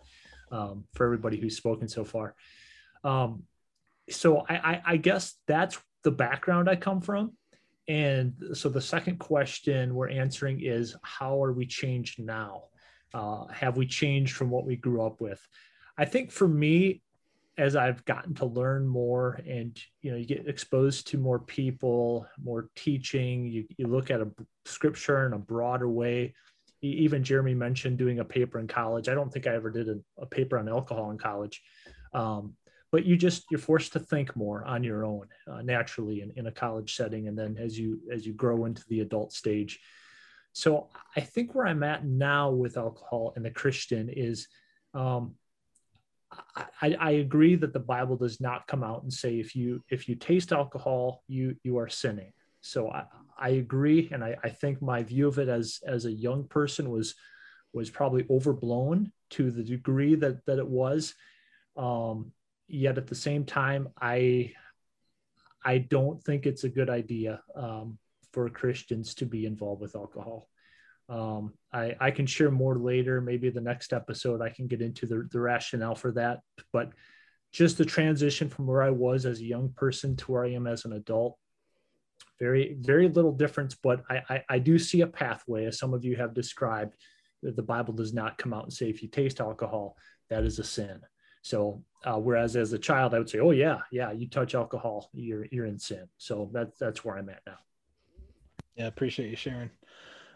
[0.51, 2.35] um, for everybody who's spoken so far.
[3.03, 3.43] Um,
[4.09, 7.33] so I, I, I guess that's the background I come from.
[7.87, 12.65] And so the second question we're answering is how are we changed now?
[13.13, 15.45] Uh, have we changed from what we grew up with?
[15.97, 17.01] I think for me,
[17.57, 22.25] as I've gotten to learn more and you know you get exposed to more people,
[22.41, 24.29] more teaching, you, you look at a
[24.65, 26.33] scripture in a broader way
[26.81, 29.07] even Jeremy mentioned doing a paper in college.
[29.07, 31.61] I don't think I ever did a, a paper on alcohol in college.
[32.13, 32.55] Um,
[32.91, 36.47] but you just you're forced to think more on your own uh, naturally in, in
[36.47, 39.79] a college setting and then as you as you grow into the adult stage
[40.53, 44.47] so i think where i'm at now with alcohol and the christian is
[44.93, 45.35] um,
[46.81, 50.07] I, I agree that the bible does not come out and say if you if
[50.07, 53.03] you taste alcohol you you are sinning so I,
[53.38, 56.89] I agree, and I, I think my view of it as as a young person
[56.89, 57.15] was
[57.73, 61.15] was probably overblown to the degree that that it was.
[61.77, 62.31] Um,
[62.67, 64.53] yet at the same time, I
[65.63, 67.97] I don't think it's a good idea um,
[68.31, 70.47] for Christians to be involved with alcohol.
[71.09, 73.21] Um, I, I can share more later.
[73.21, 76.39] Maybe the next episode I can get into the, the rationale for that.
[76.71, 76.93] But
[77.51, 80.67] just the transition from where I was as a young person to where I am
[80.67, 81.38] as an adult,
[82.41, 86.03] very very little difference but I, I, I do see a pathway as some of
[86.03, 86.95] you have described
[87.43, 89.95] that the bible does not come out and say if you taste alcohol
[90.31, 91.01] that is a sin.
[91.43, 95.09] So uh, whereas as a child i would say oh yeah yeah you touch alcohol
[95.13, 96.07] you're you're in sin.
[96.18, 97.57] So that's that's where i'm at now.
[98.76, 99.69] Yeah appreciate you sharing.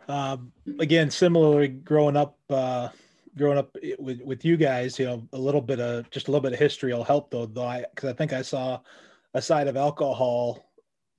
[0.08, 2.90] Um, again similarly growing up uh,
[3.36, 6.44] growing up with with you guys you know a little bit of just a little
[6.44, 8.80] bit of history will help though though i because i think i saw
[9.34, 10.65] a side of alcohol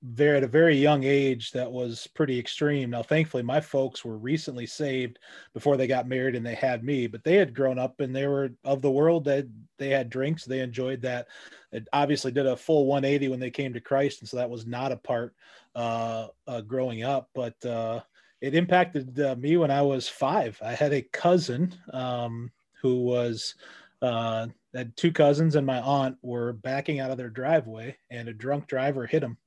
[0.03, 2.91] very at a very young age that was pretty extreme.
[2.91, 5.17] Now, thankfully, my folks were recently saved
[5.53, 8.27] before they got married and they had me, but they had grown up and they
[8.27, 9.25] were of the world.
[9.25, 9.47] That
[9.77, 11.27] they, they had drinks, they enjoyed that.
[11.71, 14.67] It obviously did a full 180 when they came to Christ, and so that was
[14.67, 15.33] not a part
[15.75, 18.01] uh, uh, growing up, but uh,
[18.39, 20.59] it impacted uh, me when I was five.
[20.63, 22.51] I had a cousin um,
[22.81, 23.55] who was
[24.03, 28.33] uh, had two cousins and my aunt were backing out of their driveway, and a
[28.33, 29.37] drunk driver hit them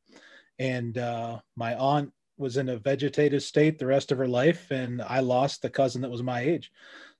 [0.60, 5.02] and uh, my aunt was in a vegetative state the rest of her life and
[5.02, 6.70] i lost the cousin that was my age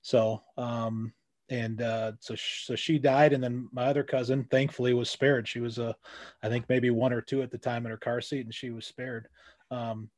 [0.03, 1.13] so um,
[1.51, 5.49] and uh, so sh- so she died, and then my other cousin, thankfully, was spared.
[5.49, 5.97] She was a,
[6.43, 8.71] I think maybe one or two at the time in her car seat, and she
[8.71, 9.29] was spared.
[9.71, 10.09] Um,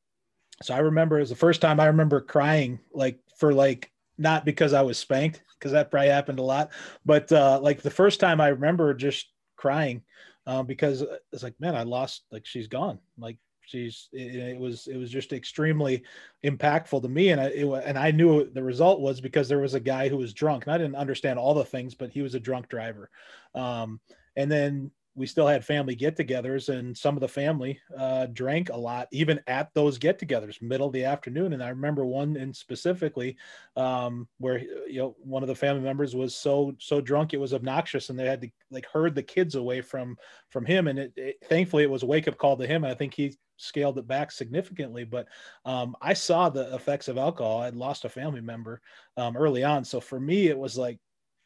[0.62, 4.44] so I remember it was the first time I remember crying, like for like not
[4.44, 6.70] because I was spanked, because that probably happened a lot,
[7.04, 9.26] but uh, like the first time I remember just
[9.56, 10.02] crying
[10.46, 14.86] um, because it's like, man, I lost, like she's gone, like she's it, it, was
[14.86, 16.02] it was just extremely
[16.44, 17.30] impactful to me.
[17.30, 20.16] And I it, and I knew the result was because there was a guy who
[20.16, 20.64] was drunk.
[20.64, 23.10] And I didn't understand all the things but he was a drunk driver.
[23.54, 24.00] Um,
[24.36, 28.76] and then we still had family get-togethers and some of the family uh, drank a
[28.76, 31.52] lot even at those get-togethers middle of the afternoon.
[31.52, 33.36] And i remember one in specifically
[33.76, 37.52] um, where you know one of the family members was so so drunk it was
[37.52, 40.16] obnoxious and they had to like herd the kids away from
[40.48, 40.88] from him.
[40.88, 43.36] And it, it thankfully it was a wake-up call to him and i think he
[43.58, 45.04] scaled it back significantly.
[45.04, 45.28] But
[45.64, 47.60] um, i saw the effects of alcohol.
[47.60, 48.80] I'd lost a family member
[49.18, 49.84] um, early on.
[49.84, 50.98] So for me it was like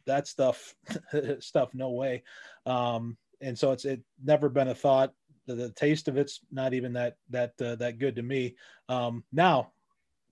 [0.06, 0.74] that stuff
[1.40, 2.22] stuff no way.
[2.64, 5.12] Um, and so it's it never been a thought.
[5.46, 8.56] The, the taste of it's not even that that uh, that good to me.
[8.88, 9.72] Um, now,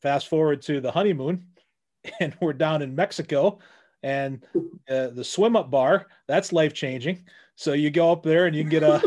[0.01, 1.47] fast forward to the honeymoon,
[2.21, 3.59] and we're down in Mexico,
[4.03, 4.45] and
[4.89, 7.25] uh, the swim up bar that's life changing.
[7.57, 9.01] So you go up there and you can get a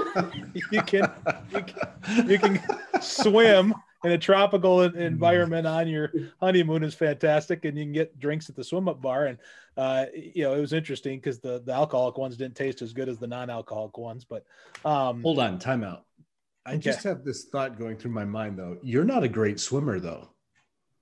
[0.72, 1.12] you can
[1.52, 2.62] you can, you can
[3.02, 3.74] swim
[4.08, 8.56] in a tropical environment on your honeymoon is fantastic, and you can get drinks at
[8.56, 9.26] the swim up bar.
[9.28, 9.38] And
[9.76, 13.10] uh, you know, it was interesting because the the alcoholic ones didn't taste as good
[13.10, 14.24] as the non alcoholic ones.
[14.24, 14.46] But
[14.86, 16.06] um, hold on, time out.
[16.66, 16.80] I okay.
[16.80, 18.78] just have this thought going through my mind though.
[18.82, 20.30] You're not a great swimmer though.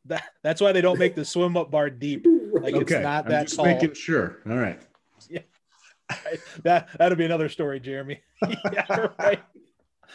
[0.06, 2.26] That, that's why they don't make the swim up bar deep.
[2.56, 2.96] Like okay.
[2.96, 3.66] it's not I'm that just tall.
[3.66, 4.38] making sure.
[4.50, 4.82] All right.
[5.30, 5.42] Yeah.
[6.64, 8.22] That that'll be another story, Jeremy.
[8.72, 9.42] yeah, right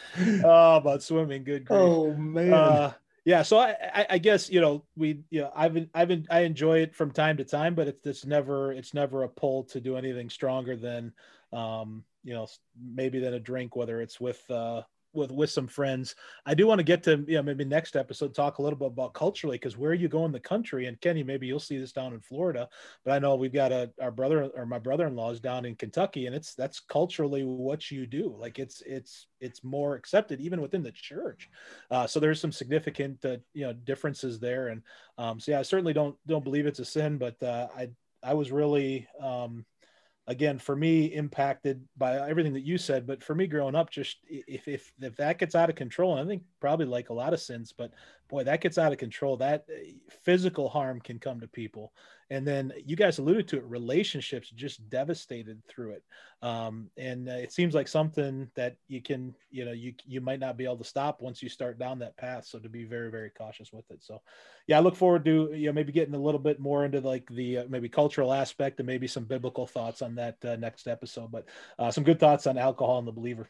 [0.43, 1.43] oh, about swimming.
[1.43, 1.79] Good grief.
[1.79, 2.53] Oh man.
[2.53, 2.93] Uh,
[3.25, 3.43] yeah.
[3.43, 6.95] So I, I, I, guess you know we you know I've I've I enjoy it
[6.95, 10.29] from time to time, but it's it's never it's never a pull to do anything
[10.29, 11.13] stronger than
[11.53, 12.47] um you know
[12.93, 14.81] maybe than a drink, whether it's with uh
[15.13, 16.15] with with some friends.
[16.45, 18.87] I do want to get to you know maybe next episode talk a little bit
[18.87, 21.91] about culturally because where you go in the country and Kenny maybe you'll see this
[21.91, 22.69] down in Florida,
[23.03, 26.25] but I know we've got a our brother or my brother-in-law is down in Kentucky
[26.25, 28.35] and it's that's culturally what you do.
[28.37, 31.49] Like it's it's it's more accepted even within the church.
[31.89, 34.81] Uh, so there's some significant uh, you know differences there and
[35.17, 37.89] um, so yeah I certainly don't don't believe it's a sin, but uh, I
[38.23, 39.65] I was really um,
[40.27, 44.17] again for me impacted by everything that you said but for me growing up just
[44.27, 47.33] if if if that gets out of control and i think probably like a lot
[47.33, 47.91] of sins but
[48.29, 49.93] boy that gets out of control that eh,
[50.23, 51.91] physical harm can come to people
[52.31, 56.03] and then you guys alluded to it relationships just devastated through it.
[56.41, 60.39] Um, and uh, it seems like something that you can you know you you might
[60.39, 62.45] not be able to stop once you start down that path.
[62.45, 64.01] So to be very very cautious with it.
[64.01, 64.21] So
[64.67, 67.27] yeah i look forward to you know maybe getting a little bit more into like
[67.29, 71.31] the uh, maybe cultural aspect and maybe some biblical thoughts on that uh, next episode.
[71.31, 71.45] But
[71.77, 73.49] uh, some good thoughts on alcohol and the believer.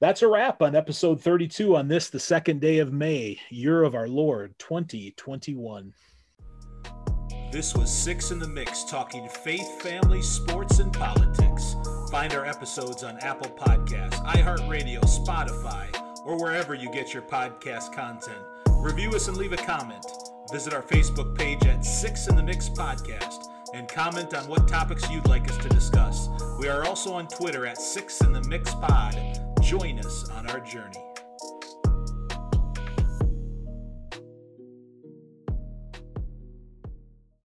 [0.00, 3.94] That's a wrap on episode 32 on this, the second day of May, year of
[3.94, 5.92] our Lord 2021.
[7.50, 11.74] This was Six in the Mix, talking faith, family, sports, and politics.
[12.08, 15.88] Find our episodes on Apple Podcasts, iHeartRadio, Spotify,
[16.24, 18.38] or wherever you get your podcast content.
[18.76, 20.06] Review us and leave a comment.
[20.52, 25.10] Visit our Facebook page at Six in the Mix Podcast and comment on what topics
[25.10, 26.28] you'd like us to discuss.
[26.60, 29.18] We are also on Twitter at Six in the Mix Pod.
[29.60, 31.09] Join us on our journey.